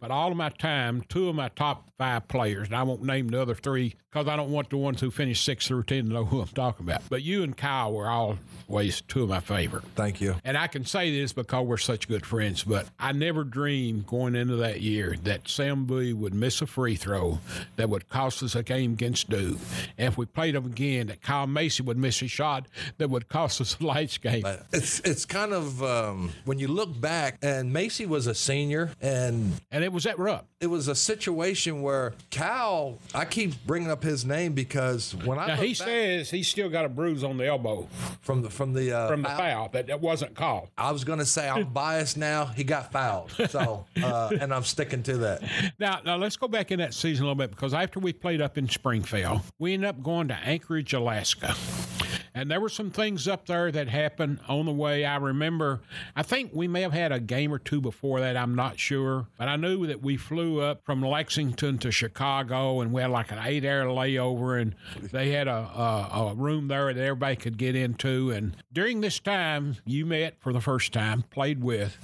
But 0.00 0.10
all 0.10 0.30
of 0.30 0.36
my 0.36 0.48
time, 0.48 1.02
two 1.08 1.28
of 1.28 1.34
my 1.34 1.48
top 1.48 1.90
five 1.98 2.28
players, 2.28 2.68
and 2.68 2.76
I 2.76 2.82
won't 2.82 3.02
name 3.02 3.28
the 3.28 3.40
other 3.40 3.54
three 3.54 3.94
because 4.10 4.26
I 4.26 4.34
don't 4.34 4.50
want 4.50 4.70
the 4.70 4.76
ones 4.76 5.00
who 5.00 5.10
finished 5.10 5.44
6 5.44 5.68
through 5.68 5.84
10 5.84 6.06
to 6.06 6.12
know 6.12 6.24
who 6.24 6.40
I'm 6.40 6.48
talking 6.48 6.84
about. 6.86 7.02
But 7.08 7.22
you 7.22 7.42
and 7.44 7.56
Kyle 7.56 7.92
were 7.92 8.08
always 8.08 9.02
two 9.02 9.22
of 9.22 9.28
my 9.28 9.40
favorite. 9.40 9.84
Thank 9.94 10.20
you. 10.20 10.34
And 10.44 10.56
I 10.58 10.66
can 10.66 10.84
say 10.84 11.12
this 11.20 11.32
because 11.32 11.66
we're 11.66 11.76
such 11.76 12.08
good 12.08 12.26
friends, 12.26 12.64
but 12.64 12.88
I 12.98 13.12
never 13.12 13.44
dreamed 13.44 14.06
going 14.06 14.34
into 14.34 14.56
that 14.56 14.80
year 14.80 15.16
that 15.24 15.48
Sam 15.48 15.84
Bowie 15.84 16.12
would 16.12 16.34
miss 16.34 16.60
a 16.60 16.66
free 16.66 16.96
throw 16.96 17.38
that 17.76 17.88
would 17.88 18.08
cost 18.08 18.42
us 18.42 18.54
a 18.56 18.62
game 18.62 18.94
against 18.94 19.30
Duke. 19.30 19.58
And 19.96 20.08
if 20.08 20.18
we 20.18 20.26
played 20.26 20.54
them 20.54 20.66
again, 20.66 21.08
that 21.08 21.22
Kyle 21.22 21.46
Macy 21.46 21.82
would 21.82 21.98
miss 21.98 22.20
a 22.22 22.28
shot 22.28 22.66
that 22.98 23.10
would 23.10 23.28
cost 23.28 23.60
us 23.60 23.76
a 23.78 23.84
lights 23.84 24.18
game. 24.18 24.44
It's 24.72 25.00
it's 25.00 25.24
kind 25.24 25.52
of 25.52 25.82
um, 25.82 26.32
when 26.44 26.58
you 26.58 26.68
look 26.68 26.98
back, 27.00 27.38
and 27.42 27.72
Macy 27.72 27.89
was 28.06 28.26
a 28.26 28.34
senior, 28.34 28.92
and 29.00 29.60
And 29.70 29.84
it 29.84 29.92
was 29.92 30.06
at 30.06 30.18
Rupp. 30.18 30.46
it 30.60 30.68
was 30.68 30.88
a 30.88 30.94
situation 30.94 31.82
where 31.82 32.14
Cal. 32.30 32.98
I 33.14 33.24
keep 33.24 33.64
bringing 33.66 33.90
up 33.90 34.02
his 34.02 34.24
name 34.24 34.52
because 34.52 35.14
when 35.24 35.38
I 35.38 35.48
Now 35.48 35.56
he 35.56 35.68
back 35.68 35.76
says 35.76 36.30
he's 36.30 36.48
still 36.48 36.68
got 36.68 36.84
a 36.84 36.88
bruise 36.88 37.24
on 37.24 37.36
the 37.36 37.46
elbow 37.46 37.88
from 38.20 38.42
the 38.42 38.50
from 38.50 38.72
the 38.72 38.92
uh, 38.92 39.08
from 39.08 39.22
the 39.22 39.28
foul, 39.28 39.38
foul 39.38 39.68
that, 39.72 39.86
that 39.88 40.00
wasn't 40.00 40.34
called. 40.34 40.68
I 40.78 40.92
was 40.92 41.04
gonna 41.04 41.26
say 41.26 41.48
I'm 41.48 41.64
biased 41.72 42.16
now. 42.16 42.46
He 42.46 42.64
got 42.64 42.92
fouled, 42.92 43.32
so 43.48 43.86
uh, 44.02 44.30
and 44.40 44.52
I'm 44.54 44.64
sticking 44.64 45.02
to 45.04 45.16
that. 45.18 45.42
Now, 45.78 46.00
now 46.04 46.16
let's 46.16 46.36
go 46.36 46.48
back 46.48 46.70
in 46.70 46.78
that 46.78 46.94
season 46.94 47.24
a 47.24 47.28
little 47.28 47.34
bit 47.34 47.50
because 47.50 47.74
after 47.74 48.00
we 48.00 48.12
played 48.12 48.40
up 48.40 48.56
in 48.58 48.68
Springfield, 48.68 49.40
we 49.58 49.74
ended 49.74 49.88
up 49.88 50.02
going 50.02 50.28
to 50.28 50.34
Anchorage, 50.34 50.92
Alaska. 50.92 51.54
And 52.34 52.50
there 52.50 52.60
were 52.60 52.68
some 52.68 52.90
things 52.90 53.26
up 53.26 53.46
there 53.46 53.72
that 53.72 53.88
happened 53.88 54.40
on 54.48 54.66
the 54.66 54.72
way. 54.72 55.04
I 55.04 55.16
remember, 55.16 55.80
I 56.14 56.22
think 56.22 56.52
we 56.54 56.68
may 56.68 56.82
have 56.82 56.92
had 56.92 57.12
a 57.12 57.20
game 57.20 57.52
or 57.52 57.58
two 57.58 57.80
before 57.80 58.20
that. 58.20 58.36
I'm 58.36 58.54
not 58.54 58.78
sure. 58.78 59.26
But 59.36 59.48
I 59.48 59.56
knew 59.56 59.86
that 59.86 60.02
we 60.02 60.16
flew 60.16 60.60
up 60.60 60.84
from 60.84 61.02
Lexington 61.02 61.78
to 61.78 61.90
Chicago 61.90 62.80
and 62.80 62.92
we 62.92 63.02
had 63.02 63.10
like 63.10 63.32
an 63.32 63.38
eight 63.42 63.64
hour 63.64 63.86
layover. 63.86 64.60
And 64.60 64.74
they 65.10 65.30
had 65.30 65.48
a, 65.48 65.52
a, 65.52 66.30
a 66.30 66.34
room 66.34 66.68
there 66.68 66.92
that 66.92 67.02
everybody 67.02 67.36
could 67.36 67.58
get 67.58 67.74
into. 67.74 68.30
And 68.30 68.56
during 68.72 69.00
this 69.00 69.18
time, 69.18 69.76
you 69.84 70.06
met 70.06 70.34
for 70.40 70.52
the 70.52 70.60
first 70.60 70.92
time, 70.92 71.22
played 71.30 71.62
with 71.62 71.98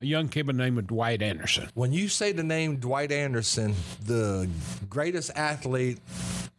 a 0.00 0.06
young 0.06 0.28
kid 0.28 0.46
by 0.46 0.52
the 0.52 0.58
name 0.58 0.78
of 0.78 0.86
Dwight 0.86 1.22
Anderson. 1.22 1.68
When 1.74 1.92
you 1.92 2.08
say 2.08 2.32
the 2.32 2.42
name 2.42 2.76
Dwight 2.76 3.12
Anderson, 3.12 3.74
the 4.04 4.48
greatest 4.88 5.30
athlete 5.34 5.98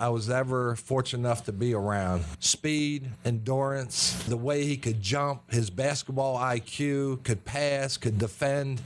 I 0.01 0.09
was 0.09 0.31
ever 0.31 0.75
fortunate 0.77 1.19
enough 1.19 1.45
to 1.45 1.51
be 1.51 1.75
around. 1.75 2.25
Speed, 2.39 3.11
endurance, 3.23 4.23
the 4.23 4.35
way 4.35 4.65
he 4.65 4.75
could 4.75 4.99
jump, 4.99 5.51
his 5.51 5.69
basketball 5.69 6.39
IQ, 6.39 7.23
could 7.23 7.45
pass, 7.45 7.97
could 7.97 8.17
defend. 8.17 8.81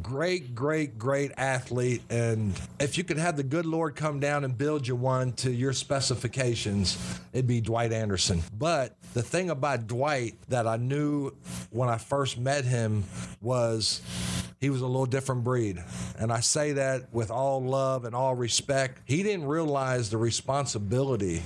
Great, 0.00 0.54
great, 0.54 0.96
great 0.96 1.32
athlete. 1.36 2.00
And 2.08 2.58
if 2.80 2.96
you 2.96 3.04
could 3.04 3.18
have 3.18 3.36
the 3.36 3.42
good 3.42 3.66
Lord 3.66 3.94
come 3.94 4.20
down 4.20 4.44
and 4.44 4.56
build 4.56 4.88
you 4.88 4.96
one 4.96 5.32
to 5.34 5.50
your 5.52 5.74
specifications, 5.74 6.96
it'd 7.34 7.46
be 7.46 7.60
Dwight 7.60 7.92
Anderson. 7.92 8.42
But 8.56 8.96
the 9.12 9.22
thing 9.22 9.50
about 9.50 9.86
Dwight 9.86 10.36
that 10.48 10.66
I 10.66 10.78
knew 10.78 11.32
when 11.68 11.90
I 11.90 11.98
first 11.98 12.38
met 12.38 12.64
him 12.64 13.04
was 13.42 14.00
he 14.62 14.70
was 14.70 14.80
a 14.80 14.86
little 14.86 15.06
different 15.06 15.42
breed. 15.42 15.82
And 16.16 16.32
I 16.32 16.38
say 16.38 16.70
that 16.72 17.12
with 17.12 17.32
all 17.32 17.60
love 17.60 18.04
and 18.04 18.14
all 18.14 18.36
respect. 18.36 19.00
He 19.04 19.24
didn't 19.24 19.46
realize 19.46 20.08
the 20.08 20.18
responsibility 20.18 21.42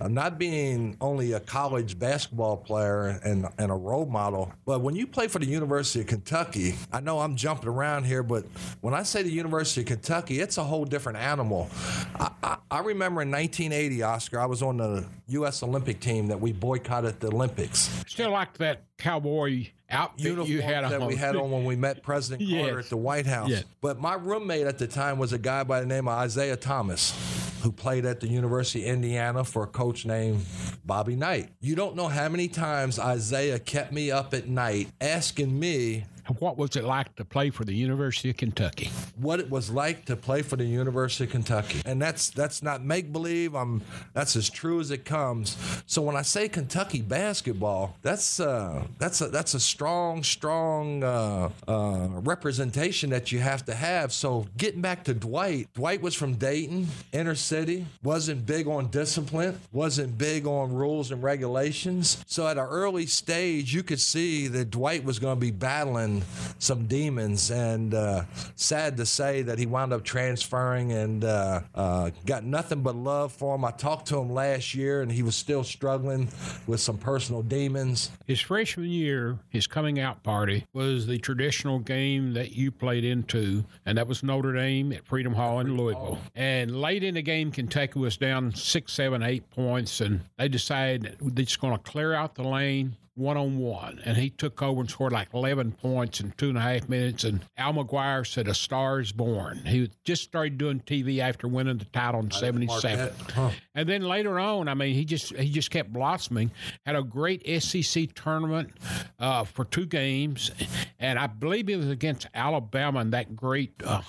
of 0.00 0.12
not 0.12 0.38
being 0.38 0.96
only 1.00 1.32
a 1.32 1.40
college 1.40 1.98
basketball 1.98 2.56
player 2.56 3.20
and, 3.24 3.46
and 3.58 3.72
a 3.72 3.74
role 3.74 4.06
model, 4.06 4.52
but 4.64 4.80
when 4.80 4.94
you 4.94 5.08
play 5.08 5.26
for 5.26 5.40
the 5.40 5.46
University 5.46 6.00
of 6.02 6.06
Kentucky, 6.06 6.74
I 6.92 7.00
know 7.00 7.18
I'm 7.18 7.34
jumping 7.34 7.68
around 7.68 8.04
here, 8.04 8.22
but 8.22 8.44
when 8.80 8.94
I 8.94 9.02
say 9.02 9.24
the 9.24 9.30
University 9.30 9.80
of 9.80 9.88
Kentucky, 9.88 10.40
it's 10.40 10.56
a 10.56 10.64
whole 10.64 10.84
different 10.84 11.18
animal. 11.18 11.68
I, 12.14 12.30
I, 12.42 12.56
I 12.70 12.78
remember 12.80 13.22
in 13.22 13.30
1980, 13.30 14.02
Oscar, 14.04 14.40
I 14.40 14.46
was 14.46 14.62
on 14.62 14.76
the 14.76 15.04
U.S. 15.28 15.64
Olympic 15.64 15.98
team 15.98 16.28
that 16.28 16.40
we 16.40 16.52
boycotted 16.52 17.18
the 17.18 17.28
Olympics. 17.28 17.90
Still 18.06 18.30
like 18.30 18.56
that 18.58 18.84
cowboy 18.98 19.66
outfit 19.92 20.46
you 20.48 20.60
had 20.62 20.84
that 20.84 21.00
on. 21.02 21.06
we 21.06 21.16
had 21.16 21.36
on 21.36 21.50
when 21.50 21.64
we 21.64 21.76
met 21.76 22.02
President 22.02 22.40
Carter 22.50 22.76
Yes. 22.76 22.84
at 22.86 22.90
the 22.90 22.96
White 22.96 23.26
House. 23.26 23.48
Yes. 23.50 23.64
But 23.80 24.00
my 24.00 24.14
roommate 24.14 24.66
at 24.66 24.78
the 24.78 24.86
time 24.86 25.18
was 25.18 25.32
a 25.32 25.38
guy 25.38 25.62
by 25.64 25.80
the 25.80 25.86
name 25.86 26.08
of 26.08 26.24
Isiah 26.26 26.56
Thomas, 26.56 27.58
who 27.62 27.70
played 27.70 28.04
at 28.04 28.20
the 28.20 28.26
University 28.28 28.82
of 28.84 28.88
Indiana 28.94 29.44
for 29.44 29.62
a 29.64 29.66
coach 29.68 30.04
named 30.06 30.44
Bobby 30.84 31.14
Knight. 31.16 31.50
You 31.60 31.74
don't 31.76 31.94
know 31.96 32.08
how 32.08 32.28
many 32.28 32.48
times 32.48 32.98
Isiah 32.98 33.58
kept 33.58 33.92
me 33.92 34.10
up 34.10 34.34
at 34.34 34.48
night 34.48 34.88
asking 35.00 35.58
me 35.58 36.04
What 36.38 36.56
was 36.56 36.76
it 36.76 36.84
like 36.84 37.14
to 37.16 37.24
play 37.24 37.50
for 37.50 37.64
the 37.64 37.74
University 37.74 38.30
of 38.30 38.36
Kentucky? 38.36 38.90
what 39.16 39.40
it 39.40 39.50
was 39.50 39.70
like 39.70 40.04
to 40.06 40.16
play 40.16 40.42
for 40.42 40.56
the 40.56 40.64
University 40.64 41.24
of 41.24 41.30
Kentucky. 41.30 41.80
And 41.86 42.00
that's 42.00 42.30
that's 42.30 42.62
not 42.62 42.84
make 42.84 43.12
believe. 43.12 43.54
I'm 43.54 43.82
that's 44.12 44.36
as 44.36 44.50
true 44.50 44.80
as 44.80 44.90
it 44.90 45.04
comes. 45.04 45.56
So 45.86 46.02
when 46.02 46.16
I 46.16 46.22
say 46.22 46.48
Kentucky 46.48 47.02
basketball, 47.02 47.96
that's 48.02 48.40
uh 48.40 48.84
that's 48.98 49.20
a 49.20 49.28
that's 49.28 49.54
a 49.54 49.60
strong 49.60 50.22
strong 50.22 51.02
uh, 51.04 51.50
uh, 51.68 52.08
representation 52.10 53.10
that 53.10 53.32
you 53.32 53.38
have 53.40 53.64
to 53.66 53.74
have. 53.74 54.12
So 54.12 54.46
getting 54.56 54.80
back 54.80 55.04
to 55.04 55.14
Dwight, 55.14 55.68
Dwight 55.74 56.02
was 56.02 56.14
from 56.14 56.34
Dayton, 56.34 56.88
inner 57.12 57.34
city, 57.34 57.86
wasn't 58.02 58.46
big 58.46 58.66
on 58.66 58.88
discipline, 58.88 59.60
wasn't 59.72 60.18
big 60.18 60.46
on 60.46 60.72
rules 60.72 61.10
and 61.10 61.22
regulations. 61.22 62.22
So 62.26 62.46
at 62.46 62.58
an 62.58 62.64
early 62.64 63.06
stage, 63.06 63.74
you 63.74 63.82
could 63.82 64.00
see 64.00 64.48
that 64.48 64.70
Dwight 64.70 65.04
was 65.04 65.18
going 65.18 65.36
to 65.36 65.40
be 65.40 65.50
battling 65.50 66.11
some 66.58 66.86
demons, 66.86 67.50
and 67.50 67.94
uh, 67.94 68.24
sad 68.56 68.96
to 68.98 69.06
say 69.06 69.42
that 69.42 69.58
he 69.58 69.66
wound 69.66 69.92
up 69.92 70.04
transferring 70.04 70.92
and 70.92 71.24
uh, 71.24 71.60
uh, 71.74 72.10
got 72.26 72.44
nothing 72.44 72.82
but 72.82 72.94
love 72.94 73.32
for 73.32 73.54
him. 73.54 73.64
I 73.64 73.70
talked 73.70 74.08
to 74.08 74.18
him 74.18 74.30
last 74.32 74.74
year, 74.74 75.02
and 75.02 75.10
he 75.10 75.22
was 75.22 75.36
still 75.36 75.64
struggling 75.64 76.28
with 76.66 76.80
some 76.80 76.98
personal 76.98 77.42
demons. 77.42 78.10
His 78.26 78.40
freshman 78.40 78.90
year, 78.90 79.38
his 79.48 79.66
coming 79.66 79.98
out 80.00 80.22
party 80.22 80.64
was 80.72 81.06
the 81.06 81.18
traditional 81.18 81.78
game 81.78 82.34
that 82.34 82.52
you 82.52 82.70
played 82.70 83.04
into, 83.04 83.64
and 83.86 83.96
that 83.96 84.06
was 84.06 84.22
Notre 84.22 84.52
Dame 84.52 84.92
at 84.92 85.06
Freedom 85.06 85.32
Hall 85.32 85.60
in 85.60 85.76
Louisville. 85.76 86.18
And 86.34 86.80
late 86.80 87.04
in 87.04 87.14
the 87.14 87.22
game, 87.22 87.50
Kentucky 87.50 87.98
was 87.98 88.16
down 88.16 88.54
six, 88.54 88.92
seven, 88.92 89.22
eight 89.22 89.48
points, 89.50 90.00
and 90.00 90.20
they 90.36 90.48
decided 90.48 91.16
they're 91.20 91.44
just 91.44 91.60
going 91.60 91.76
to 91.76 91.82
clear 91.82 92.12
out 92.12 92.34
the 92.34 92.42
lane. 92.44 92.96
One 93.14 93.36
on 93.36 93.58
one, 93.58 94.00
and 94.06 94.16
he 94.16 94.30
took 94.30 94.62
over 94.62 94.80
and 94.80 94.90
scored 94.90 95.12
like 95.12 95.28
11 95.34 95.72
points 95.72 96.20
in 96.20 96.32
two 96.38 96.48
and 96.48 96.56
a 96.56 96.62
half 96.62 96.88
minutes. 96.88 97.24
And 97.24 97.44
Al 97.58 97.74
McGuire 97.74 98.26
said, 98.26 98.48
"A 98.48 98.54
star 98.54 99.00
is 99.00 99.12
born." 99.12 99.66
He 99.66 99.90
just 100.02 100.22
started 100.22 100.56
doing 100.56 100.80
TV 100.80 101.18
after 101.18 101.46
winning 101.46 101.76
the 101.76 101.84
title 101.86 102.20
in 102.20 102.30
'77. 102.30 103.12
Huh. 103.34 103.50
And 103.74 103.86
then 103.86 104.00
later 104.02 104.40
on, 104.40 104.66
I 104.66 104.72
mean, 104.72 104.94
he 104.94 105.04
just 105.04 105.36
he 105.36 105.50
just 105.50 105.70
kept 105.70 105.92
blossoming. 105.92 106.52
Had 106.86 106.96
a 106.96 107.02
great 107.02 107.62
SEC 107.62 108.14
tournament 108.14 108.70
uh, 109.18 109.44
for 109.44 109.66
two 109.66 109.84
games, 109.84 110.50
and 110.98 111.18
I 111.18 111.26
believe 111.26 111.68
it 111.68 111.76
was 111.76 111.90
against 111.90 112.28
Alabama 112.34 113.00
in 113.00 113.10
that 113.10 113.36
great 113.36 113.74
uh, 113.84 114.00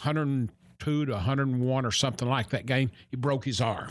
102 0.83 1.05
to 1.05 1.13
101 1.13 1.85
or 1.85 1.91
something 1.91 2.27
like 2.27 2.49
that 2.49 2.65
game. 2.65 2.91
He 3.09 3.17
broke 3.17 3.45
his 3.45 3.61
arm. 3.61 3.89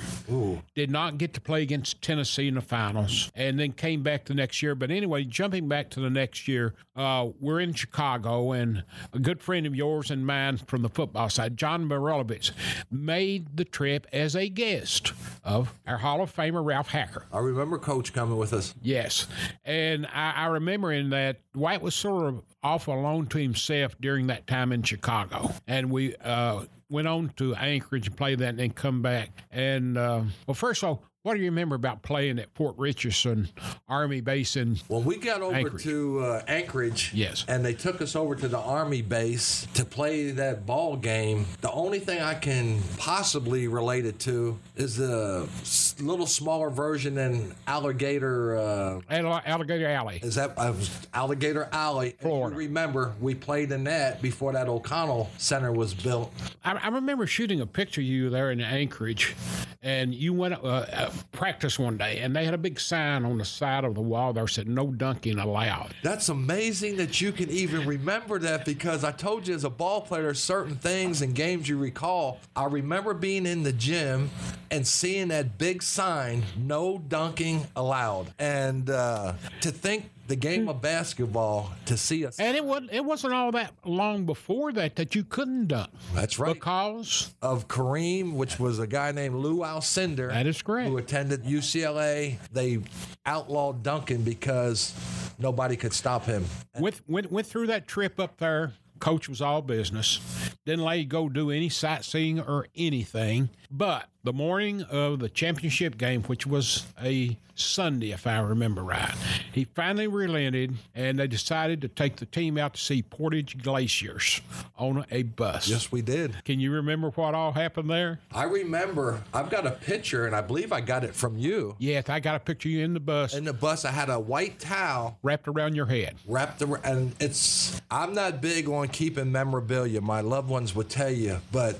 Did 0.74 0.90
not 0.90 1.18
get 1.18 1.32
to 1.34 1.40
play 1.40 1.62
against 1.62 2.02
Tennessee 2.02 2.48
in 2.48 2.54
the 2.54 2.60
finals, 2.60 3.30
and 3.34 3.58
then 3.58 3.72
came 3.72 4.02
back 4.02 4.24
the 4.24 4.34
next 4.34 4.62
year. 4.62 4.74
But 4.74 4.90
anyway, 4.90 5.24
jumping 5.24 5.68
back 5.68 5.90
to 5.90 6.00
the 6.00 6.10
next 6.10 6.46
year, 6.48 6.74
uh, 6.96 7.28
we're 7.40 7.60
in 7.60 7.72
Chicago, 7.72 8.52
and 8.52 8.84
a 9.12 9.18
good 9.18 9.40
friend 9.40 9.66
of 9.66 9.74
yours 9.74 10.10
and 10.10 10.26
mine 10.26 10.58
from 10.58 10.82
the 10.82 10.88
football 10.88 11.28
side, 11.28 11.56
John 11.56 11.88
Mirolovich, 11.88 12.52
made 12.90 13.56
the 13.56 13.64
trip 13.64 14.06
as 14.12 14.36
a 14.36 14.48
guest 14.48 15.12
of 15.44 15.72
our 15.86 15.98
Hall 15.98 16.20
of 16.20 16.34
Famer 16.34 16.64
Ralph 16.64 16.88
Hacker. 16.88 17.24
I 17.32 17.38
remember 17.38 17.78
Coach 17.78 18.12
coming 18.12 18.36
with 18.36 18.52
us. 18.52 18.74
Yes, 18.82 19.26
and 19.64 20.06
I, 20.06 20.32
I 20.32 20.46
remember 20.46 20.92
in 20.92 21.10
that 21.10 21.38
Dwight 21.52 21.80
was 21.82 21.94
sort 21.94 22.26
of 22.26 22.42
off 22.62 22.88
alone 22.88 23.26
to 23.28 23.38
himself 23.38 23.94
during 24.00 24.26
that 24.28 24.46
time 24.46 24.72
in 24.72 24.82
Chicago, 24.82 25.50
and 25.66 25.90
we 25.90 26.14
uh, 26.16 26.64
went 26.92 27.08
on 27.08 27.32
to 27.38 27.54
Anchorage 27.54 28.06
and 28.06 28.16
played 28.16 28.38
that, 28.40 28.50
and 28.50 28.58
then 28.58 28.70
come 28.70 29.02
back. 29.02 29.30
And 29.50 29.96
uh, 29.96 30.22
well, 30.46 30.54
first 30.54 30.82
of 30.82 30.88
all, 30.90 31.04
what 31.22 31.34
do 31.34 31.38
you 31.40 31.46
remember 31.50 31.76
about 31.76 32.02
playing 32.02 32.40
at 32.40 32.52
Fort 32.54 32.74
Richardson 32.78 33.48
Army 33.88 34.20
Base 34.20 34.56
in? 34.56 34.76
When 34.88 35.04
we 35.04 35.16
got 35.18 35.40
over 35.40 35.54
Anchorage. 35.54 35.82
to 35.84 36.18
uh, 36.20 36.42
Anchorage, 36.48 37.12
Yes. 37.14 37.44
and 37.46 37.64
they 37.64 37.74
took 37.74 38.02
us 38.02 38.16
over 38.16 38.34
to 38.34 38.48
the 38.48 38.58
Army 38.58 39.02
base 39.02 39.68
to 39.74 39.84
play 39.84 40.32
that 40.32 40.66
ball 40.66 40.96
game, 40.96 41.46
the 41.60 41.70
only 41.70 42.00
thing 42.00 42.20
I 42.20 42.34
can 42.34 42.80
possibly 42.98 43.68
relate 43.68 44.04
it 44.04 44.18
to 44.20 44.58
is 44.74 44.96
the 44.96 45.48
s- 45.60 45.94
little 46.00 46.26
smaller 46.26 46.70
version 46.70 47.14
than 47.14 47.54
Alligator. 47.68 48.56
Uh, 48.56 49.00
All- 49.24 49.40
Alligator 49.46 49.86
Alley. 49.86 50.18
is 50.24 50.34
that 50.34 50.54
uh, 50.56 50.74
Alligator 51.14 51.68
Alley? 51.70 52.08
If 52.08 52.14
you 52.14 52.28
Florida. 52.30 52.56
remember, 52.56 53.12
we 53.20 53.36
played 53.36 53.70
in 53.70 53.84
that 53.84 54.20
before 54.22 54.52
that 54.54 54.68
O'Connell 54.68 55.30
Center 55.38 55.70
was 55.70 55.94
built. 55.94 56.32
I, 56.64 56.72
I 56.72 56.88
remember 56.88 57.28
shooting 57.28 57.60
a 57.60 57.66
picture 57.66 58.00
of 58.00 58.06
you 58.08 58.28
there 58.28 58.50
in 58.50 58.60
Anchorage, 58.60 59.36
and 59.82 60.12
you 60.12 60.32
went 60.32 60.54
uh, 60.54 60.66
uh, 60.66 61.11
practice 61.32 61.78
one 61.78 61.96
day, 61.96 62.18
and 62.18 62.34
they 62.34 62.44
had 62.44 62.54
a 62.54 62.58
big 62.58 62.78
sign 62.78 63.24
on 63.24 63.38
the 63.38 63.44
side 63.44 63.84
of 63.84 63.94
the 63.94 64.00
wall 64.00 64.32
there 64.32 64.48
said 64.48 64.68
"No 64.68 64.86
dunking 64.86 65.38
allowed." 65.38 65.94
That's 66.02 66.28
amazing 66.28 66.96
that 66.96 67.20
you 67.20 67.32
can 67.32 67.50
even 67.50 67.86
remember 67.86 68.38
that 68.40 68.64
because 68.64 69.04
I 69.04 69.12
told 69.12 69.48
you 69.48 69.54
as 69.54 69.64
a 69.64 69.70
ball 69.70 70.00
player, 70.00 70.34
certain 70.34 70.76
things 70.76 71.22
and 71.22 71.34
games 71.34 71.68
you 71.68 71.76
recall. 71.78 72.40
I 72.54 72.66
remember 72.66 73.14
being 73.14 73.46
in 73.46 73.62
the 73.62 73.72
gym 73.72 74.30
and 74.70 74.86
seeing 74.86 75.28
that 75.28 75.58
big 75.58 75.82
sign, 75.82 76.44
no 76.56 76.98
dunking 76.98 77.66
allowed. 77.76 78.32
And 78.38 78.88
uh, 78.88 79.34
to 79.60 79.70
think 79.70 80.10
the 80.28 80.36
game 80.36 80.68
of 80.68 80.80
basketball, 80.80 81.72
to 81.86 81.96
see 81.96 82.24
us. 82.24 82.38
And 82.38 82.56
it 82.56 82.64
was 82.64 82.82
it 82.90 83.04
wasn't 83.04 83.34
all 83.34 83.52
that 83.52 83.72
long 83.84 84.24
before 84.24 84.72
that 84.72 84.96
that 84.96 85.14
you 85.14 85.24
couldn't 85.24 85.68
dunk. 85.68 85.90
That's 86.14 86.38
right. 86.38 86.54
Because 86.54 87.34
Of 87.42 87.68
Kareem, 87.68 88.34
which 88.34 88.58
was 88.58 88.78
a 88.78 88.86
guy 88.86 89.12
named 89.12 89.36
Lou 89.36 89.58
Alcindor. 89.58 90.30
That 90.30 90.46
is 90.46 90.62
correct. 90.62 90.88
Who 90.88 90.98
attended 90.98 91.44
UCLA. 91.44 92.38
They 92.52 92.80
outlawed 93.26 93.82
dunking 93.82 94.22
because 94.22 94.94
nobody 95.38 95.76
could 95.76 95.92
stop 95.92 96.24
him. 96.24 96.44
went 96.78 97.00
went 97.08 97.30
went 97.32 97.46
through 97.46 97.68
that 97.68 97.86
trip 97.86 98.20
up 98.20 98.38
there. 98.38 98.72
Coach 99.00 99.28
was 99.28 99.40
all 99.40 99.62
business. 99.62 100.20
Didn't 100.64 100.84
let 100.84 100.98
you 100.98 101.04
go 101.06 101.28
do 101.28 101.50
any 101.50 101.68
sightseeing 101.68 102.38
or 102.38 102.68
anything. 102.76 103.48
But 103.68 104.08
the 104.24 104.32
morning 104.32 104.82
of 104.82 105.18
the 105.18 105.28
championship 105.28 105.98
game, 105.98 106.22
which 106.24 106.46
was 106.46 106.86
a 107.02 107.36
Sunday, 107.54 108.12
if 108.12 108.26
I 108.26 108.38
remember 108.40 108.82
right, 108.82 109.14
he 109.52 109.64
finally 109.64 110.06
relented, 110.06 110.74
and 110.94 111.18
they 111.18 111.26
decided 111.26 111.82
to 111.82 111.88
take 111.88 112.16
the 112.16 112.24
team 112.24 112.56
out 112.56 112.74
to 112.74 112.80
see 112.80 113.02
Portage 113.02 113.62
Glaciers 113.62 114.40
on 114.78 115.04
a 115.10 115.22
bus. 115.24 115.68
Yes, 115.68 115.92
we 115.92 116.00
did. 116.02 116.42
Can 116.44 116.60
you 116.60 116.72
remember 116.72 117.10
what 117.10 117.34
all 117.34 117.52
happened 117.52 117.90
there? 117.90 118.20
I 118.32 118.44
remember. 118.44 119.22
I've 119.34 119.50
got 119.50 119.66
a 119.66 119.72
picture, 119.72 120.26
and 120.26 120.34
I 120.34 120.40
believe 120.40 120.72
I 120.72 120.80
got 120.80 121.04
it 121.04 121.14
from 121.14 121.36
you. 121.36 121.76
Yes, 121.78 122.08
I 122.08 122.20
got 122.20 122.36
a 122.36 122.40
picture 122.40 122.68
of 122.68 122.72
you 122.72 122.84
in 122.84 122.94
the 122.94 123.00
bus 123.00 123.34
In 123.34 123.44
the 123.44 123.52
bus, 123.52 123.84
I 123.84 123.90
had 123.90 124.08
a 124.08 124.18
white 124.18 124.58
towel 124.58 125.18
wrapped 125.22 125.46
around 125.46 125.74
your 125.74 125.86
head. 125.86 126.16
wrapped 126.26 126.62
around, 126.62 126.84
and 126.84 127.12
it's. 127.20 127.80
I'm 127.90 128.14
not 128.14 128.40
big 128.40 128.68
on 128.68 128.88
keeping 128.88 129.30
memorabilia. 129.30 130.00
My 130.00 130.22
loved 130.22 130.48
ones 130.48 130.74
would 130.74 130.88
tell 130.88 131.10
you, 131.10 131.38
but 131.52 131.78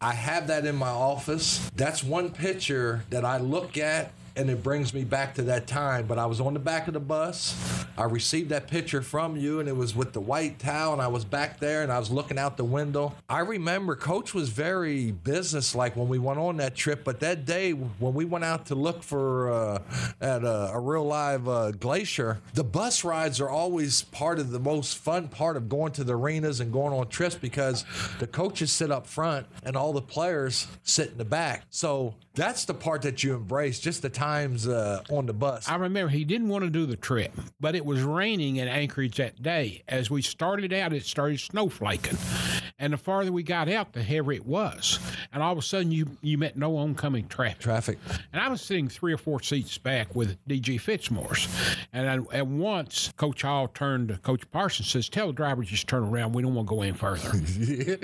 I 0.00 0.12
have 0.12 0.46
that 0.46 0.64
in 0.64 0.76
my 0.76 0.88
office. 0.88 1.45
That's 1.74 2.02
one 2.02 2.30
picture 2.30 3.04
that 3.10 3.24
I 3.24 3.38
look 3.38 3.76
at. 3.76 4.12
And 4.36 4.50
it 4.50 4.62
brings 4.62 4.92
me 4.92 5.04
back 5.04 5.34
to 5.36 5.42
that 5.44 5.66
time. 5.66 6.06
But 6.06 6.18
I 6.18 6.26
was 6.26 6.40
on 6.40 6.54
the 6.54 6.60
back 6.60 6.88
of 6.88 6.94
the 6.94 7.00
bus. 7.00 7.84
I 7.96 8.04
received 8.04 8.50
that 8.50 8.68
picture 8.68 9.00
from 9.00 9.36
you, 9.36 9.60
and 9.60 9.68
it 9.68 9.76
was 9.76 9.96
with 9.96 10.12
the 10.12 10.20
white 10.20 10.58
towel, 10.58 10.92
and 10.92 11.00
I 11.00 11.08
was 11.08 11.24
back 11.24 11.58
there, 11.58 11.82
and 11.82 11.90
I 11.90 11.98
was 11.98 12.10
looking 12.10 12.38
out 12.38 12.58
the 12.58 12.64
window. 12.64 13.14
I 13.28 13.40
remember 13.40 13.96
Coach 13.96 14.34
was 14.34 14.50
very 14.50 15.12
businesslike 15.12 15.96
when 15.96 16.08
we 16.08 16.18
went 16.18 16.38
on 16.38 16.58
that 16.58 16.74
trip. 16.74 17.04
But 17.04 17.20
that 17.20 17.46
day, 17.46 17.72
when 17.72 18.12
we 18.12 18.26
went 18.26 18.44
out 18.44 18.66
to 18.66 18.74
look 18.74 19.02
for 19.02 19.50
uh, 19.50 19.82
at 20.20 20.44
a, 20.44 20.72
a 20.74 20.80
real 20.80 21.04
live 21.04 21.48
uh, 21.48 21.70
glacier, 21.70 22.40
the 22.54 22.64
bus 22.64 23.04
rides 23.04 23.40
are 23.40 23.48
always 23.48 24.02
part 24.02 24.38
of 24.38 24.50
the 24.50 24.60
most 24.60 24.98
fun 24.98 25.28
part 25.28 25.56
of 25.56 25.68
going 25.68 25.92
to 25.92 26.04
the 26.04 26.16
arenas 26.16 26.60
and 26.60 26.72
going 26.72 26.92
on 26.92 27.08
trips 27.08 27.34
because 27.34 27.84
the 28.18 28.26
coaches 28.26 28.72
sit 28.72 28.90
up 28.90 29.06
front 29.06 29.46
and 29.62 29.76
all 29.76 29.92
the 29.92 30.02
players 30.02 30.66
sit 30.82 31.12
in 31.12 31.18
the 31.18 31.24
back. 31.24 31.64
So 31.70 32.14
that's 32.34 32.66
the 32.66 32.74
part 32.74 33.02
that 33.02 33.24
you 33.24 33.34
embrace, 33.34 33.80
just 33.80 34.02
the 34.02 34.10
times 34.26 34.66
uh, 34.66 35.02
on 35.08 35.26
the 35.26 35.32
bus. 35.32 35.68
I 35.68 35.76
remember 35.76 36.10
he 36.10 36.24
didn't 36.24 36.48
want 36.48 36.64
to 36.64 36.70
do 36.70 36.84
the 36.84 36.96
trip, 36.96 37.32
but 37.60 37.76
it 37.76 37.84
was 37.84 38.02
raining 38.02 38.56
in 38.56 38.66
Anchorage 38.66 39.18
that 39.18 39.40
day. 39.40 39.84
As 39.86 40.10
we 40.10 40.20
started 40.20 40.72
out, 40.72 40.92
it 40.92 41.04
started 41.04 41.38
snowflaking. 41.38 42.55
And 42.78 42.92
the 42.92 42.98
farther 42.98 43.32
we 43.32 43.42
got 43.42 43.70
out, 43.70 43.94
the 43.94 44.02
heavier 44.02 44.34
it 44.34 44.44
was. 44.44 44.98
And 45.32 45.42
all 45.42 45.52
of 45.52 45.58
a 45.58 45.62
sudden, 45.62 45.90
you, 45.90 46.06
you 46.20 46.36
met 46.36 46.58
no 46.58 46.76
oncoming 46.76 47.26
traffic. 47.26 47.60
Traffic. 47.60 47.98
And 48.34 48.42
I 48.42 48.48
was 48.48 48.60
sitting 48.60 48.88
three 48.88 49.14
or 49.14 49.16
four 49.16 49.40
seats 49.40 49.78
back 49.78 50.14
with 50.14 50.36
DG 50.46 50.80
Fitzmorris. 50.80 51.48
And 51.94 52.08
I, 52.08 52.36
at 52.36 52.46
once, 52.46 53.14
Coach 53.16 53.42
Hall 53.42 53.68
turned 53.68 54.08
to 54.08 54.18
Coach 54.18 54.50
Parsons 54.50 54.90
says, 54.90 55.08
Tell 55.08 55.28
the 55.28 55.32
driver 55.32 55.62
just 55.62 55.88
turn 55.88 56.04
around. 56.04 56.34
We 56.34 56.42
don't 56.42 56.54
want 56.54 56.68
to 56.68 56.74
go 56.74 56.82
any 56.82 56.92
further. 56.92 57.32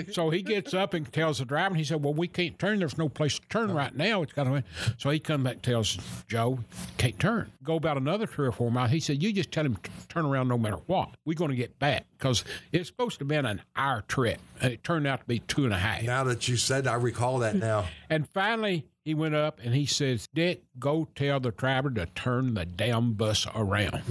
so 0.11 0.31
he 0.31 0.41
gets 0.41 0.73
up 0.73 0.95
and 0.95 1.11
tells 1.13 1.37
the 1.37 1.45
driver, 1.45 1.67
and 1.67 1.77
he 1.77 1.83
said, 1.83 2.03
Well, 2.03 2.15
we 2.15 2.27
can't 2.27 2.57
turn. 2.57 2.79
There's 2.79 2.97
no 2.97 3.09
place 3.09 3.37
to 3.37 3.47
turn 3.49 3.71
right 3.71 3.95
now. 3.95 4.23
It's 4.23 4.33
got 4.33 4.45
to. 4.45 4.63
So 4.97 5.11
he 5.11 5.19
comes 5.19 5.43
back 5.43 5.53
and 5.53 5.63
tells 5.63 5.99
Joe, 6.27 6.57
Can't 6.97 7.19
turn. 7.19 7.51
Go 7.63 7.75
about 7.75 7.97
another 7.97 8.25
three 8.25 8.47
or 8.47 8.51
four 8.51 8.71
miles. 8.71 8.89
He 8.89 8.99
said, 8.99 9.21
You 9.21 9.31
just 9.33 9.51
tell 9.51 9.65
him 9.65 9.75
to 9.75 9.91
turn 10.07 10.25
around 10.25 10.47
no 10.47 10.57
matter 10.57 10.79
what. 10.87 11.09
We're 11.25 11.35
going 11.35 11.51
to 11.51 11.57
get 11.57 11.77
back 11.77 12.05
because 12.23 12.45
it's 12.71 12.87
supposed 12.87 13.19
to 13.19 13.23
have 13.25 13.27
been 13.27 13.45
an 13.45 13.61
hour 13.75 14.01
trip. 14.07 14.39
And 14.61 14.71
it 14.71 14.81
turned 14.81 15.05
out 15.05 15.19
to 15.19 15.25
be 15.25 15.39
two 15.39 15.65
and 15.65 15.73
a 15.73 15.77
half. 15.77 16.03
Now 16.03 16.23
that 16.23 16.47
you 16.47 16.55
said, 16.55 16.87
I 16.87 16.93
recall 16.93 17.39
that 17.39 17.57
now. 17.57 17.85
And 18.09 18.27
finally, 18.29 18.85
he 19.03 19.13
went 19.13 19.35
up 19.35 19.59
and 19.63 19.75
he 19.75 19.85
says, 19.85 20.27
Dick, 20.33 20.63
go 20.79 21.07
tell 21.15 21.39
the 21.39 21.51
driver 21.51 21.89
to 21.91 22.05
turn 22.07 22.53
the 22.53 22.65
damn 22.65 23.13
bus 23.13 23.45
around. 23.53 24.01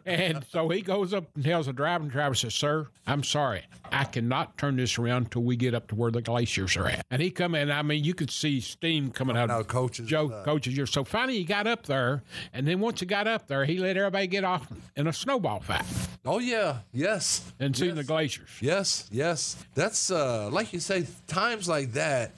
and 0.06 0.44
so 0.48 0.68
he 0.68 0.80
goes 0.80 1.12
up 1.12 1.24
and 1.34 1.44
tells 1.44 1.66
the 1.66 1.72
driver, 1.72 2.02
and 2.02 2.10
the 2.10 2.14
driver 2.14 2.34
says, 2.34 2.54
Sir, 2.54 2.86
I'm 3.06 3.24
sorry. 3.24 3.62
I 3.90 4.04
cannot 4.04 4.58
turn 4.58 4.76
this 4.76 4.98
around 4.98 5.24
until 5.24 5.42
we 5.42 5.56
get 5.56 5.74
up 5.74 5.88
to 5.88 5.94
where 5.94 6.10
the 6.10 6.22
glaciers 6.22 6.76
are 6.76 6.86
at. 6.86 7.04
And 7.10 7.20
he 7.20 7.30
come 7.30 7.54
in, 7.54 7.70
I 7.70 7.82
mean, 7.82 8.04
you 8.04 8.14
could 8.14 8.30
see 8.30 8.60
steam 8.60 9.10
coming 9.10 9.36
out 9.36 9.50
of 9.50 9.66
coaches. 9.66 10.06
Joe, 10.08 10.30
uh, 10.30 10.44
coach's 10.44 10.78
ear. 10.78 10.86
So 10.86 11.02
finally 11.04 11.38
he 11.38 11.44
got 11.44 11.66
up 11.66 11.86
there, 11.86 12.22
and 12.52 12.66
then 12.68 12.80
once 12.80 13.00
he 13.00 13.06
got 13.06 13.26
up 13.26 13.48
there, 13.48 13.64
he 13.64 13.78
let 13.78 13.96
everybody 13.96 14.26
get 14.26 14.44
off 14.44 14.70
in 14.94 15.06
a 15.06 15.12
snowball 15.12 15.60
fight 15.60 15.84
oh 16.28 16.38
yeah, 16.38 16.78
yes, 16.92 17.52
and 17.58 17.76
see 17.76 17.90
the 17.90 18.04
glaciers. 18.04 18.48
yes, 18.60 19.08
yes. 19.10 19.56
That's 19.74 20.10
uh, 20.10 20.50
like 20.50 20.72
you 20.72 20.80
say, 20.80 21.06
times 21.26 21.68
like 21.68 21.92
that, 21.92 22.32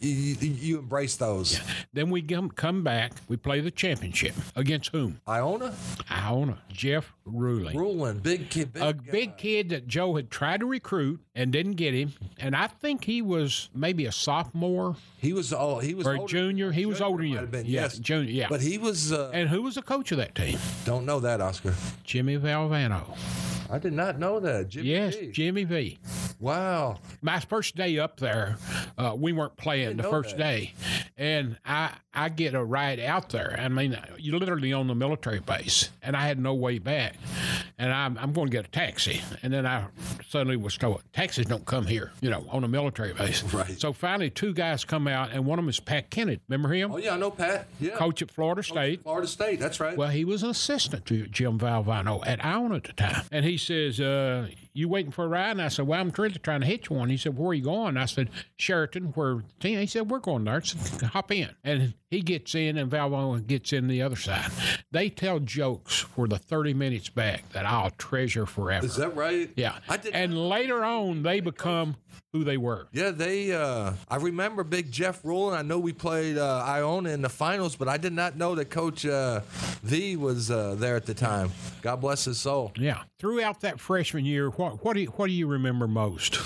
you, 0.00 0.10
you, 0.10 0.65
you 0.66 0.78
embrace 0.78 1.16
those. 1.16 1.60
Then 1.92 2.10
we 2.10 2.20
come, 2.22 2.50
come 2.50 2.82
back, 2.84 3.12
we 3.28 3.36
play 3.36 3.60
the 3.60 3.70
championship. 3.70 4.34
Against 4.54 4.90
whom? 4.92 5.20
Iona, 5.26 5.74
Iona, 6.10 6.58
Jeff 6.70 7.12
Ruland. 7.24 7.78
Ruland, 7.78 8.22
big 8.22 8.50
kid, 8.50 8.72
big, 8.72 8.82
a 8.82 8.92
big 8.92 9.36
kid 9.36 9.70
that 9.70 9.86
Joe 9.86 10.14
had 10.16 10.30
tried 10.30 10.60
to 10.60 10.66
recruit 10.66 11.20
and 11.34 11.52
didn't 11.52 11.72
get 11.74 11.94
him. 11.94 12.12
And 12.38 12.54
I 12.54 12.66
think 12.66 13.04
he 13.04 13.22
was 13.22 13.68
maybe 13.74 14.06
a 14.06 14.12
sophomore 14.12 14.96
He 15.18 15.32
was 15.32 15.52
oh, 15.52 15.78
he 15.78 15.94
was 15.94 16.06
or 16.06 16.14
a 16.14 16.20
older- 16.20 16.30
junior. 16.30 16.72
He 16.72 16.86
was 16.86 17.00
older 17.00 17.22
than 17.46 17.66
you. 17.66 17.72
yeah, 17.74 17.82
yes, 17.82 17.98
junior. 17.98 18.30
Yeah. 18.30 18.46
but 18.48 18.60
he 18.60 18.78
was. 18.78 19.12
Uh, 19.12 19.30
and 19.32 19.48
who 19.48 19.62
was 19.62 19.76
the 19.76 19.82
coach 19.82 20.12
of 20.12 20.18
that 20.18 20.34
team? 20.34 20.58
don't 20.84 21.06
know 21.06 21.20
that, 21.20 21.40
Oscar. 21.40 21.74
Jimmy 22.04 22.36
Valvano. 22.38 23.16
I 23.70 23.78
did 23.78 23.92
not 23.94 24.18
know 24.18 24.38
that. 24.40 24.68
Jimmy 24.68 24.88
Yes, 24.88 25.16
V. 25.16 25.32
Jimmy 25.32 25.64
V. 25.64 25.98
Wow. 26.38 26.98
My 27.22 27.40
first 27.40 27.76
day 27.76 27.98
up 27.98 28.18
there, 28.20 28.56
uh, 28.98 29.14
we 29.16 29.32
weren't 29.32 29.56
playing 29.56 29.96
the 29.96 30.04
first 30.04 30.36
that. 30.36 30.38
day, 30.38 30.74
and 31.16 31.58
I 31.64 31.92
I 32.14 32.28
get 32.28 32.54
a 32.54 32.62
ride 32.64 33.00
out 33.00 33.30
there. 33.30 33.56
I 33.58 33.68
mean, 33.68 33.98
you're 34.18 34.38
literally 34.38 34.72
on 34.72 34.86
the 34.86 34.94
military 34.94 35.40
base, 35.40 35.90
and 36.02 36.16
I 36.16 36.26
had 36.26 36.38
no 36.38 36.54
way 36.54 36.78
back, 36.78 37.16
and 37.78 37.92
I'm 37.92 38.18
I'm 38.18 38.32
going 38.32 38.48
to 38.48 38.52
get 38.52 38.66
a 38.66 38.70
taxi, 38.70 39.20
and 39.42 39.52
then 39.52 39.66
I 39.66 39.86
suddenly 40.28 40.56
was 40.56 40.76
told 40.76 41.02
taxis 41.12 41.46
don't 41.46 41.66
come 41.66 41.86
here, 41.86 42.12
you 42.20 42.30
know, 42.30 42.44
on 42.50 42.64
a 42.64 42.68
military 42.68 43.12
base. 43.12 43.42
Right. 43.54 43.78
So 43.80 43.92
finally, 43.92 44.30
two 44.30 44.52
guys 44.52 44.84
come 44.84 45.08
out, 45.08 45.30
and 45.32 45.46
one 45.46 45.58
of 45.58 45.64
them 45.64 45.70
is 45.70 45.80
Pat 45.80 46.10
Kennedy. 46.10 46.40
Remember 46.48 46.72
him? 46.74 46.92
Oh 46.92 46.98
yeah, 46.98 47.14
I 47.14 47.16
know 47.18 47.30
Pat. 47.30 47.68
Yeah. 47.80 47.96
Coach 47.96 48.22
at 48.22 48.30
Florida 48.30 48.62
State. 48.62 49.02
Florida 49.02 49.26
State. 49.26 49.60
That's 49.60 49.80
right. 49.80 49.96
Well, 49.96 50.10
he 50.10 50.24
was 50.24 50.42
an 50.42 50.50
assistant 50.50 51.06
to 51.06 51.26
Jim 51.26 51.58
Valvano 51.58 52.22
at 52.26 52.44
Iona 52.44 52.76
at 52.76 52.84
the 52.84 52.92
time. 52.92 53.22
And 53.32 53.44
he 53.44 53.56
says, 53.56 54.00
uh, 54.00 54.48
You 54.76 54.88
waiting 54.88 55.10
for 55.10 55.24
a 55.24 55.28
ride? 55.28 55.52
And 55.52 55.62
I 55.62 55.68
said, 55.68 55.86
Well, 55.86 55.98
I'm 55.98 56.12
really 56.18 56.34
trying 56.34 56.60
to 56.60 56.66
hitch 56.66 56.90
one. 56.90 57.08
He 57.08 57.16
said, 57.16 57.38
Where 57.38 57.48
are 57.48 57.54
you 57.54 57.64
going? 57.64 57.96
I 57.96 58.04
said, 58.04 58.30
Sheraton, 58.58 59.06
where 59.14 59.42
he 59.60 59.86
said, 59.86 60.10
We're 60.10 60.18
going 60.18 60.44
there. 60.44 60.56
I 60.56 60.60
said, 60.60 61.08
Hop 61.08 61.32
in. 61.32 61.48
And 61.64 61.94
he 62.10 62.20
gets 62.20 62.54
in, 62.54 62.76
and 62.76 62.90
Valvano 62.90 63.44
gets 63.44 63.72
in 63.72 63.88
the 63.88 64.02
other 64.02 64.16
side. 64.16 64.50
They 64.92 65.10
tell 65.10 65.40
jokes 65.40 65.98
for 65.98 66.28
the 66.28 66.38
30 66.38 66.72
minutes 66.74 67.08
back 67.08 67.48
that 67.50 67.66
I'll 67.66 67.90
treasure 67.90 68.46
forever. 68.46 68.86
Is 68.86 68.96
that 68.96 69.16
right? 69.16 69.50
yeah. 69.56 69.78
I 69.88 69.96
did. 69.96 70.14
And 70.14 70.48
later 70.48 70.84
on, 70.84 71.22
they 71.22 71.40
become 71.40 71.96
who 72.32 72.44
they 72.44 72.56
were. 72.56 72.86
Yeah, 72.92 73.10
they. 73.10 73.52
Uh, 73.52 73.92
I 74.08 74.16
remember 74.16 74.62
Big 74.62 74.90
Jeff 74.90 75.24
Ruland. 75.24 75.56
I 75.56 75.62
know 75.62 75.78
we 75.78 75.92
played 75.92 76.38
uh, 76.38 76.62
Iona 76.64 77.10
in 77.10 77.22
the 77.22 77.28
finals, 77.28 77.76
but 77.76 77.88
I 77.88 77.96
did 77.96 78.12
not 78.12 78.36
know 78.36 78.54
that 78.54 78.66
Coach 78.66 79.04
uh, 79.06 79.40
V 79.82 80.16
was 80.16 80.50
uh, 80.50 80.76
there 80.76 80.96
at 80.96 81.06
the 81.06 81.14
time. 81.14 81.50
God 81.82 81.96
bless 81.96 82.24
his 82.24 82.38
soul. 82.38 82.72
Yeah. 82.76 83.02
Throughout 83.18 83.60
that 83.62 83.80
freshman 83.80 84.24
year, 84.24 84.50
what, 84.50 84.84
what, 84.84 84.94
do, 84.94 85.00
you, 85.00 85.08
what 85.08 85.26
do 85.26 85.32
you 85.32 85.46
remember 85.46 85.88
most? 85.88 86.38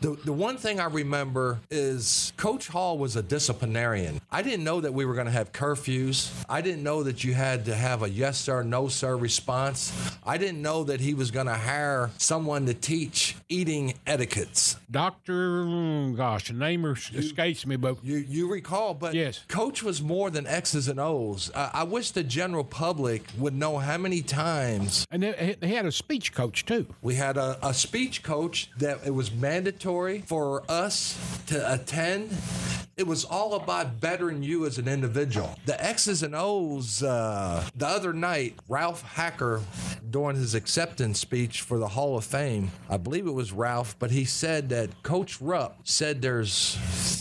The, 0.00 0.16
the 0.24 0.32
one 0.32 0.58
thing 0.58 0.78
I 0.78 0.86
remember 0.86 1.60
is 1.70 2.32
Coach 2.36 2.68
Hall 2.68 2.98
was 2.98 3.16
a 3.16 3.22
disciplinarian. 3.22 4.20
I 4.30 4.42
didn't 4.42 4.62
know 4.62 4.80
that 4.82 4.92
we 4.92 5.05
were 5.06 5.14
going 5.14 5.26
to 5.26 5.32
have 5.32 5.52
curfews. 5.52 6.30
I 6.48 6.60
didn't 6.60 6.82
know 6.82 7.02
that 7.02 7.24
you 7.24 7.34
had 7.34 7.64
to 7.66 7.74
have 7.74 8.02
a 8.02 8.08
yes 8.10 8.38
sir, 8.38 8.62
no 8.62 8.88
sir 8.88 9.16
response. 9.16 9.92
I 10.24 10.38
didn't 10.38 10.62
know 10.62 10.84
that 10.84 11.00
he 11.00 11.14
was 11.14 11.30
going 11.30 11.46
to 11.46 11.54
hire 11.54 12.10
someone 12.18 12.66
to 12.66 12.74
teach 12.74 13.36
eating 13.48 13.94
etiquettes. 14.06 14.76
Dr. 14.90 15.64
mm, 15.64 16.16
Gosh, 16.16 16.48
the 16.48 16.54
name 16.54 16.84
escapes 16.86 17.66
me, 17.66 17.76
but 17.76 17.96
You 18.02 18.16
you 18.18 18.48
recall, 18.48 18.94
but 18.94 19.14
Yes. 19.14 19.44
Coach 19.48 19.82
was 19.82 20.02
more 20.02 20.30
than 20.30 20.46
X's 20.46 20.88
and 20.88 21.00
O's. 21.00 21.50
I, 21.54 21.70
I 21.74 21.82
wish 21.84 22.10
the 22.10 22.22
general 22.24 22.64
public 22.64 23.22
would 23.38 23.54
know 23.54 23.78
how 23.78 23.98
many 23.98 24.22
times 24.22 25.06
and 25.10 25.22
they, 25.22 25.56
they 25.60 25.68
had 25.68 25.86
a 25.86 25.92
speech 25.92 26.32
coach 26.34 26.64
too. 26.66 26.86
we 27.02 27.14
had 27.14 27.36
a, 27.36 27.58
a 27.62 27.72
speech 27.74 28.22
coach 28.22 28.70
that 28.78 29.00
it 29.06 29.10
was 29.10 29.32
mandatory 29.32 30.22
for 30.26 30.62
us 30.68 31.40
to 31.46 31.72
attend. 31.72 32.30
It 32.96 33.06
was 33.06 33.24
all 33.24 33.54
about 33.54 34.00
bettering 34.00 34.42
you 34.42 34.66
as 34.66 34.78
an 34.78 34.88
individual. 34.96 35.54
The 35.66 35.82
X's 35.84 36.22
and 36.22 36.34
O's. 36.34 37.02
Uh, 37.02 37.62
the 37.76 37.86
other 37.86 38.12
night, 38.12 38.54
Ralph 38.68 39.02
Hacker, 39.02 39.60
during 40.10 40.36
his 40.36 40.54
acceptance 40.54 41.20
speech 41.20 41.60
for 41.60 41.78
the 41.78 41.88
Hall 41.88 42.16
of 42.16 42.24
Fame, 42.24 42.70
I 42.88 42.96
believe 42.96 43.26
it 43.26 43.32
was 43.32 43.52
Ralph, 43.52 43.94
but 43.98 44.10
he 44.10 44.24
said 44.24 44.70
that 44.70 45.02
Coach 45.02 45.40
Rupp 45.40 45.80
said 45.84 46.22
there's 46.22 46.78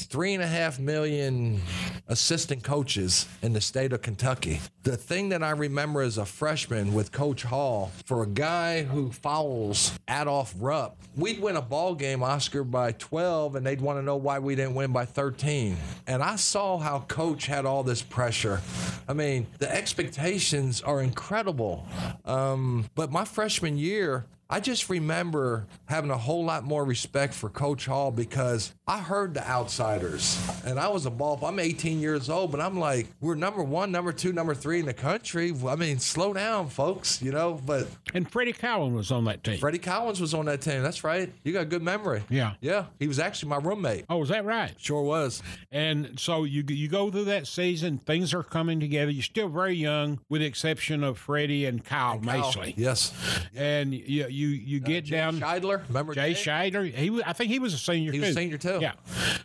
three 0.10 0.34
and 0.34 0.42
a 0.42 0.48
half 0.48 0.80
million 0.80 1.60
assistant 2.08 2.64
coaches 2.64 3.28
in 3.42 3.52
the 3.52 3.60
state 3.62 3.92
of 3.92 4.02
Kentucky. 4.02 4.62
The 4.84 4.96
thing 4.96 5.30
that 5.30 5.44
I 5.44 5.50
remember 5.50 6.02
as 6.02 6.18
a 6.18 6.26
freshman 6.26 6.94
with 6.94 7.12
Coach 7.12 7.44
Hall, 7.44 7.92
for 8.06 8.24
a 8.24 8.28
guy 8.28 8.84
who 8.84 9.12
fouls 9.12 9.98
Adolph 10.08 10.54
Rupp, 10.60 10.96
we'd 11.16 11.42
win 11.42 11.56
a 11.58 11.62
ball 11.62 11.96
game, 11.96 12.24
Oscar, 12.24 12.64
by 12.64 12.92
12, 12.94 13.56
and 13.56 13.66
they'd 13.66 13.82
want 13.82 13.98
to 13.98 14.04
know 14.04 14.16
why 14.16 14.40
we 14.40 14.56
didn't 14.56 14.76
win 14.76 14.92
by 14.94 15.06
13. 15.06 15.76
And 16.08 16.22
I 16.22 16.36
saw 16.36 16.78
how 16.78 17.00
Coach 17.00 17.48
had 17.48 17.65
all 17.66 17.84
this 17.84 18.02
pressure. 18.02 18.62
I 19.08 19.14
mean, 19.14 19.48
the 19.60 19.72
expectations 19.74 20.82
are 20.82 21.02
incredible. 21.02 21.88
Um, 22.26 22.90
but 22.96 23.12
my 23.12 23.26
freshman 23.26 23.78
year, 23.78 24.26
I 24.50 24.60
just 24.60 24.90
remember 24.90 25.66
having 25.86 26.12
a 26.12 26.18
whole 26.18 26.46
lot 26.46 26.64
more 26.64 26.86
respect 26.86 27.34
for 27.34 27.50
Coach 27.50 27.88
Hall 27.88 28.12
because 28.12 28.74
I 28.88 29.00
heard 29.00 29.34
the 29.34 29.48
outsiders, 29.48 30.40
and 30.66 30.80
I 30.80 30.88
was 30.90 31.08
a 31.08 31.10
ball. 31.10 31.40
I'm 31.44 31.58
18 31.60 32.00
years 32.00 32.30
old, 32.30 32.52
but 32.52 32.62
I'm 32.62 32.80
like, 32.80 33.08
we're 33.22 33.34
number 33.36 33.64
one, 33.64 33.92
number 33.92 34.12
two, 34.12 34.32
number 34.34 34.54
three 34.54 34.80
in 34.80 34.86
the 34.86 34.94
country. 34.94 35.52
I 35.68 35.76
mean, 35.76 35.98
slow 35.98 36.32
down, 36.34 36.70
folks. 36.70 37.22
You 37.22 37.32
know, 37.32 37.60
but 37.66 37.88
And 38.14 38.30
Freddie 38.32 38.54
Cowan 38.54 38.94
was 38.94 39.12
on 39.12 39.26
that 39.26 39.44
team. 39.44 39.58
Freddie 39.58 39.80
Collins 39.80 40.22
was 40.22 40.34
on 40.36 40.46
that 40.46 40.62
team. 40.62 40.84
That's 40.84 41.04
right. 41.04 41.34
You 41.44 41.52
got 41.52 41.64
a 41.64 41.66
good 41.66 41.82
memory. 41.82 42.24
Yeah. 42.30 42.54
Yeah. 42.62 42.86
He 43.00 43.08
was 43.08 43.18
actually 43.18 43.50
my 43.50 43.58
roommate. 43.58 44.06
Oh, 44.10 44.22
is 44.22 44.30
that 44.30 44.46
right? 44.46 44.74
Sure 44.78 45.02
was. 45.02 45.42
And 45.72 46.20
so 46.20 46.44
you 46.44 46.64
you 46.68 46.88
go 46.88 47.10
through 47.10 47.26
that 47.26 47.48
season, 47.48 47.98
things 47.98 48.34
are 48.34 48.44
coming 48.44 48.80
together. 48.80 49.10
You're 49.12 49.24
still 49.24 49.50
very 49.50 49.76
young, 49.76 50.20
with 50.30 50.42
the 50.42 50.48
exception 50.48 51.04
of 51.04 51.18
Freddie 51.18 51.66
and 51.66 51.84
Kyle 51.84 52.20
Macy. 52.20 52.76
Yes. 52.78 53.12
And 53.56 53.94
you 53.94 54.28
you 54.36 54.48
you 54.48 54.82
uh, 54.84 54.88
get 54.88 55.10
down. 55.10 55.40
Shidler. 55.40 55.88
Remember 55.88 56.14
Jay 56.14 56.34
Jay? 56.34 56.70
Shidler, 56.70 56.94
he 56.94 57.10
was, 57.10 57.24
I 57.26 57.34
think 57.34 57.52
he 57.52 57.60
was 57.60 57.74
a 57.74 57.78
senior. 57.78 58.12
He 58.12 58.20
was 58.20 58.30
a 58.30 58.34
senior, 58.34 58.58
too. 58.58 58.80
Yeah. 58.82 58.94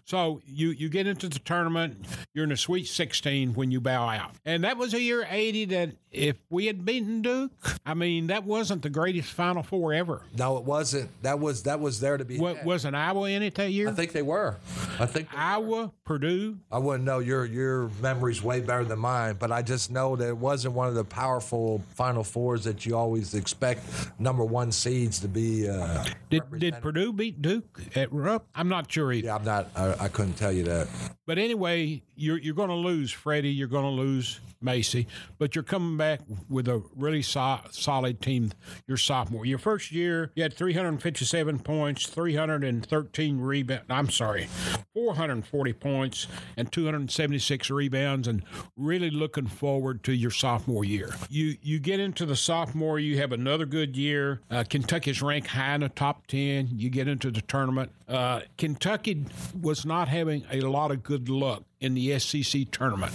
So 0.05 0.41
you 0.47 0.70
you 0.70 0.88
get 0.88 1.07
into 1.07 1.28
the 1.28 1.38
tournament. 1.38 2.07
You're 2.34 2.45
in 2.45 2.51
the 2.51 2.57
Sweet 2.57 2.86
16 2.86 3.55
when 3.55 3.70
you 3.70 3.80
bow 3.80 4.09
out, 4.09 4.32
and 4.45 4.64
that 4.64 4.76
was 4.76 4.95
a 4.95 5.01
year 5.01 5.26
80 5.28 5.64
that 5.66 5.91
if 6.11 6.36
we 6.51 6.66
had 6.66 6.84
beaten 6.84 7.22
Duke, 7.22 7.53
I 7.86 7.95
mean 7.95 8.28
that 8.28 8.45
wasn't 8.45 8.82
the 8.82 8.91
greatest 8.91 9.32
Final 9.32 9.62
Four 9.62 9.93
ever. 9.93 10.22
No, 10.36 10.57
it 10.59 10.64
wasn't. 10.64 11.11
That 11.22 11.38
was 11.38 11.62
that 11.64 11.80
was 11.80 12.01
there 12.01 12.16
to 12.16 12.24
be. 12.24 12.38
What 12.38 12.64
wasn't 12.64 12.97
Iowa 12.97 13.30
in 13.30 13.43
it 13.43 13.55
that 13.55 13.70
year? 13.70 13.88
I 13.88 13.93
think 13.93 14.12
they 14.12 14.22
were. 14.22 14.57
I 14.99 15.07
think 15.07 15.28
Iowa, 15.36 15.93
Purdue. 16.05 16.59
I 16.70 16.78
wouldn't 16.78 17.05
know. 17.05 17.20
Your 17.20 17.45
your 17.45 17.91
memory's 18.03 18.43
way 18.43 18.61
better 18.61 18.84
than 18.84 18.99
mine, 18.99 19.36
but 19.38 19.53
I 19.53 19.62
just 19.62 19.91
know 19.91 20.16
that 20.16 20.28
it 20.28 20.36
wasn't 20.36 20.74
one 20.74 20.88
of 20.88 20.95
the 20.95 21.05
powerful 21.05 21.82
Final 21.95 22.24
Fours 22.24 22.64
that 22.64 22.84
you 22.84 22.97
always 22.97 23.34
expect 23.34 23.84
number 24.18 24.45
one 24.45 24.72
seeds 24.81 25.20
to 25.20 25.28
be. 25.28 25.68
Uh, 25.68 26.05
Did 26.31 26.43
did 26.59 26.81
Purdue 26.81 27.12
beat 27.12 27.43
Duke 27.43 27.81
at 27.95 28.12
Rupp? 28.12 28.47
I'm 28.55 28.68
not 28.68 28.91
sure 28.91 29.12
either. 29.12 29.26
yeah, 29.26 29.35
I'm 29.37 29.45
not. 29.45 29.68
I, 29.76 29.95
I 30.05 30.09
couldn't 30.09 30.35
tell 30.35 30.53
you 30.53 30.64
that. 30.64 30.89
But 31.26 31.39
anyway, 31.39 32.03
you're 32.16 32.39
you're 32.39 32.55
going 32.55 32.68
to 32.70 32.74
lose 32.74 33.12
Freddie. 33.12 33.51
You're 33.51 33.68
going 33.68 33.85
to 33.85 33.91
lose 34.03 34.41
Macy, 34.62 35.07
but 35.39 35.55
you're 35.55 35.64
coming 35.64 35.97
back 35.97 36.20
with 36.49 36.68
a 36.68 36.83
really 36.97 37.22
so- 37.22 37.61
solid 37.70 38.20
team. 38.20 38.53
Your 38.87 38.97
sophomore, 38.97 39.47
your 39.47 39.59
first 39.59 39.91
year, 39.93 40.31
you 40.35 40.43
had 40.43 40.53
357 40.55 41.59
points, 41.61 42.07
313 42.07 43.39
rebounds. 43.41 43.85
I'm 43.89 44.11
sorry, 44.11 44.49
440 44.95 45.72
points 45.74 46.26
and 46.57 46.70
276 46.70 47.70
rebounds, 47.70 48.28
and 48.28 48.43
really 48.76 49.11
looking 49.11 49.47
forward 49.47 50.03
to 50.05 50.12
your 50.12 50.31
sophomore 50.31 50.85
year. 50.85 51.14
You 51.28 51.57
you 51.62 51.78
get 51.78 52.01
into 52.01 52.26
the 52.26 52.37
sophomore, 52.37 52.99
you 52.99 53.18
have 53.18 53.33
another 53.33 53.66
good 53.66 53.97
year. 53.97 54.41
Uh, 54.51 54.64
Kentucky's 54.71 55.21
ranked 55.21 55.49
high 55.49 55.75
in 55.75 55.81
the 55.83 55.89
top 55.89 56.27
10. 56.29 56.68
You 56.77 56.89
get 56.91 57.09
into 57.09 57.31
the 57.31 57.43
tournament. 57.43 57.91
Uh, 58.09 58.41
Kentucky 58.57 59.27
was 59.61 59.85
not 59.85 60.09
having 60.09 60.45
a 60.51 60.61
lot 60.61 60.91
of 60.91 61.03
good 61.03 61.29
luck 61.29 61.64
in 61.81 61.95
the 61.95 62.18
SEC 62.18 62.71
tournament. 62.71 63.12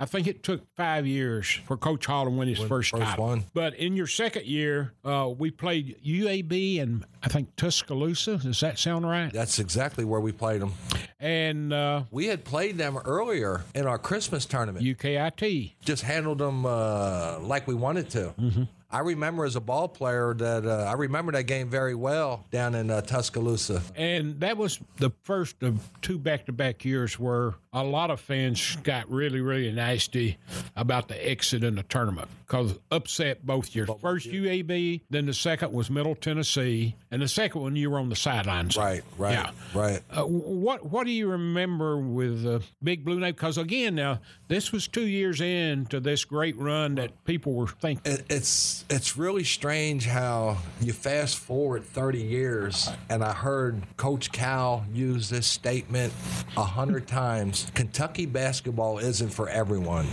I 0.00 0.04
think 0.04 0.26
it 0.26 0.42
took 0.42 0.62
five 0.76 1.06
years 1.06 1.60
for 1.66 1.76
Coach 1.76 2.06
Hall 2.06 2.24
to 2.24 2.30
win 2.30 2.48
his 2.48 2.58
first, 2.58 2.90
first 2.90 3.02
title. 3.02 3.26
one. 3.26 3.44
But 3.54 3.74
in 3.74 3.96
your 3.96 4.06
second 4.06 4.46
year, 4.46 4.92
uh, 5.04 5.32
we 5.36 5.50
played 5.50 5.96
UAB 6.04 6.80
and 6.82 7.04
I 7.22 7.28
think 7.28 7.54
Tuscaloosa. 7.56 8.38
Does 8.38 8.60
that 8.60 8.78
sound 8.78 9.08
right? 9.08 9.32
That's 9.32 9.58
exactly 9.58 10.04
where 10.04 10.20
we 10.20 10.32
played 10.32 10.60
them. 10.60 10.72
And 11.20 11.72
uh, 11.72 12.02
We 12.10 12.26
had 12.26 12.44
played 12.44 12.76
them 12.78 12.98
earlier 13.04 13.64
in 13.74 13.86
our 13.86 13.98
Christmas 13.98 14.44
tournament. 14.46 14.84
UKIT. 14.84 15.72
just 15.84 16.02
handled 16.02 16.38
them 16.38 16.66
uh, 16.66 17.38
like 17.40 17.66
we 17.66 17.74
wanted 17.74 18.10
to. 18.10 18.34
Mm-hmm. 18.38 18.62
I 18.90 19.00
remember 19.00 19.44
as 19.44 19.54
a 19.54 19.60
ball 19.60 19.86
player 19.86 20.32
that 20.32 20.64
uh, 20.64 20.84
I 20.88 20.94
remember 20.94 21.30
that 21.32 21.42
game 21.42 21.68
very 21.68 21.94
well 21.94 22.46
down 22.50 22.74
in 22.74 22.90
uh, 22.90 23.02
Tuscaloosa. 23.02 23.82
And 23.94 24.40
that 24.40 24.56
was 24.56 24.78
the 24.96 25.10
first 25.24 25.62
of 25.62 25.86
two 26.00 26.18
back 26.18 26.46
to 26.46 26.52
back 26.52 26.86
years 26.86 27.18
where 27.18 27.54
a 27.74 27.84
lot 27.84 28.10
of 28.10 28.18
fans 28.18 28.76
got 28.84 29.10
really, 29.10 29.42
really 29.42 29.70
nasty 29.70 30.38
about 30.74 31.08
the 31.08 31.28
exit 31.30 31.64
in 31.64 31.74
the 31.74 31.82
tournament 31.82 32.28
because 32.46 32.78
upset 32.90 33.44
both 33.44 33.76
years. 33.76 33.90
First 34.00 34.28
UAB, 34.28 35.02
then 35.10 35.26
the 35.26 35.34
second 35.34 35.70
was 35.72 35.90
Middle 35.90 36.14
Tennessee, 36.14 36.94
and 37.10 37.20
the 37.20 37.28
second 37.28 37.60
one 37.60 37.76
you 37.76 37.90
were 37.90 37.98
on 37.98 38.08
the 38.08 38.16
sidelines. 38.16 38.74
Right, 38.78 39.02
right, 39.18 39.32
Yeah. 39.32 39.50
right. 39.74 40.00
Uh, 40.10 40.22
what 40.24 40.86
what 40.90 41.04
do 41.04 41.12
you 41.12 41.28
remember 41.28 41.98
with 41.98 42.46
uh, 42.46 42.60
Big 42.82 43.04
Blue 43.04 43.20
Name? 43.20 43.32
Because 43.34 43.58
again, 43.58 43.96
now 43.96 44.20
this 44.48 44.72
was 44.72 44.88
two 44.88 45.06
years 45.06 45.42
into 45.42 46.00
this 46.00 46.24
great 46.24 46.56
run 46.56 46.94
that 46.94 47.22
people 47.26 47.52
were 47.52 47.66
thinking. 47.66 48.10
It, 48.10 48.24
it's 48.30 48.77
it's 48.90 49.16
really 49.16 49.44
strange 49.44 50.06
how 50.06 50.58
you 50.80 50.92
fast 50.92 51.38
forward 51.38 51.84
30 51.84 52.18
years, 52.18 52.90
and 53.08 53.24
I 53.24 53.32
heard 53.32 53.82
Coach 53.96 54.32
Cal 54.32 54.84
use 54.92 55.28
this 55.30 55.46
statement 55.46 56.12
a 56.56 56.64
hundred 56.64 57.06
times. 57.06 57.70
Kentucky 57.74 58.26
basketball 58.26 58.98
isn't 58.98 59.30
for 59.30 59.48
everyone, 59.48 60.06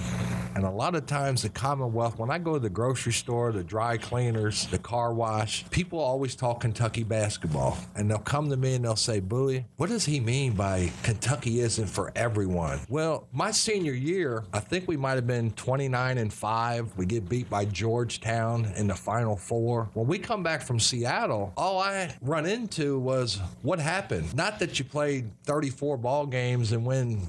and 0.56 0.64
a 0.64 0.70
lot 0.70 0.96
of 0.96 1.06
times 1.06 1.42
the 1.42 1.50
Commonwealth. 1.50 2.18
When 2.18 2.32
I 2.32 2.38
go 2.38 2.54
to 2.54 2.60
the 2.60 2.70
grocery 2.70 3.14
store, 3.14 3.52
the 3.52 3.64
dry 3.64 3.98
cleaners, 3.98 4.68
the 4.68 4.80
car 4.80 5.14
wash, 5.14 5.70
people 5.70 6.00
always 6.00 6.36
talk 6.36 6.62
Kentucky 6.62 7.04
basketball, 7.04 7.78
and 7.96 8.10
they'll 8.10 8.20
come 8.20 8.50
to 8.50 8.58
me 8.58 8.76
and 8.76 8.86
they'll 8.86 8.96
say, 8.96 9.20
"Bowie, 9.20 9.66
what 9.78 9.90
does 9.90 10.06
he 10.06 10.20
mean 10.20 10.54
by 10.54 10.92
Kentucky 11.04 11.60
isn't 11.60 11.88
for 11.88 12.12
everyone?" 12.16 12.80
Well, 12.90 13.28
my 13.34 13.52
senior 13.52 13.94
year, 13.94 14.44
I 14.54 14.60
think 14.60 14.88
we 14.88 14.98
might 14.98 15.16
have 15.16 15.28
been 15.28 15.52
29 15.52 16.18
and 16.18 16.32
five. 16.32 16.96
We 16.98 17.06
get 17.06 17.28
beat 17.28 17.50
by 17.50 17.66
Georgetown 17.66 18.55
in 18.64 18.88
the 18.88 18.96
Final 18.96 19.36
Four. 19.36 19.90
When 19.94 20.08
we 20.08 20.20
come 20.20 20.44
back 20.44 20.62
from 20.62 20.80
Seattle, 20.80 21.52
all 21.58 21.80
I 21.80 22.16
run 22.22 22.46
into 22.46 22.98
was 23.00 23.42
what 23.62 23.80
happened. 23.80 24.34
Not 24.34 24.60
that 24.60 24.80
you 24.80 24.86
played 24.86 25.30
34 25.44 25.98
ball 25.98 26.26
games 26.26 26.72
and 26.72 26.86
win 26.86 27.28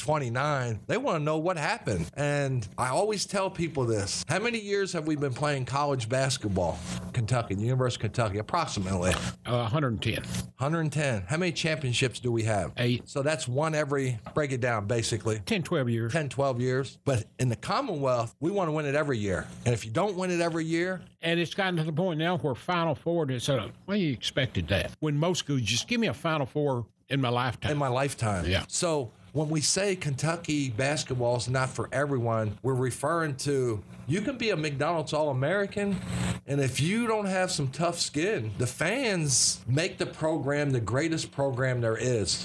29. 0.00 0.80
They 0.86 0.96
want 0.96 1.18
to 1.18 1.24
know 1.24 1.38
what 1.38 1.56
happened. 1.56 2.10
And 2.14 2.66
I 2.76 2.88
always 2.88 3.26
tell 3.26 3.50
people 3.50 3.84
this. 3.84 4.24
How 4.28 4.38
many 4.38 4.58
years 4.58 4.92
have 4.92 5.06
we 5.06 5.16
been 5.16 5.34
playing 5.34 5.66
college 5.66 6.08
basketball? 6.08 6.78
Kentucky, 7.12 7.54
the 7.54 7.62
University 7.62 7.98
of 8.06 8.12
Kentucky, 8.12 8.38
approximately 8.38 9.12
Uh, 9.46 9.68
110. 9.68 10.22
110. 10.58 11.22
How 11.28 11.36
many 11.36 11.52
championships 11.52 12.20
do 12.20 12.30
we 12.32 12.42
have? 12.44 12.72
Eight. 12.76 13.08
So 13.08 13.22
that's 13.22 13.46
one 13.48 13.74
every, 13.74 14.18
break 14.34 14.52
it 14.52 14.60
down 14.60 14.86
basically. 14.86 15.40
10, 15.46 15.62
12 15.62 15.88
years. 15.88 16.12
10, 16.12 16.28
12 16.28 16.60
years. 16.60 16.98
But 17.04 17.24
in 17.38 17.48
the 17.48 17.56
Commonwealth, 17.56 18.34
we 18.40 18.50
want 18.50 18.68
to 18.68 18.72
win 18.72 18.86
it 18.86 18.94
every 18.94 19.18
year. 19.18 19.46
And 19.64 19.72
if 19.74 19.84
you 19.84 19.90
don't 19.90 20.16
win 20.16 20.30
it 20.30 20.40
every 20.40 20.64
year, 20.64 21.02
And 21.22 21.38
it's 21.38 21.52
gotten 21.54 21.76
to 21.76 21.84
the 21.84 21.92
point 21.92 22.18
now 22.18 22.38
where 22.38 22.54
Final 22.54 22.94
Four 22.94 23.30
is 23.30 23.48
uh, 23.48 23.68
well, 23.86 23.96
you 23.96 24.12
expected 24.12 24.68
that. 24.68 24.92
When 25.00 25.16
most 25.18 25.40
schools 25.40 25.60
just 25.62 25.86
give 25.86 26.00
me 26.00 26.06
a 26.06 26.14
Final 26.14 26.46
Four 26.46 26.86
in 27.10 27.20
my 27.20 27.28
lifetime. 27.28 27.72
in 27.72 27.76
my 27.78 27.88
lifetime. 27.88 28.46
Yeah. 28.46 28.64
So 28.68 29.10
when 29.32 29.48
we 29.48 29.60
say 29.60 29.96
Kentucky 29.96 30.70
basketball 30.70 31.36
is 31.36 31.48
not 31.48 31.70
for 31.70 31.88
everyone, 31.92 32.58
we're 32.62 32.74
referring 32.74 33.36
to 33.36 33.82
you 34.06 34.20
can 34.22 34.36
be 34.36 34.50
a 34.50 34.56
McDonald's 34.56 35.12
All 35.12 35.30
American, 35.30 35.96
and 36.46 36.60
if 36.60 36.80
you 36.80 37.06
don't 37.06 37.26
have 37.26 37.52
some 37.52 37.68
tough 37.68 37.98
skin, 38.00 38.50
the 38.58 38.66
fans 38.66 39.60
make 39.68 39.98
the 39.98 40.06
program 40.06 40.70
the 40.70 40.80
greatest 40.80 41.30
program 41.30 41.80
there 41.80 41.96
is. 41.96 42.44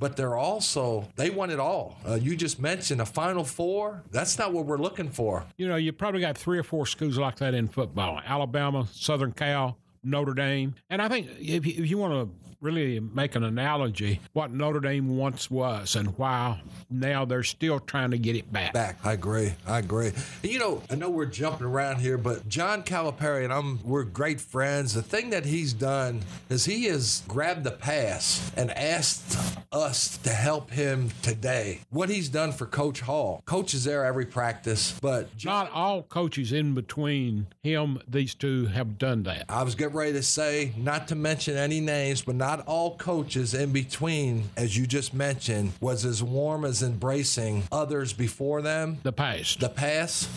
But 0.00 0.16
they're 0.16 0.36
also, 0.36 1.06
they 1.14 1.30
want 1.30 1.52
it 1.52 1.60
all. 1.60 1.96
Uh, 2.04 2.14
you 2.14 2.36
just 2.36 2.60
mentioned 2.60 3.00
a 3.00 3.06
Final 3.06 3.44
Four. 3.44 4.02
That's 4.10 4.38
not 4.38 4.52
what 4.52 4.66
we're 4.66 4.78
looking 4.78 5.08
for. 5.08 5.44
you 5.56 5.68
know, 5.68 5.76
you 5.76 5.92
probably 5.92 6.20
got 6.20 6.36
three 6.36 6.58
or 6.58 6.64
four 6.64 6.84
schools 6.84 7.16
like 7.16 7.36
that 7.36 7.54
in 7.54 7.68
football 7.68 8.20
Alabama, 8.26 8.88
Southern 8.92 9.30
Cal, 9.30 9.76
Notre 10.02 10.34
Dame. 10.34 10.74
And 10.90 11.00
I 11.00 11.08
think 11.08 11.28
if 11.38 11.64
you, 11.64 11.82
if 11.84 11.88
you 11.88 11.96
want 11.96 12.28
to 12.28 12.43
really 12.64 12.98
make 12.98 13.34
an 13.36 13.44
analogy, 13.44 14.20
what 14.32 14.50
Notre 14.50 14.80
Dame 14.80 15.16
once 15.16 15.50
was 15.50 15.94
and 15.94 16.16
why 16.18 16.60
now 16.90 17.24
they're 17.26 17.42
still 17.42 17.78
trying 17.78 18.10
to 18.10 18.18
get 18.18 18.34
it 18.34 18.50
back. 18.50 18.72
back. 18.72 18.98
I 19.04 19.12
agree. 19.12 19.54
I 19.66 19.78
agree. 19.80 20.12
And 20.42 20.50
you 20.50 20.58
know, 20.58 20.82
I 20.90 20.94
know 20.94 21.10
we're 21.10 21.26
jumping 21.26 21.66
around 21.66 22.00
here, 22.00 22.16
but 22.16 22.48
John 22.48 22.82
Calipari 22.82 23.44
and 23.44 23.52
I'm 23.52 23.80
we're 23.84 24.04
great 24.04 24.40
friends. 24.40 24.94
The 24.94 25.02
thing 25.02 25.30
that 25.30 25.44
he's 25.44 25.74
done 25.74 26.22
is 26.48 26.64
he 26.64 26.84
has 26.84 27.22
grabbed 27.28 27.64
the 27.64 27.70
pass 27.70 28.50
and 28.56 28.70
asked 28.70 29.38
us 29.70 30.16
to 30.18 30.30
help 30.30 30.70
him 30.70 31.10
today. 31.22 31.80
What 31.90 32.08
he's 32.08 32.28
done 32.30 32.52
for 32.52 32.64
Coach 32.64 33.00
Hall. 33.00 33.42
Coach 33.44 33.74
is 33.74 33.84
there 33.84 34.04
every 34.04 34.24
practice, 34.26 34.98
but 35.02 35.36
John, 35.36 35.66
Not 35.66 35.74
all 35.74 36.02
coaches 36.04 36.52
in 36.52 36.74
between 36.74 37.48
him, 37.62 38.00
these 38.08 38.34
two, 38.34 38.66
have 38.66 38.96
done 38.98 39.24
that. 39.24 39.44
I 39.48 39.62
was 39.62 39.74
getting 39.74 39.94
ready 39.94 40.12
to 40.12 40.22
say, 40.22 40.72
not 40.76 41.08
to 41.08 41.14
mention 41.14 41.56
any 41.56 41.80
names, 41.80 42.22
but 42.22 42.36
not 42.36 42.53
all 42.60 42.96
coaches 42.96 43.54
in 43.54 43.72
between, 43.72 44.50
as 44.56 44.76
you 44.76 44.86
just 44.86 45.14
mentioned, 45.14 45.72
was 45.80 46.04
as 46.04 46.22
warm 46.22 46.64
as 46.64 46.82
embracing 46.82 47.64
others 47.70 48.12
before 48.12 48.62
them. 48.62 48.98
The 49.02 49.12
past. 49.12 49.60
the 49.60 49.68
past. 49.68 50.28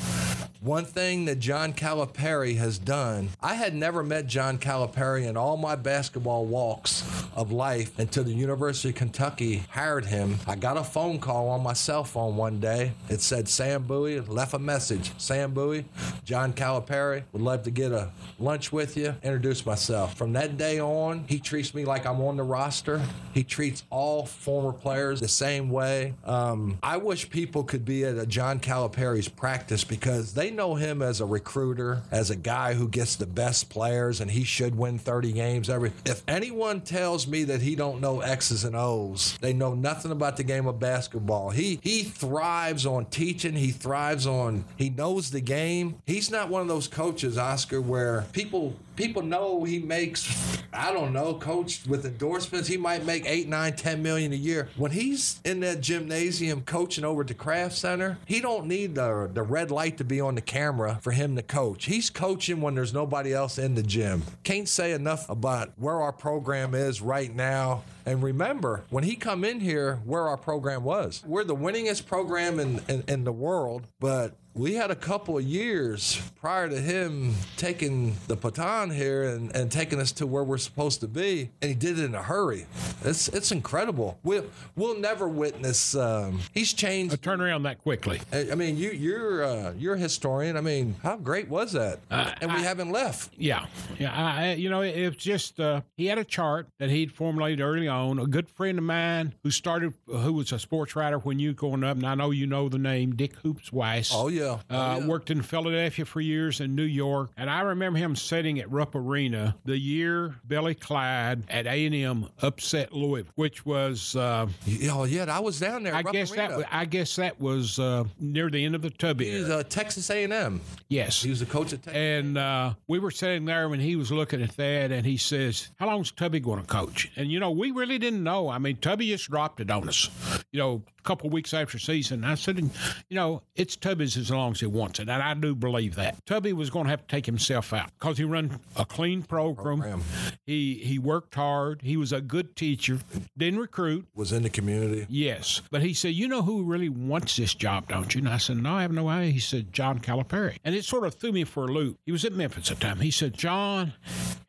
One 0.61 0.85
thing 0.85 1.25
that 1.25 1.39
John 1.39 1.71
Calipari 1.73 2.57
has 2.57 2.79
done, 2.79 3.29
I 3.41 3.53
had 3.53 3.75
never 3.75 4.03
met 4.03 4.25
John 4.25 4.57
Calipari 4.57 5.27
in 5.27 5.37
all 5.37 5.55
my 5.55 5.75
basketball 5.75 6.45
walks 6.45 7.03
of 7.35 7.51
life 7.51 7.97
until 7.99 8.23
the 8.23 8.33
University 8.33 8.89
of 8.89 8.95
Kentucky 8.95 9.63
hired 9.69 10.05
him. 10.05 10.37
I 10.47 10.55
got 10.55 10.75
a 10.77 10.83
phone 10.83 11.19
call 11.19 11.49
on 11.49 11.61
my 11.61 11.73
cell 11.73 12.03
phone 12.03 12.37
one 12.37 12.59
day. 12.59 12.93
It 13.07 13.21
said 13.21 13.47
Sam 13.47 13.83
Bowie 13.83 14.19
left 14.21 14.55
a 14.55 14.59
message. 14.59 15.11
Sam 15.19 15.53
Bowie, 15.53 15.85
John 16.23 16.53
Calipari. 16.53 17.23
Would 17.33 17.41
love 17.43 17.63
to 17.63 17.71
get 17.71 17.91
a 17.91 18.09
lunch 18.39 18.71
with 18.71 18.97
you. 18.97 19.13
Introduce 19.21 19.63
myself. 19.63 20.17
From 20.17 20.33
that 20.33 20.57
day 20.57 20.79
on, 20.79 21.25
he 21.27 21.39
treats 21.39 21.75
me 21.75 21.85
like 21.85 22.07
I'm 22.07 22.19
on 22.21 22.35
the 22.35 22.43
roster. 22.43 22.99
He 23.33 23.43
treats 23.43 23.83
all 23.91 24.25
former 24.25 24.73
players 24.73 25.19
the 25.19 25.27
same 25.27 25.69
way. 25.69 26.15
Um, 26.25 26.79
I 26.81 26.97
wish 26.97 27.29
people 27.29 27.63
could 27.63 27.85
be 27.85 28.03
at 28.05 28.17
a 28.17 28.25
John 28.25 28.59
Calipari's 28.59 29.29
practice 29.29 29.83
because 29.83 30.33
they 30.33 30.46
know 30.51 30.75
him 30.75 31.01
as 31.01 31.21
a 31.21 31.25
recruiter, 31.25 32.03
as 32.11 32.29
a 32.29 32.35
guy 32.35 32.73
who 32.73 32.87
gets 32.87 33.15
the 33.15 33.25
best 33.25 33.69
players, 33.69 34.21
and 34.21 34.31
he 34.31 34.43
should 34.43 34.75
win 34.75 34.97
30 34.99 35.31
games 35.33 35.69
every. 35.69 35.91
If 36.05 36.23
anyone 36.27 36.81
tells 36.81 37.27
me 37.27 37.43
that 37.45 37.61
he 37.61 37.75
don't 37.75 38.01
know 38.01 38.21
X's 38.21 38.63
and 38.63 38.75
O's, 38.75 39.37
they 39.41 39.53
know 39.53 39.73
nothing 39.73 40.11
about 40.11 40.37
the 40.37 40.43
game 40.43 40.67
of 40.67 40.79
basketball. 40.79 41.49
He 41.49 41.79
he 41.81 42.03
thrives 42.03 42.85
on 42.85 43.05
teaching. 43.05 43.53
He 43.53 43.71
thrives 43.71 44.27
on 44.27 44.65
he 44.75 44.89
knows 44.89 45.31
the 45.31 45.41
game. 45.41 45.95
He's 46.05 46.31
not 46.31 46.49
one 46.49 46.61
of 46.61 46.67
those 46.67 46.87
coaches, 46.87 47.37
Oscar, 47.37 47.81
where 47.81 48.25
people 48.31 48.75
people 48.97 49.21
know 49.21 49.63
he 49.63 49.79
makes 49.79 50.57
I 50.73 50.91
don't 50.91 51.13
know, 51.13 51.33
coach 51.33 51.81
with 51.87 52.05
endorsements, 52.05 52.67
he 52.67 52.77
might 52.77 53.05
make 53.05 53.25
eight, 53.25 53.47
nine, 53.47 53.75
ten 53.75 54.03
million 54.03 54.33
a 54.33 54.35
year. 54.35 54.67
When 54.75 54.91
he's 54.91 55.39
in 55.45 55.61
that 55.61 55.81
gymnasium 55.81 56.61
coaching 56.61 57.05
over 57.05 57.21
at 57.21 57.27
the 57.27 57.33
craft 57.33 57.75
center, 57.75 58.17
he 58.25 58.41
don't 58.41 58.67
need 58.67 58.95
the 58.95 59.29
the 59.33 59.43
red 59.43 59.71
light 59.71 59.97
to 59.97 60.03
be 60.03 60.19
on 60.19 60.35
the 60.35 60.41
camera 60.41 60.99
for 61.01 61.11
him 61.11 61.35
to 61.35 61.41
coach. 61.41 61.85
He's 61.85 62.09
coaching 62.09 62.61
when 62.61 62.75
there's 62.75 62.93
nobody 62.93 63.33
else 63.33 63.57
in 63.57 63.75
the 63.75 63.83
gym. 63.83 64.23
Can't 64.43 64.67
say 64.67 64.91
enough 64.91 65.29
about 65.29 65.71
where 65.77 66.01
our 66.01 66.11
program 66.11 66.75
is 66.75 67.01
right 67.01 67.33
now. 67.33 67.83
And 68.07 68.23
remember, 68.23 68.85
when 68.89 69.03
he 69.03 69.17
come 69.17 69.43
in 69.43 69.59
here, 69.59 69.97
where 70.05 70.29
our 70.29 70.37
program 70.37 70.85
was. 70.85 71.21
We're 71.27 71.43
the 71.43 71.57
winningest 71.57 72.05
program 72.05 72.57
in, 72.57 72.79
in, 72.87 73.03
in 73.09 73.23
the 73.25 73.33
world, 73.33 73.85
but 73.99 74.37
we 74.53 74.73
had 74.73 74.89
a 74.89 74.95
couple 74.95 75.37
of 75.37 75.43
years 75.43 76.19
prior 76.41 76.67
to 76.67 76.79
him 76.81 77.35
taking 77.57 78.15
the 78.27 78.35
baton 78.35 78.89
here 78.89 79.23
and, 79.23 79.55
and 79.55 79.71
taking 79.71 79.99
us 79.99 80.11
to 80.13 80.25
where 80.25 80.43
we're 80.43 80.57
supposed 80.57 80.99
to 81.01 81.07
be, 81.07 81.51
and 81.61 81.69
he 81.69 81.75
did 81.75 81.99
it 81.99 82.05
in 82.05 82.15
a 82.15 82.23
hurry. 82.23 82.65
It's 83.03 83.27
it's 83.27 83.51
incredible. 83.51 84.17
We'll 84.23 84.45
we'll 84.75 84.97
never 84.99 85.27
witness. 85.27 85.93
Um, 85.95 86.39
he's 86.55 86.73
changed. 86.73 87.13
A 87.13 87.17
turnaround 87.17 87.63
that 87.63 87.77
quickly. 87.83 88.19
I 88.33 88.47
I 88.51 88.55
mean, 88.55 88.77
you 88.77 88.89
you're 88.89 89.43
uh, 89.43 89.73
you're 89.77 89.93
a 89.93 89.99
historian. 89.99 90.57
I 90.57 90.61
mean, 90.61 90.95
how 91.03 91.17
great 91.17 91.49
was 91.49 91.73
that? 91.73 91.99
Uh, 92.09 92.31
and 92.41 92.51
we 92.51 92.57
I- 92.57 92.63
haven't 92.63 92.91
left. 92.91 93.33
Yeah, 93.37 93.67
yeah. 93.99 94.11
I, 94.11 94.53
you 94.53 94.71
know, 94.71 94.81
it's 94.81 94.97
it 94.97 95.19
just 95.19 95.59
uh, 95.59 95.81
he 95.97 96.07
had 96.07 96.17
a 96.17 96.23
chart 96.25 96.67
that 96.79 96.89
he'd 96.89 97.11
formulated 97.11 97.61
early 97.61 97.87
on. 97.87 97.96
A 97.97 98.27
good 98.27 98.47
friend 98.49 98.77
of 98.77 98.83
mine 98.83 99.33
who 99.43 99.51
started, 99.51 99.93
who 100.07 100.33
was 100.33 100.51
a 100.51 100.59
sports 100.59 100.95
writer 100.95 101.17
when 101.19 101.39
you 101.39 101.53
growing 101.53 101.83
up, 101.83 101.97
and 101.97 102.05
I 102.05 102.15
know 102.15 102.31
you 102.31 102.45
know 102.47 102.69
the 102.69 102.77
name 102.77 103.15
Dick 103.15 103.33
Hoops 103.43 103.71
Weiss. 103.73 104.11
Oh 104.13 104.27
yeah. 104.27 104.59
Oh, 104.69 104.75
Uh, 104.75 104.97
yeah. 104.99 105.05
Worked 105.07 105.31
in 105.31 105.41
Philadelphia 105.41 106.05
for 106.05 106.21
years 106.21 106.61
in 106.61 106.75
New 106.75 106.83
York, 106.83 107.31
and 107.37 107.49
I 107.49 107.61
remember 107.61 107.99
him 107.99 108.15
sitting 108.15 108.59
at 108.59 108.71
Rupp 108.71 108.95
Arena 108.95 109.55
the 109.65 109.77
year 109.77 110.35
Billy 110.47 110.75
Clyde 110.75 111.43
at 111.49 111.65
A 111.65 111.85
and 111.85 111.95
M 111.95 112.29
upset 112.41 112.93
Louisville, 112.93 113.31
which 113.35 113.65
was 113.65 114.15
uh, 114.15 114.47
Oh 114.89 115.03
yeah, 115.05 115.25
I 115.29 115.39
was 115.39 115.59
down 115.59 115.83
there. 115.83 115.93
I 115.95 116.01
Rupp 116.01 116.13
guess 116.13 116.31
that 116.31 116.39
Arena. 116.51 116.57
was, 116.57 116.65
I 116.71 116.85
guess 116.85 117.15
that 117.17 117.39
was 117.41 117.79
uh, 117.79 118.03
near 118.19 118.49
the 118.49 118.63
end 118.63 118.75
of 118.75 118.81
the 118.81 118.89
Tubby. 118.89 119.29
He 119.31 119.37
was 119.39 119.49
uh, 119.49 119.63
Texas 119.67 120.09
A&M. 120.09 120.61
yes, 120.89 121.21
He 121.23 121.29
was 121.29 121.39
the 121.39 121.45
coach 121.45 121.73
at 121.73 121.83
Texas. 121.83 121.93
and 121.95 122.37
uh, 122.37 122.73
we 122.87 122.99
were 122.99 123.11
sitting 123.11 123.45
there 123.45 123.69
when 123.69 123.79
he 123.79 123.95
was 123.95 124.11
looking 124.11 124.41
at 124.41 124.55
that, 124.57 124.91
and 124.91 125.05
he 125.05 125.17
says, 125.17 125.69
"How 125.79 125.87
long's 125.87 126.11
Tubby 126.11 126.39
going 126.39 126.59
to 126.61 126.67
coach?" 126.67 127.09
And 127.15 127.31
you 127.31 127.39
know, 127.39 127.51
we 127.51 127.71
really 127.71 127.86
didn't 127.97 128.23
know. 128.23 128.49
I 128.49 128.57
mean, 128.59 128.77
Tubby 128.77 129.07
just 129.07 129.29
dropped 129.29 129.59
it 129.59 129.71
on 129.71 129.88
us. 129.88 130.09
You 130.51 130.59
know, 130.59 130.83
a 130.99 131.01
couple 131.03 131.29
weeks 131.29 131.53
after 131.53 131.79
season, 131.79 132.23
I 132.23 132.35
said, 132.35 132.59
"You 132.59 133.15
know, 133.15 133.41
it's 133.55 133.75
Tubby's 133.75 134.17
as 134.17 134.29
long 134.31 134.51
as 134.51 134.59
he 134.59 134.65
wants 134.65 134.99
it," 134.99 135.09
and 135.09 135.23
I 135.23 135.33
do 135.33 135.55
believe 135.55 135.95
that 135.95 136.25
Tubby 136.25 136.53
was 136.53 136.69
going 136.69 136.85
to 136.85 136.89
have 136.89 137.01
to 137.01 137.07
take 137.07 137.25
himself 137.25 137.71
out 137.73 137.89
because 137.99 138.17
he 138.17 138.23
run 138.23 138.59
a 138.75 138.85
clean 138.85 139.23
program. 139.23 139.79
Program. 139.79 140.03
He 140.45 140.75
he 140.83 140.99
worked 140.99 141.35
hard. 141.35 141.81
He 141.81 141.95
was 141.97 142.11
a 142.11 142.21
good 142.21 142.55
teacher. 142.55 142.99
Didn't 143.38 143.59
recruit. 143.59 144.07
was 144.15 144.31
in 144.31 144.43
the 144.43 144.49
community. 144.49 145.05
Yes. 145.09 145.61
But 145.71 145.81
he 145.83 145.93
said, 145.93 146.13
You 146.13 146.27
know 146.27 146.41
who 146.41 146.63
really 146.63 146.89
wants 146.89 147.35
this 147.38 147.53
job, 147.53 147.88
don't 147.88 148.13
you? 148.15 148.19
And 148.19 148.29
I 148.29 148.38
said, 148.38 148.57
No, 148.57 148.73
I 148.75 148.81
have 148.81 148.91
no 148.91 149.07
idea. 149.07 149.31
He 149.31 149.39
said, 149.39 149.71
John 149.71 149.99
Calipari. 149.99 150.57
And 150.65 150.73
it 150.75 150.85
sort 150.85 151.05
of 151.05 151.13
threw 151.13 151.31
me 151.31 151.43
for 151.43 151.65
a 151.65 151.71
loop. 151.71 151.97
He 152.05 152.11
was 152.11 152.25
at 152.25 152.33
Memphis 152.33 152.71
at 152.71 152.79
the 152.79 152.85
time. 152.85 152.99
He 152.99 153.11
said, 153.11 153.33
John 153.38 153.93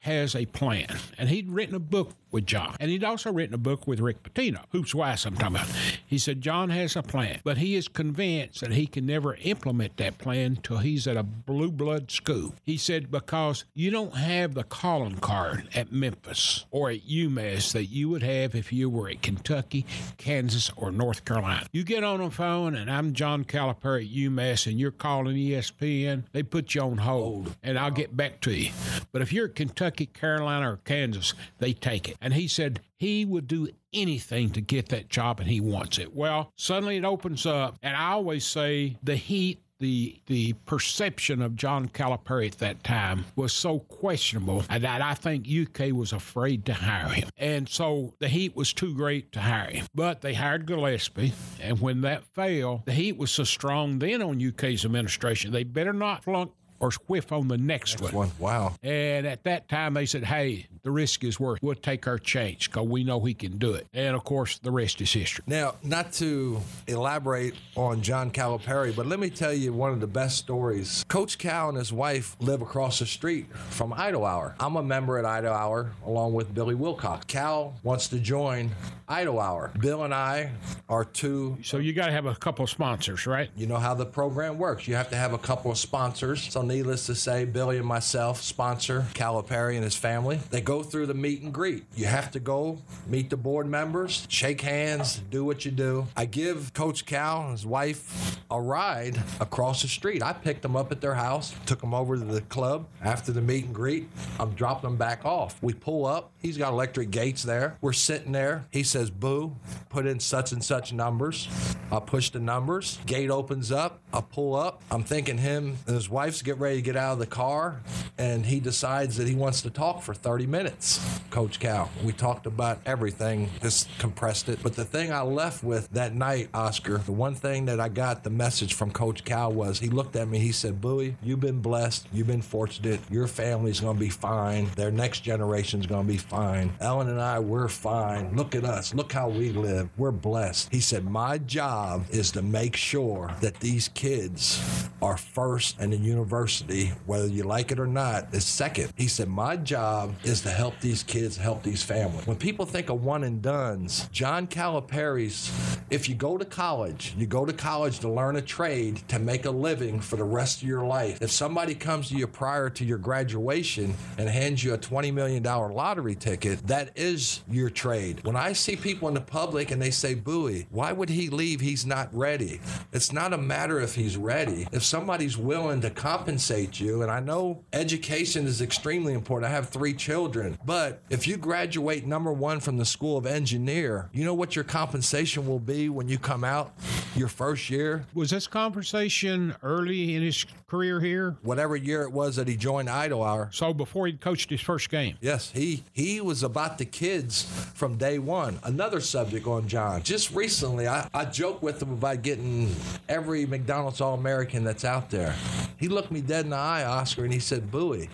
has 0.08 0.34
a 0.34 0.46
plan. 0.46 0.86
And 1.18 1.28
he'd 1.28 1.50
written 1.50 1.74
a 1.74 1.80
book 1.80 2.14
with 2.30 2.46
John. 2.46 2.76
And 2.80 2.90
he'd 2.90 3.04
also 3.04 3.32
written 3.32 3.54
a 3.54 3.58
book 3.58 3.86
with 3.86 4.00
Rick 4.00 4.22
Pitino, 4.22 4.64
Hoops 4.70 4.94
Weiss, 4.94 5.24
I'm 5.24 5.34
talking 5.34 5.56
about. 5.56 5.68
He 6.06 6.18
said, 6.18 6.40
John 6.40 6.70
has 6.70 6.96
a 6.96 7.02
plan, 7.02 7.40
but 7.44 7.58
he 7.58 7.74
is 7.74 7.88
convinced 7.88 8.60
that 8.60 8.72
he 8.72 8.86
can 8.86 9.06
never 9.06 9.36
implement 9.36 9.96
that 9.96 10.18
plan 10.18 10.58
till 10.62 10.78
he's 10.78 11.06
at 11.06 11.16
a 11.16 11.22
blue 11.22 11.70
blood 11.70 12.10
school. 12.10 12.54
He 12.62 12.76
said, 12.76 13.10
Because 13.10 13.64
you 13.74 13.90
don't 13.90 14.14
have 14.14 14.54
the 14.54 14.64
calling 14.64 15.16
card 15.16 15.68
at 15.74 15.92
Memphis 15.92 16.66
or 16.70 16.90
at 16.90 17.06
UMass 17.06 17.72
that 17.72 17.86
you 17.86 18.08
would 18.08 18.22
have 18.22 18.54
if 18.54 18.72
you 18.72 18.90
were 18.90 19.08
at 19.08 19.22
Kentucky, 19.22 19.86
Kansas, 20.16 20.70
or 20.76 20.90
North 20.90 21.24
Carolina. 21.24 21.66
You 21.72 21.84
get 21.84 22.04
on 22.04 22.20
the 22.20 22.30
phone 22.30 22.74
and 22.74 22.90
I'm 22.90 23.12
John 23.12 23.44
Calipari 23.44 24.04
at 24.04 24.14
UMass 24.14 24.66
and 24.66 24.78
you're 24.78 24.90
calling 24.90 25.36
ESPN, 25.36 26.24
they 26.32 26.42
put 26.42 26.74
you 26.74 26.82
on 26.82 26.98
hold 26.98 27.54
and 27.62 27.78
I'll 27.78 27.90
get 27.90 28.16
back 28.16 28.40
to 28.42 28.52
you. 28.52 28.70
But 29.12 29.22
if 29.22 29.32
you're 29.32 29.46
at 29.46 29.54
Kentucky, 29.54 29.97
Carolina, 30.06 30.72
or 30.72 30.76
Kansas, 30.78 31.34
they 31.58 31.72
take 31.72 32.08
it. 32.08 32.16
And 32.20 32.34
he 32.34 32.48
said 32.48 32.80
he 32.96 33.24
would 33.24 33.46
do 33.46 33.68
anything 33.92 34.50
to 34.50 34.60
get 34.60 34.88
that 34.88 35.08
job 35.08 35.40
and 35.40 35.48
he 35.48 35.60
wants 35.60 35.98
it. 35.98 36.14
Well, 36.14 36.52
suddenly 36.56 36.96
it 36.96 37.04
opens 37.04 37.46
up. 37.46 37.76
And 37.82 37.96
I 37.96 38.10
always 38.10 38.44
say 38.44 38.96
the 39.02 39.16
heat 39.16 39.60
the 39.80 40.20
the 40.26 40.54
perception 40.66 41.40
of 41.40 41.54
John 41.54 41.88
Calipari 41.88 42.48
at 42.48 42.58
that 42.58 42.82
time 42.82 43.24
was 43.36 43.52
so 43.52 43.80
questionable 43.80 44.64
that 44.68 45.00
I 45.00 45.14
think 45.14 45.46
UK 45.48 45.92
was 45.92 46.12
afraid 46.12 46.66
to 46.66 46.74
hire 46.74 47.08
him. 47.08 47.28
And 47.36 47.68
so 47.68 48.14
the 48.18 48.28
heat 48.28 48.56
was 48.56 48.72
too 48.72 48.94
great 48.94 49.32
to 49.32 49.40
hire 49.40 49.70
him. 49.70 49.86
But 49.94 50.20
they 50.20 50.34
hired 50.34 50.66
Gillispie, 50.66 51.32
and 51.60 51.80
when 51.80 52.00
that 52.02 52.24
failed, 52.24 52.86
the 52.86 52.92
heat 52.92 53.16
was 53.16 53.30
so 53.30 53.44
strong 53.44 53.98
then 53.98 54.22
on 54.22 54.44
UK's 54.44 54.84
administration, 54.84 55.52
they 55.52 55.64
better 55.64 55.92
not 55.92 56.24
flunk 56.24 56.52
or 56.80 56.90
whiff 57.06 57.32
on 57.32 57.48
the 57.48 57.58
next, 57.58 58.00
one. 58.00 58.12
One. 58.12 58.30
Wow. 58.38 58.74
And 58.82 59.26
at 59.26 59.44
that 59.44 59.68
time, 59.68 59.94
they 59.94 60.06
said, 60.06 60.24
hey, 60.24 60.66
the 60.82 60.90
risk 60.90 61.24
is 61.24 61.38
worth 61.40 61.58
it. 61.58 61.62
We'll 61.62 61.74
take 61.74 62.06
our 62.06 62.18
chance 62.18 62.66
because 62.66 62.86
we 62.86 63.04
know 63.04 63.20
he 63.20 63.34
can 63.34 63.58
do 63.58 63.74
it. 63.74 63.86
And 63.92 64.14
of 64.14 64.24
course, 64.24 64.58
the 64.58 64.70
rest 64.70 65.00
is 65.00 65.12
history. 65.12 65.44
Now, 65.46 65.74
not 65.82 66.12
to 66.14 66.60
elaborate 66.86 67.54
on 67.76 68.02
John 68.02 68.30
Calipari, 68.30 68.94
but 68.94 69.06
let 69.06 69.18
me 69.18 69.30
tell 69.30 69.52
you 69.52 69.72
one 69.72 69.92
of 69.92 70.00
the 70.00 70.06
best 70.06 70.38
stories. 70.38 71.04
Coach 71.08 71.38
Cal 71.38 71.68
and 71.68 71.78
his 71.78 71.92
wife 71.92 72.36
live 72.40 72.62
across 72.62 73.00
the 73.00 73.06
street 73.06 73.46
from 73.70 73.92
Idle 73.92 74.24
Hour. 74.24 74.54
I'm 74.60 74.76
a 74.76 74.82
member 74.82 75.18
at 75.18 75.24
Idle 75.24 75.52
Hour 75.52 75.92
along 76.06 76.32
with 76.34 76.54
Billy 76.54 76.74
Wilcox. 76.74 77.24
Cal 77.26 77.74
wants 77.82 78.08
to 78.08 78.18
join 78.18 78.70
Idle 79.08 79.40
Hour. 79.40 79.72
Bill 79.78 80.04
and 80.04 80.14
I 80.14 80.52
are 80.88 81.04
two 81.04 81.58
So 81.62 81.78
you 81.78 81.92
got 81.92 82.06
to 82.06 82.12
have 82.12 82.26
a 82.26 82.34
couple 82.34 82.62
of 82.62 82.70
sponsors, 82.70 83.26
right? 83.26 83.50
you 83.56 83.66
know 83.66 83.76
how 83.76 83.94
the 83.94 84.06
program 84.06 84.58
works. 84.58 84.86
You 84.86 84.94
have 84.94 85.10
to 85.10 85.16
have 85.16 85.32
a 85.32 85.38
couple 85.38 85.70
of 85.70 85.78
sponsors. 85.78 86.52
So, 86.52 86.62
needless 86.68 87.06
to 87.06 87.14
say, 87.14 87.44
Billy 87.44 87.78
and 87.78 87.86
myself 87.86 88.42
sponsor 88.42 89.06
Calipari 89.14 89.74
and 89.74 89.84
his 89.84 89.96
family. 89.96 90.38
They 90.50 90.60
go 90.60 90.82
through 90.82 91.06
the 91.06 91.14
meet 91.14 91.42
and 91.42 91.52
greet. 91.52 91.84
You 91.96 92.06
have 92.06 92.30
to 92.32 92.40
go 92.40 92.78
meet 93.06 93.30
the 93.30 93.36
board 93.36 93.66
members, 93.66 94.26
shake 94.28 94.60
hands, 94.60 95.20
do 95.30 95.44
what 95.44 95.64
you 95.64 95.70
do. 95.70 96.06
I 96.16 96.26
give 96.26 96.72
Coach 96.74 97.06
Cal 97.06 97.42
and 97.42 97.52
his 97.52 97.66
wife 97.66 98.38
a 98.50 98.60
ride 98.60 99.20
across 99.40 99.82
the 99.82 99.88
street. 99.88 100.22
I 100.22 100.32
picked 100.32 100.62
them 100.62 100.76
up 100.76 100.92
at 100.92 101.00
their 101.00 101.14
house, 101.14 101.54
took 101.66 101.80
them 101.80 101.94
over 101.94 102.16
to 102.16 102.24
the 102.24 102.42
club 102.42 102.86
after 103.02 103.32
the 103.32 103.40
meet 103.40 103.64
and 103.64 103.74
greet. 103.74 104.08
I'm 104.38 104.50
dropping 104.52 104.90
them 104.90 104.96
back 104.96 105.24
off. 105.24 105.60
We 105.62 105.72
pull 105.74 106.06
up. 106.06 106.30
He's 106.40 106.56
got 106.56 106.72
electric 106.72 107.10
gates 107.10 107.42
there. 107.42 107.76
We're 107.80 107.92
sitting 107.92 108.32
there. 108.32 108.64
He 108.70 108.82
says, 108.82 109.10
Boo, 109.10 109.56
put 109.88 110.06
in 110.06 110.20
such 110.20 110.52
and 110.52 110.62
such 110.62 110.92
numbers. 110.92 111.48
I 111.90 112.00
push 112.00 112.30
the 112.30 112.38
numbers. 112.38 112.98
Gate 113.06 113.30
opens 113.30 113.72
up. 113.72 114.00
I 114.12 114.20
pull 114.20 114.54
up. 114.54 114.82
I'm 114.90 115.02
thinking 115.02 115.38
him 115.38 115.78
and 115.86 115.94
his 115.96 116.08
wife's 116.08 116.42
getting 116.42 116.57
ready 116.58 116.76
to 116.76 116.82
get 116.82 116.96
out 116.96 117.12
of 117.12 117.18
the 117.18 117.26
car, 117.26 117.80
and 118.16 118.44
he 118.44 118.60
decides 118.60 119.16
that 119.16 119.28
he 119.28 119.34
wants 119.34 119.62
to 119.62 119.70
talk 119.70 120.02
for 120.02 120.14
30 120.14 120.46
minutes. 120.46 121.00
Coach 121.30 121.60
Cal. 121.60 121.90
We 122.02 122.12
talked 122.12 122.46
about 122.46 122.80
everything, 122.84 123.50
just 123.62 123.88
compressed 123.98 124.48
it. 124.48 124.58
But 124.62 124.74
the 124.74 124.84
thing 124.84 125.12
I 125.12 125.22
left 125.22 125.62
with 125.62 125.88
that 125.90 126.14
night, 126.14 126.48
Oscar, 126.54 126.98
the 126.98 127.12
one 127.12 127.34
thing 127.34 127.66
that 127.66 127.78
I 127.78 127.88
got 127.88 128.24
the 128.24 128.30
message 128.30 128.74
from 128.74 128.90
Coach 128.90 129.24
Cal 129.24 129.52
was 129.52 129.78
he 129.78 129.88
looked 129.88 130.16
at 130.16 130.28
me, 130.28 130.38
he 130.38 130.52
said, 130.52 130.80
Bowie, 130.80 131.16
you've 131.22 131.40
been 131.40 131.60
blessed, 131.60 132.08
you've 132.12 132.26
been 132.26 132.42
fortunate, 132.42 133.00
your 133.10 133.26
family's 133.26 133.80
gonna 133.80 133.98
be 133.98 134.08
fine, 134.08 134.68
their 134.74 134.90
next 134.90 135.20
generation's 135.20 135.86
gonna 135.86 136.08
be 136.08 136.16
fine. 136.16 136.72
Ellen 136.80 137.08
and 137.08 137.20
I, 137.20 137.38
we're 137.38 137.68
fine. 137.68 138.34
Look 138.34 138.54
at 138.54 138.64
us, 138.64 138.94
look 138.94 139.12
how 139.12 139.28
we 139.28 139.52
live. 139.52 139.88
We're 139.96 140.10
blessed. 140.10 140.70
He 140.72 140.80
said, 140.80 141.04
My 141.04 141.38
job 141.38 142.06
is 142.10 142.32
to 142.32 142.42
make 142.42 142.74
sure 142.74 143.32
that 143.40 143.60
these 143.60 143.88
kids 143.88 144.88
are 145.02 145.16
first 145.16 145.78
in 145.80 145.90
the 145.90 145.96
university 145.96 146.47
University, 146.48 146.92
whether 147.04 147.26
you 147.26 147.42
like 147.42 147.70
it 147.70 147.78
or 147.78 147.86
not, 147.86 148.32
is 148.32 148.44
second. 148.44 148.90
He 148.96 149.06
said, 149.06 149.28
My 149.28 149.54
job 149.56 150.14
is 150.24 150.40
to 150.42 150.50
help 150.50 150.80
these 150.80 151.02
kids, 151.02 151.36
help 151.36 151.62
these 151.62 151.82
families. 151.82 152.26
When 152.26 152.38
people 152.38 152.64
think 152.64 152.88
of 152.88 153.04
one 153.04 153.22
and 153.24 153.42
dones, 153.42 154.08
John 154.12 154.46
Calipari's, 154.46 155.52
if 155.90 156.08
you 156.08 156.14
go 156.14 156.38
to 156.38 156.46
college, 156.46 157.14
you 157.18 157.26
go 157.26 157.44
to 157.44 157.52
college 157.52 157.98
to 157.98 158.08
learn 158.08 158.36
a 158.36 158.40
trade 158.40 159.02
to 159.08 159.18
make 159.18 159.44
a 159.44 159.50
living 159.50 160.00
for 160.00 160.16
the 160.16 160.24
rest 160.24 160.62
of 160.62 160.68
your 160.68 160.86
life. 160.86 161.20
If 161.20 161.30
somebody 161.30 161.74
comes 161.74 162.08
to 162.08 162.16
you 162.16 162.26
prior 162.26 162.70
to 162.70 162.84
your 162.84 162.98
graduation 162.98 163.94
and 164.16 164.26
hands 164.26 164.64
you 164.64 164.72
a 164.72 164.78
$20 164.78 165.12
million 165.12 165.42
lottery 165.42 166.14
ticket, 166.14 166.66
that 166.66 166.92
is 166.96 167.42
your 167.50 167.68
trade. 167.68 168.24
When 168.24 168.36
I 168.36 168.54
see 168.54 168.74
people 168.74 169.08
in 169.08 169.14
the 169.14 169.20
public 169.20 169.70
and 169.70 169.82
they 169.82 169.90
say, 169.90 170.14
Bowie, 170.14 170.66
why 170.70 170.92
would 170.92 171.10
he 171.10 171.28
leave? 171.28 171.60
He's 171.60 171.84
not 171.84 172.08
ready. 172.14 172.60
It's 172.92 173.12
not 173.12 173.34
a 173.34 173.38
matter 173.38 173.80
if 173.80 173.94
he's 173.94 174.16
ready. 174.16 174.66
If 174.72 174.82
somebody's 174.82 175.36
willing 175.36 175.82
to 175.82 175.90
compensate 175.90 176.37
you, 176.38 177.02
and 177.02 177.10
I 177.10 177.20
know 177.20 177.64
education 177.72 178.46
is 178.46 178.60
extremely 178.60 179.12
important. 179.12 179.50
I 179.50 179.54
have 179.54 179.68
three 179.68 179.94
children, 179.94 180.58
but 180.64 181.02
if 181.10 181.26
you 181.26 181.36
graduate 181.36 182.06
number 182.06 182.32
one 182.32 182.60
from 182.60 182.76
the 182.76 182.84
School 182.84 183.16
of 183.16 183.26
Engineer, 183.26 184.08
you 184.12 184.24
know 184.24 184.34
what 184.34 184.54
your 184.54 184.64
compensation 184.64 185.46
will 185.46 185.58
be 185.58 185.88
when 185.88 186.08
you 186.08 186.18
come 186.18 186.44
out 186.44 186.72
your 187.16 187.28
first 187.28 187.70
year? 187.70 188.04
Was 188.14 188.30
this 188.30 188.46
conversation 188.46 189.54
early 189.62 190.14
in 190.14 190.22
his 190.22 190.46
career 190.68 191.00
here? 191.00 191.36
Whatever 191.42 191.76
year 191.76 192.02
it 192.02 192.12
was 192.12 192.36
that 192.36 192.46
he 192.46 192.56
joined 192.56 192.88
Idle 192.88 193.22
Hour. 193.22 193.48
So 193.52 193.74
before 193.74 194.06
he 194.06 194.12
coached 194.12 194.50
his 194.50 194.60
first 194.60 194.90
game? 194.90 195.16
Yes, 195.20 195.50
he 195.50 195.82
he 195.92 196.20
was 196.20 196.42
about 196.42 196.78
the 196.78 196.84
kids 196.84 197.42
from 197.74 197.96
day 197.96 198.18
one. 198.18 198.58
Another 198.62 199.00
subject 199.00 199.46
on 199.46 199.68
John. 199.68 200.02
Just 200.02 200.32
recently, 200.34 200.86
I, 200.86 201.08
I 201.12 201.24
joked 201.24 201.62
with 201.62 201.82
him 201.82 201.92
about 201.92 202.22
getting 202.22 202.74
every 203.08 203.46
McDonald's 203.46 204.00
All 204.00 204.14
American 204.14 204.64
that's 204.64 204.84
out 204.84 205.10
there. 205.10 205.34
He 205.78 205.88
looked 205.88 206.10
me 206.10 206.20
dead 206.28 206.44
in 206.44 206.50
the 206.50 206.56
eye, 206.56 206.84
Oscar, 206.84 207.24
and 207.24 207.32
he 207.32 207.40
said, 207.40 207.70
Bowie, 207.70 208.10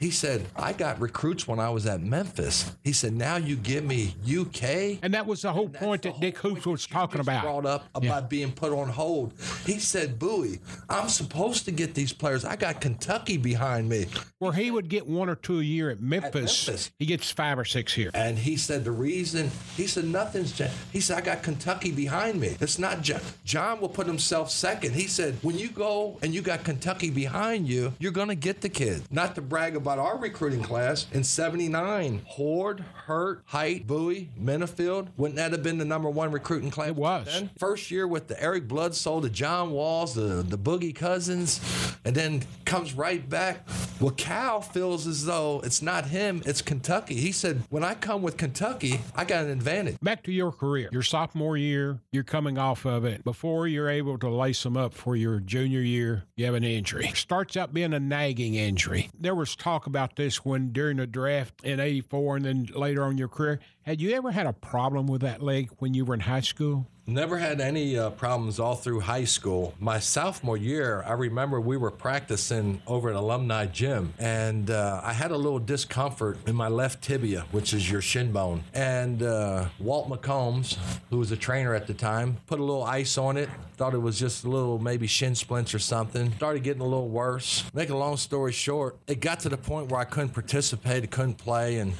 he 0.00 0.10
said, 0.10 0.46
I 0.56 0.72
got 0.72 0.98
recruits 0.98 1.46
when 1.46 1.60
I 1.60 1.68
was 1.68 1.84
at 1.84 2.00
Memphis. 2.00 2.72
He 2.82 2.94
said, 2.94 3.12
now 3.12 3.36
you 3.36 3.54
give 3.54 3.84
me 3.84 4.14
UK. 4.26 4.98
And 5.02 5.12
that 5.12 5.26
was 5.26 5.42
the 5.42 5.52
whole 5.52 5.68
point 5.68 6.02
that 6.02 6.18
Dick 6.20 6.38
Hoops 6.38 6.64
was 6.64 6.86
talking 6.86 7.20
about. 7.20 7.42
Brought 7.42 7.66
up 7.66 7.84
about 7.94 8.22
yeah. 8.22 8.28
being 8.28 8.50
put 8.50 8.72
on 8.72 8.88
hold. 8.88 9.34
He 9.66 9.78
said, 9.78 10.18
Bowie, 10.18 10.58
I'm 10.88 11.10
supposed 11.10 11.66
to 11.66 11.70
get 11.70 11.94
these 11.94 12.14
players. 12.14 12.46
I 12.46 12.56
got 12.56 12.80
Kentucky 12.80 13.36
behind 13.36 13.90
me. 13.90 14.06
Where 14.38 14.54
he 14.54 14.70
would 14.70 14.88
get 14.88 15.06
one 15.06 15.28
or 15.28 15.34
two 15.34 15.60
a 15.60 15.62
year 15.62 15.90
at 15.90 16.00
Memphis, 16.00 16.66
at 16.66 16.72
Memphis. 16.72 16.90
he 16.98 17.04
gets 17.04 17.30
five 17.30 17.58
or 17.58 17.66
six 17.66 17.92
here. 17.92 18.10
And 18.14 18.38
he 18.38 18.56
said, 18.56 18.84
the 18.84 18.92
reason, 18.92 19.50
he 19.76 19.86
said, 19.86 20.06
nothing's 20.06 20.52
changed. 20.52 20.74
He 20.92 21.00
said, 21.00 21.18
I 21.18 21.20
got 21.20 21.42
Kentucky 21.42 21.92
behind 21.92 22.40
me. 22.40 22.56
It's 22.58 22.78
not 22.78 23.02
John. 23.02 23.20
John 23.44 23.80
will 23.80 23.90
put 23.90 24.06
himself 24.06 24.50
second. 24.50 24.94
He 24.94 25.06
said, 25.08 25.36
when 25.42 25.58
you 25.58 25.68
go 25.68 26.18
and 26.22 26.34
you 26.34 26.40
got 26.40 26.64
Kentucky 26.64 27.10
behind 27.10 27.68
you, 27.68 27.92
you're 27.98 28.12
going 28.12 28.28
to 28.28 28.34
get 28.34 28.62
the 28.62 28.70
kid. 28.70 29.02
Not 29.10 29.34
to 29.34 29.42
brag 29.42 29.76
about 29.76 29.89
about 29.90 30.06
our 30.06 30.18
recruiting 30.18 30.62
class 30.62 31.08
in 31.10 31.24
79. 31.24 32.22
Hord, 32.24 32.84
Hurt, 33.06 33.44
Heitz, 33.48 33.84
Bowie, 33.84 34.28
Minniefield. 34.40 35.08
Wouldn't 35.16 35.34
that 35.34 35.50
have 35.50 35.64
been 35.64 35.78
the 35.78 35.84
number 35.84 36.08
one 36.08 36.30
recruiting 36.30 36.70
class? 36.70 36.90
It 36.90 36.96
was. 36.96 37.26
Then? 37.26 37.50
First 37.58 37.90
year 37.90 38.06
with 38.06 38.28
the 38.28 38.40
Eric 38.40 38.68
Bledsoe, 38.68 39.18
the 39.18 39.28
John 39.28 39.72
Walls, 39.72 40.14
the, 40.14 40.44
the 40.46 40.56
Boogie 40.56 40.94
Cousins, 40.94 41.60
and 42.04 42.14
then 42.14 42.44
comes 42.64 42.94
right 42.94 43.28
back. 43.28 43.66
Well, 44.00 44.12
Cal 44.12 44.60
feels 44.60 45.06
as 45.06 45.26
though 45.26 45.60
it's 45.64 45.82
not 45.82 46.06
him, 46.06 46.40
it's 46.46 46.62
Kentucky. 46.62 47.16
He 47.16 47.32
said, 47.32 47.64
when 47.68 47.84
I 47.84 47.94
come 47.94 48.22
with 48.22 48.36
Kentucky, 48.36 49.00
I 49.14 49.24
got 49.24 49.44
an 49.44 49.50
advantage. 49.50 49.98
Back 50.00 50.22
to 50.22 50.32
your 50.32 50.52
career. 50.52 50.88
Your 50.92 51.02
sophomore 51.02 51.56
year, 51.56 51.98
you're 52.12 52.22
coming 52.22 52.56
off 52.58 52.86
of 52.86 53.04
it. 53.04 53.24
Before 53.24 53.66
you're 53.66 53.90
able 53.90 54.18
to 54.18 54.28
lace 54.30 54.62
them 54.62 54.76
up 54.76 54.94
for 54.94 55.16
your 55.16 55.40
junior 55.40 55.80
year, 55.80 56.24
you 56.36 56.46
have 56.46 56.54
an 56.54 56.64
injury. 56.64 57.10
Starts 57.14 57.56
out 57.56 57.74
being 57.74 57.92
a 57.92 58.00
nagging 58.00 58.54
injury. 58.54 59.10
There 59.18 59.34
was 59.34 59.54
talk 59.54 59.79
talk 59.80 59.86
about 59.86 60.16
this 60.16 60.44
when 60.44 60.72
during 60.72 60.98
the 60.98 61.06
draft 61.06 61.64
in 61.64 61.80
84 61.80 62.36
and 62.36 62.44
then 62.44 62.68
later 62.74 63.02
on 63.04 63.16
your 63.16 63.28
career. 63.28 63.60
Had 63.90 64.00
you 64.00 64.12
ever 64.12 64.30
had 64.30 64.46
a 64.46 64.52
problem 64.52 65.08
with 65.08 65.22
that 65.22 65.42
leg 65.42 65.68
when 65.80 65.94
you 65.94 66.04
were 66.04 66.14
in 66.14 66.20
high 66.20 66.42
school? 66.42 66.86
Never 67.08 67.38
had 67.38 67.60
any 67.60 67.98
uh, 67.98 68.10
problems 68.10 68.60
all 68.60 68.76
through 68.76 69.00
high 69.00 69.24
school. 69.24 69.74
My 69.80 69.98
sophomore 69.98 70.56
year, 70.56 71.02
I 71.04 71.14
remember 71.14 71.60
we 71.60 71.76
were 71.76 71.90
practicing 71.90 72.80
over 72.86 73.10
at 73.10 73.16
Alumni 73.16 73.66
Gym, 73.66 74.14
and 74.16 74.70
uh, 74.70 75.00
I 75.02 75.12
had 75.12 75.32
a 75.32 75.36
little 75.36 75.58
discomfort 75.58 76.38
in 76.46 76.54
my 76.54 76.68
left 76.68 77.02
tibia, 77.02 77.46
which 77.50 77.74
is 77.74 77.90
your 77.90 78.00
shin 78.00 78.30
bone. 78.30 78.62
And 78.74 79.24
uh, 79.24 79.66
Walt 79.80 80.08
McCombs, 80.08 80.78
who 81.08 81.18
was 81.18 81.32
a 81.32 81.36
trainer 81.36 81.74
at 81.74 81.88
the 81.88 81.94
time, 81.94 82.36
put 82.46 82.60
a 82.60 82.62
little 82.62 82.84
ice 82.84 83.18
on 83.18 83.36
it. 83.36 83.48
Thought 83.76 83.94
it 83.94 83.98
was 83.98 84.20
just 84.20 84.44
a 84.44 84.48
little 84.48 84.78
maybe 84.78 85.08
shin 85.08 85.34
splints 85.34 85.74
or 85.74 85.80
something. 85.80 86.32
Started 86.34 86.62
getting 86.62 86.82
a 86.82 86.86
little 86.86 87.08
worse. 87.08 87.64
Make 87.74 87.90
a 87.90 87.96
long 87.96 88.18
story 88.18 88.52
short, 88.52 88.96
it 89.08 89.18
got 89.18 89.40
to 89.40 89.48
the 89.48 89.58
point 89.58 89.90
where 89.90 90.00
I 90.00 90.04
couldn't 90.04 90.30
participate, 90.30 91.10
couldn't 91.10 91.38
play, 91.38 91.78
and 91.78 91.94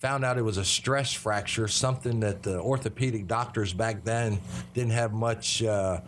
found 0.00 0.24
out 0.24 0.38
it 0.38 0.42
was 0.42 0.56
a 0.56 0.64
stress 0.64 1.12
fracture, 1.12 1.68
something 1.68 2.20
that 2.20 2.42
the 2.42 2.58
orthopedic 2.58 3.26
doctors 3.26 3.74
back 3.74 4.02
then 4.02 4.40
didn't 4.72 4.92
have 4.92 5.12
much 5.12 5.62
uh, 5.62 6.00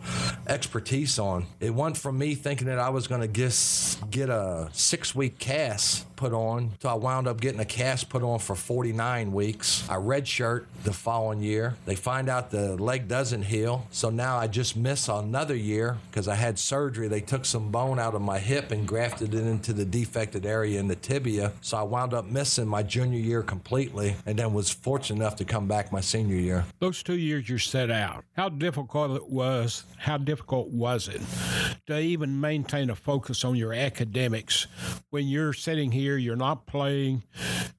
expertise 0.47 1.19
on. 1.19 1.45
It 1.59 1.69
went 1.69 1.95
from 1.95 2.17
me 2.17 2.33
thinking 2.33 2.67
that 2.67 2.79
I 2.79 2.89
was 2.89 3.07
going 3.07 3.21
to 3.21 3.27
get 3.27 4.29
a 4.29 4.69
six 4.73 5.13
week 5.13 5.37
cast 5.37 6.07
put 6.15 6.33
on. 6.33 6.71
So 6.81 6.89
I 6.89 6.95
wound 6.95 7.27
up 7.27 7.39
getting 7.39 7.59
a 7.59 7.65
cast 7.65 8.09
put 8.09 8.23
on 8.23 8.39
for 8.39 8.55
49 8.55 9.31
weeks. 9.31 9.87
I 9.89 9.95
redshirt 9.95 10.65
the 10.83 10.93
following 10.93 11.41
year. 11.41 11.75
They 11.85 11.95
find 11.95 12.29
out 12.29 12.49
the 12.49 12.75
leg 12.81 13.07
doesn't 13.07 13.43
heal. 13.43 13.85
So 13.91 14.09
now 14.09 14.37
I 14.37 14.47
just 14.47 14.75
miss 14.75 15.07
another 15.07 15.55
year 15.55 15.97
because 16.09 16.27
I 16.27 16.35
had 16.35 16.57
surgery. 16.57 17.07
They 17.07 17.21
took 17.21 17.45
some 17.45 17.69
bone 17.69 17.99
out 17.99 18.15
of 18.15 18.21
my 18.21 18.39
hip 18.39 18.71
and 18.71 18.87
grafted 18.87 19.35
it 19.35 19.45
into 19.45 19.73
the 19.73 19.85
defected 19.85 20.45
area 20.45 20.79
in 20.79 20.87
the 20.87 20.95
tibia. 20.95 21.51
So 21.61 21.77
I 21.77 21.83
wound 21.83 22.13
up 22.13 22.25
missing 22.25 22.67
my 22.67 22.81
junior 22.81 23.19
year 23.19 23.43
completely 23.43 23.82
and 24.25 24.39
then 24.39 24.53
was 24.53 24.69
fortunate 24.69 25.19
enough 25.19 25.35
to 25.35 25.45
come 25.45 25.67
back 25.67 25.91
my 25.91 26.01
senior 26.01 26.37
year. 26.37 26.65
Those 26.79 27.03
two 27.03 27.17
years 27.17 27.49
you 27.49 27.57
set 27.57 27.91
out, 27.91 28.23
how 28.33 28.49
difficult 28.49 29.11
it 29.11 29.29
was, 29.29 29.85
how 29.97 30.17
difficult 30.17 30.69
was 30.69 31.07
it 31.07 31.21
to 31.87 31.99
even 31.99 32.39
maintain 32.39 32.89
a 32.89 32.95
focus 32.95 33.43
on 33.43 33.55
your 33.55 33.73
academics 33.73 34.67
when 35.09 35.27
you're 35.27 35.53
sitting 35.53 35.91
here 35.91 36.17
you're 36.17 36.35
not 36.35 36.65
playing. 36.65 37.23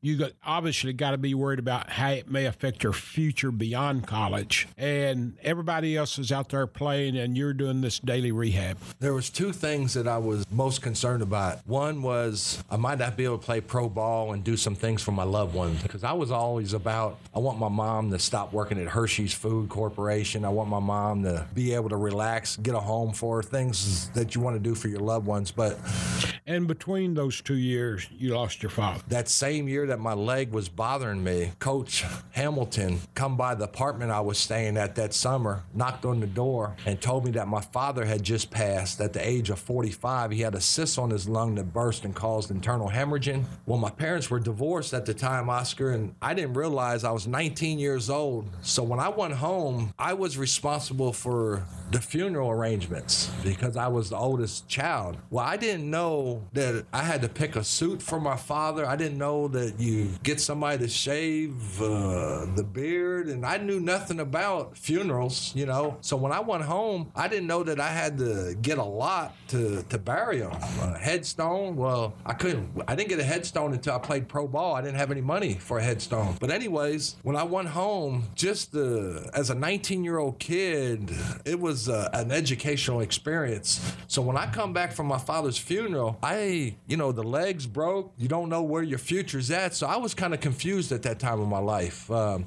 You 0.01 0.17
got 0.17 0.33
obviously 0.45 0.93
got 0.93 1.13
to 1.13 1.19
be 1.19 1.35
worried 1.35 1.59
about 1.59 1.91
how 1.91 2.11
it 2.11 2.31
may 2.31 2.45
affect 2.47 2.83
your 2.83 2.93
future 2.93 3.51
beyond 3.51 4.07
college. 4.07 4.69
And 4.77 5.37
everybody 5.43 5.97
else 5.97 6.19
is 6.19 6.31
out 6.31 6.51
there 6.51 6.67
playing, 6.67 7.17
and 7.17 7.37
you're 7.37 7.55
doing 7.55 7.81
this 7.81 7.99
daily 7.99 8.33
rehab. 8.33 8.79
There 9.01 9.15
was 9.15 9.31
two 9.31 9.53
things 9.53 9.95
that 9.95 10.07
I 10.07 10.19
was 10.19 10.45
most 10.51 10.83
concerned 10.83 11.23
about. 11.23 11.67
One 11.67 12.03
was 12.03 12.63
I 12.71 12.77
might 12.77 12.99
not 12.99 13.17
be 13.17 13.25
able 13.25 13.39
to 13.39 13.45
play 13.45 13.61
pro 13.61 13.89
ball 13.89 14.33
and 14.33 14.45
do 14.45 14.57
some 14.57 14.75
things 14.75 15.03
for 15.03 15.13
my 15.13 15.25
loved 15.25 15.55
ones 15.55 15.83
because 15.95 16.03
I 16.03 16.13
was 16.13 16.33
always 16.33 16.73
about 16.73 17.21
I 17.33 17.39
want 17.39 17.61
my 17.61 17.69
mom 17.69 18.11
to 18.11 18.19
stop 18.19 18.53
working 18.53 18.81
at 18.81 18.89
Hershey's 18.89 19.33
Food 19.33 19.69
Corporation. 19.69 20.45
I 20.45 20.49
want 20.49 20.69
my 20.69 20.81
mom 20.81 21.23
to 21.23 21.47
be 21.55 21.73
able 21.73 21.89
to 21.91 21.97
relax, 21.97 22.57
get 22.57 22.75
a 22.75 22.81
home 22.81 23.13
for 23.13 23.37
her, 23.37 23.43
things 23.45 24.09
that 24.09 24.35
you 24.35 24.41
want 24.41 24.57
to 24.57 24.61
do 24.61 24.75
for 24.75 24.89
your 24.89 24.99
loved 24.99 25.25
ones. 25.25 25.53
But 25.53 25.79
and 26.47 26.67
between 26.67 27.15
those 27.15 27.41
two 27.41 27.57
years, 27.57 28.07
you 28.19 28.35
lost 28.35 28.63
your 28.63 28.71
father. 28.71 29.01
That 29.09 29.29
same 29.29 29.67
year 29.69 29.87
that 29.87 30.01
my 30.01 30.13
leg 30.13 30.51
was 30.51 30.69
bothering 30.69 31.23
me, 31.23 31.53
Coach 31.59 32.05
Hamilton 32.33 33.01
come 33.15 33.37
by 33.37 33.55
the 33.55 33.65
apartment 33.65 34.11
I 34.11 34.21
was 34.21 34.37
staying 34.37 34.77
at 34.77 34.97
that 34.97 35.15
summer, 35.15 35.63
knocked 35.73 36.05
on 36.05 36.21
the 36.21 36.27
door, 36.27 36.75
and 36.85 37.01
told 37.01 37.25
me 37.25 37.31
that 37.31 37.49
my 37.49 37.61
father 37.61 38.05
had 38.05 38.23
just 38.23 38.51
passed 38.51 39.01
at 39.01 39.13
the 39.13 39.27
age 39.27 39.49
of 39.49 39.59
45. 39.61 40.33
He 40.33 40.41
had 40.41 40.55
a 40.55 40.61
cyst 40.61 40.99
on 40.99 41.11
his 41.11 41.29
lung 41.29 41.55
that 41.55 41.73
burst 41.73 42.05
and 42.05 42.15
caused 42.15 42.51
internal 42.51 42.91
hemorrhaging. 42.91 43.45
Well, 43.65 43.79
my 43.79 43.91
parents 43.91 44.29
were 44.29 44.41
divorced 44.41 44.93
at 44.93 45.07
the 45.07 45.15
time, 45.15 45.49
Oscar, 45.49 45.84
and 45.91 46.15
I 46.23 46.35
didn't 46.35 46.55
realize 46.55 47.05
I 47.05 47.11
was 47.11 47.27
19 47.27 47.79
years 47.79 48.11
old. 48.11 48.49
So 48.63 48.83
when 48.83 49.01
I 49.01 49.09
went 49.09 49.35
home, 49.35 49.93
I 49.99 50.15
was 50.15 50.37
responsible 50.39 51.13
for 51.13 51.65
the 51.91 52.01
funeral 52.01 52.51
arrangements 52.51 53.31
because 53.45 53.77
I 53.77 53.89
was 53.89 54.11
the 54.11 54.17
oldest 54.17 54.69
child. 54.69 55.17
Well, 55.31 55.45
I 55.45 55.57
didn't 55.57 55.89
know 55.89 56.43
that 56.53 56.87
I 56.93 57.03
had 57.03 57.23
to 57.23 57.29
pick 57.29 57.57
a 57.57 57.65
suit 57.65 58.03
for 58.03 58.21
my 58.21 58.37
father. 58.37 58.87
I 58.87 58.97
didn't 58.97 59.19
know 59.19 59.49
that 59.49 59.79
you 59.79 60.11
get 60.23 60.41
somebody 60.41 60.79
to 60.79 60.89
shave 60.89 61.81
uh, 61.81 62.47
the 62.57 62.65
beard, 62.65 63.29
and 63.29 63.45
I 63.47 63.59
knew 63.59 63.81
nothing 63.81 64.21
about 64.21 64.77
funerals, 64.77 65.53
you 65.55 65.67
know. 65.67 65.99
So 66.01 66.17
when 66.17 66.33
I 66.33 66.41
went 66.41 66.65
home, 66.65 67.13
I 67.15 67.29
didn't 67.29 67.47
know 67.47 67.63
that 67.63 67.79
I 67.81 67.89
had 67.89 68.19
to 68.19 68.57
get 68.61 68.79
a 68.79 68.85
lot 68.85 69.35
to 69.49 69.83
to 69.89 69.99
bury 69.99 70.39
him. 70.39 70.51
A 70.51 70.99
headstone, 70.99 71.77
well, 71.77 72.15
I 72.25 72.33
couldn't. 72.33 72.83
I 72.89 72.95
didn't 72.95 73.09
get 73.09 73.21
a 73.21 73.25
headstone 73.25 73.73
until 73.73 73.95
I 73.95 73.99
played 73.99 74.29
pro 74.29 74.47
ball. 74.47 74.75
I 74.75 74.81
didn't 74.81 74.97
have 74.97 75.11
any 75.11 75.21
money 75.21 75.55
for 75.55 75.74
a 75.79 75.83
headstone. 75.83 76.37
But 76.41 76.51
anyways, 76.51 77.17
when 77.23 77.37
I 77.37 77.43
went 77.43 77.69
home, 77.69 78.25
just 78.35 78.75
uh, 78.75 79.21
as 79.35 79.51
a 79.51 79.55
19 79.55 80.05
year 80.05 80.19
old 80.19 80.39
kid, 80.39 81.11
it 81.45 81.59
was 81.59 81.89
uh, 81.89 82.09
an 82.13 82.31
educational 82.31 83.01
experience. 83.01 83.95
So 84.07 84.23
when 84.23 84.37
I 84.37 84.47
come 84.47 84.73
back 84.73 84.93
from 84.93 85.07
my 85.07 85.19
father's 85.19 85.59
funeral, 85.59 86.19
I, 86.23 86.75
you 86.87 86.97
know, 86.97 87.13
the 87.13 87.23
legs 87.23 87.67
broke. 87.67 88.13
You 88.19 88.29
don't 88.29 88.49
know 88.49 88.63
where 88.63 88.83
your 88.83 88.99
future's 88.99 89.51
at. 89.51 89.75
So 89.75 89.87
I 89.87 89.97
was 89.97 90.15
kind 90.15 90.35
of 90.35 90.41
confused 90.41 90.93
at 90.93 91.03
that 91.03 91.19
time 91.19 91.41
of 91.41 91.49
my 91.49 91.59
life. 91.59 92.11
Um, 92.11 92.45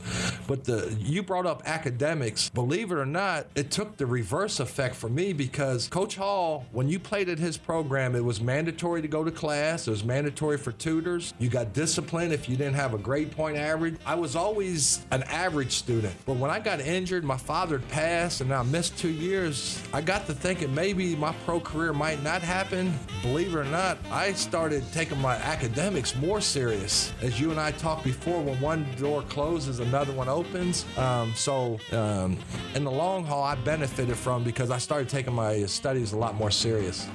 but 0.48 0.64
the 0.64 0.96
you 1.00 1.24
brought 1.24 1.46
up 1.46 1.64
academics. 1.66 2.50
Believe 2.50 2.92
it 2.92 2.98
or 2.98 3.06
not, 3.06 3.48
it 3.56 3.72
took 3.72 3.98
the 3.98 4.06
reverse 4.06 4.60
effect 4.60 4.96
for 4.96 5.10
me 5.10 5.34
because 5.34 5.88
Coach 5.88 6.16
Hall, 6.16 6.66
when 6.72 6.88
you 6.88 7.00
played 7.00 7.30
at 7.30 7.40
his 7.40 7.58
program, 7.58 8.16
it 8.16 8.24
was 8.24 8.42
mandatory 8.42 9.02
to 9.02 9.08
go 9.08 9.24
to 9.24 9.32
class. 9.32 9.88
It 9.88 9.92
was 9.92 10.04
mandatory 10.04 10.58
for 10.58 10.72
tutors. 10.72 11.34
You 11.40 11.50
got 11.50 11.74
disciplined 11.74 12.34
if 12.34 12.50
you 12.50 12.58
didn't 12.58 12.76
have 12.76 12.94
a 12.94 12.98
grade 13.18 13.32
point 13.32 13.58
average. 13.58 13.96
I 14.06 14.14
was 14.14 14.36
always 14.36 15.04
an 15.10 15.24
average 15.24 15.72
student. 15.72 16.14
But 16.28 16.38
when 16.38 16.52
I 16.52 16.60
got 16.60 16.80
injured, 16.80 17.24
my 17.24 17.36
father 17.36 17.80
passed, 17.80 18.42
and 18.42 18.54
I 18.54 18.62
missed 18.62 18.96
two 18.96 19.10
years. 19.10 19.82
I 19.92 20.02
got 20.02 20.28
to 20.28 20.36
thinking 20.36 20.72
maybe 20.76 21.16
my 21.16 21.34
pro 21.44 21.60
career 21.60 21.94
might 21.94 22.22
not 22.22 22.44
happen. 22.44 22.94
Believe 23.24 23.56
it 23.56 23.58
or 23.58 23.64
not, 23.64 23.98
I 24.12 24.34
started 24.34 24.84
taking 24.94 25.20
my 25.20 25.34
academics 25.38 26.16
more 26.16 26.42
serious. 26.42 27.12
As 27.24 27.40
you 27.42 27.50
and 27.50 27.60
I 27.60 27.72
talked 27.72 28.04
before, 28.04 28.40
when 28.44 28.62
one 28.62 28.86
door 28.98 29.24
closes, 29.24 29.80
another 29.80 30.14
one 30.14 30.30
opens. 30.30 30.86
Um, 30.96 31.34
so, 31.34 31.80
um, 31.94 32.38
in 32.76 32.84
the 32.84 32.92
long 32.92 33.26
haul, 33.26 33.44
I 33.44 33.56
benefited 33.56 34.16
from 34.16 34.44
because 34.44 34.70
I 34.70 34.78
started 34.78 35.10
taking 35.10 35.34
my 35.34 35.66
studies 35.66 36.14
a 36.14 36.18
lot 36.18 36.36
more 36.36 36.52
serious. 36.52 37.08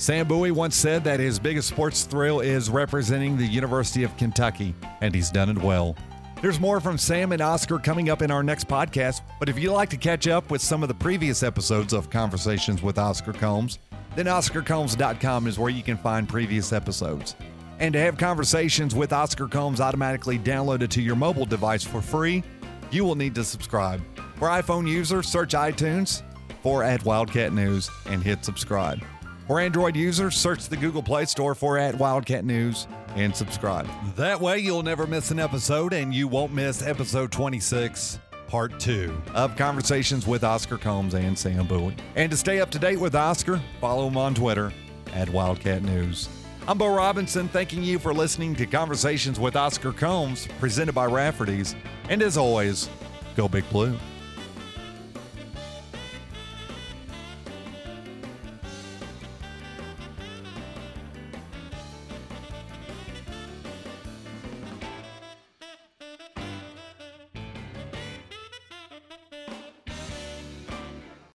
Sam 0.00 0.28
Bowie 0.28 0.52
once 0.52 0.76
said 0.76 1.02
that 1.02 1.18
his 1.18 1.40
biggest 1.40 1.66
sports 1.66 2.04
thrill 2.04 2.38
is 2.38 2.70
representing 2.70 3.36
the 3.36 3.44
University 3.44 4.04
of 4.04 4.16
Kentucky, 4.16 4.72
and 5.00 5.12
he's 5.12 5.28
done 5.28 5.48
it 5.48 5.58
well. 5.58 5.96
There's 6.40 6.60
more 6.60 6.78
from 6.78 6.96
Sam 6.96 7.32
and 7.32 7.42
Oscar 7.42 7.80
coming 7.80 8.08
up 8.08 8.22
in 8.22 8.30
our 8.30 8.44
next 8.44 8.68
podcast, 8.68 9.22
but 9.40 9.48
if 9.48 9.58
you'd 9.58 9.72
like 9.72 9.90
to 9.90 9.96
catch 9.96 10.28
up 10.28 10.52
with 10.52 10.62
some 10.62 10.84
of 10.84 10.88
the 10.88 10.94
previous 10.94 11.42
episodes 11.42 11.92
of 11.92 12.10
Conversations 12.10 12.80
with 12.80 12.96
Oscar 12.96 13.32
Combs, 13.32 13.80
then 14.14 14.26
OscarCombs.com 14.26 15.48
is 15.48 15.58
where 15.58 15.68
you 15.68 15.82
can 15.82 15.96
find 15.96 16.28
previous 16.28 16.72
episodes. 16.72 17.34
And 17.80 17.92
to 17.92 17.98
have 17.98 18.16
Conversations 18.16 18.94
with 18.94 19.12
Oscar 19.12 19.48
Combs 19.48 19.80
automatically 19.80 20.38
downloaded 20.38 20.90
to 20.90 21.02
your 21.02 21.16
mobile 21.16 21.44
device 21.44 21.82
for 21.82 22.00
free, 22.00 22.44
you 22.92 23.04
will 23.04 23.16
need 23.16 23.34
to 23.34 23.42
subscribe. 23.42 24.00
For 24.36 24.46
iPhone 24.46 24.88
users, 24.88 25.26
search 25.26 25.54
iTunes 25.54 26.22
for 26.62 26.84
at 26.84 27.04
Wildcat 27.04 27.52
News 27.52 27.90
and 28.06 28.22
hit 28.22 28.44
subscribe. 28.44 29.02
For 29.48 29.60
Android 29.60 29.96
users, 29.96 30.36
search 30.36 30.68
the 30.68 30.76
Google 30.76 31.02
Play 31.02 31.24
Store 31.24 31.54
for 31.54 31.78
at 31.78 31.94
Wildcat 31.94 32.44
News 32.44 32.86
and 33.16 33.34
subscribe. 33.34 33.88
That 34.14 34.38
way, 34.38 34.58
you'll 34.58 34.82
never 34.82 35.06
miss 35.06 35.30
an 35.30 35.38
episode 35.38 35.94
and 35.94 36.14
you 36.14 36.28
won't 36.28 36.52
miss 36.52 36.82
episode 36.82 37.32
26, 37.32 38.18
part 38.46 38.78
two 38.78 39.18
of 39.34 39.56
Conversations 39.56 40.26
with 40.26 40.44
Oscar 40.44 40.76
Combs 40.76 41.14
and 41.14 41.36
Sam 41.36 41.66
Bowie. 41.66 41.96
And 42.14 42.30
to 42.30 42.36
stay 42.36 42.60
up 42.60 42.70
to 42.72 42.78
date 42.78 43.00
with 43.00 43.14
Oscar, 43.14 43.58
follow 43.80 44.06
him 44.06 44.18
on 44.18 44.34
Twitter 44.34 44.70
at 45.14 45.30
Wildcat 45.30 45.82
News. 45.82 46.28
I'm 46.66 46.76
Bo 46.76 46.94
Robinson, 46.94 47.48
thanking 47.48 47.82
you 47.82 47.98
for 47.98 48.12
listening 48.12 48.54
to 48.56 48.66
Conversations 48.66 49.40
with 49.40 49.56
Oscar 49.56 49.92
Combs, 49.94 50.46
presented 50.60 50.94
by 50.94 51.06
Rafferty's. 51.06 51.74
And 52.10 52.20
as 52.20 52.36
always, 52.36 52.90
go 53.34 53.48
Big 53.48 53.66
Blue. 53.70 53.96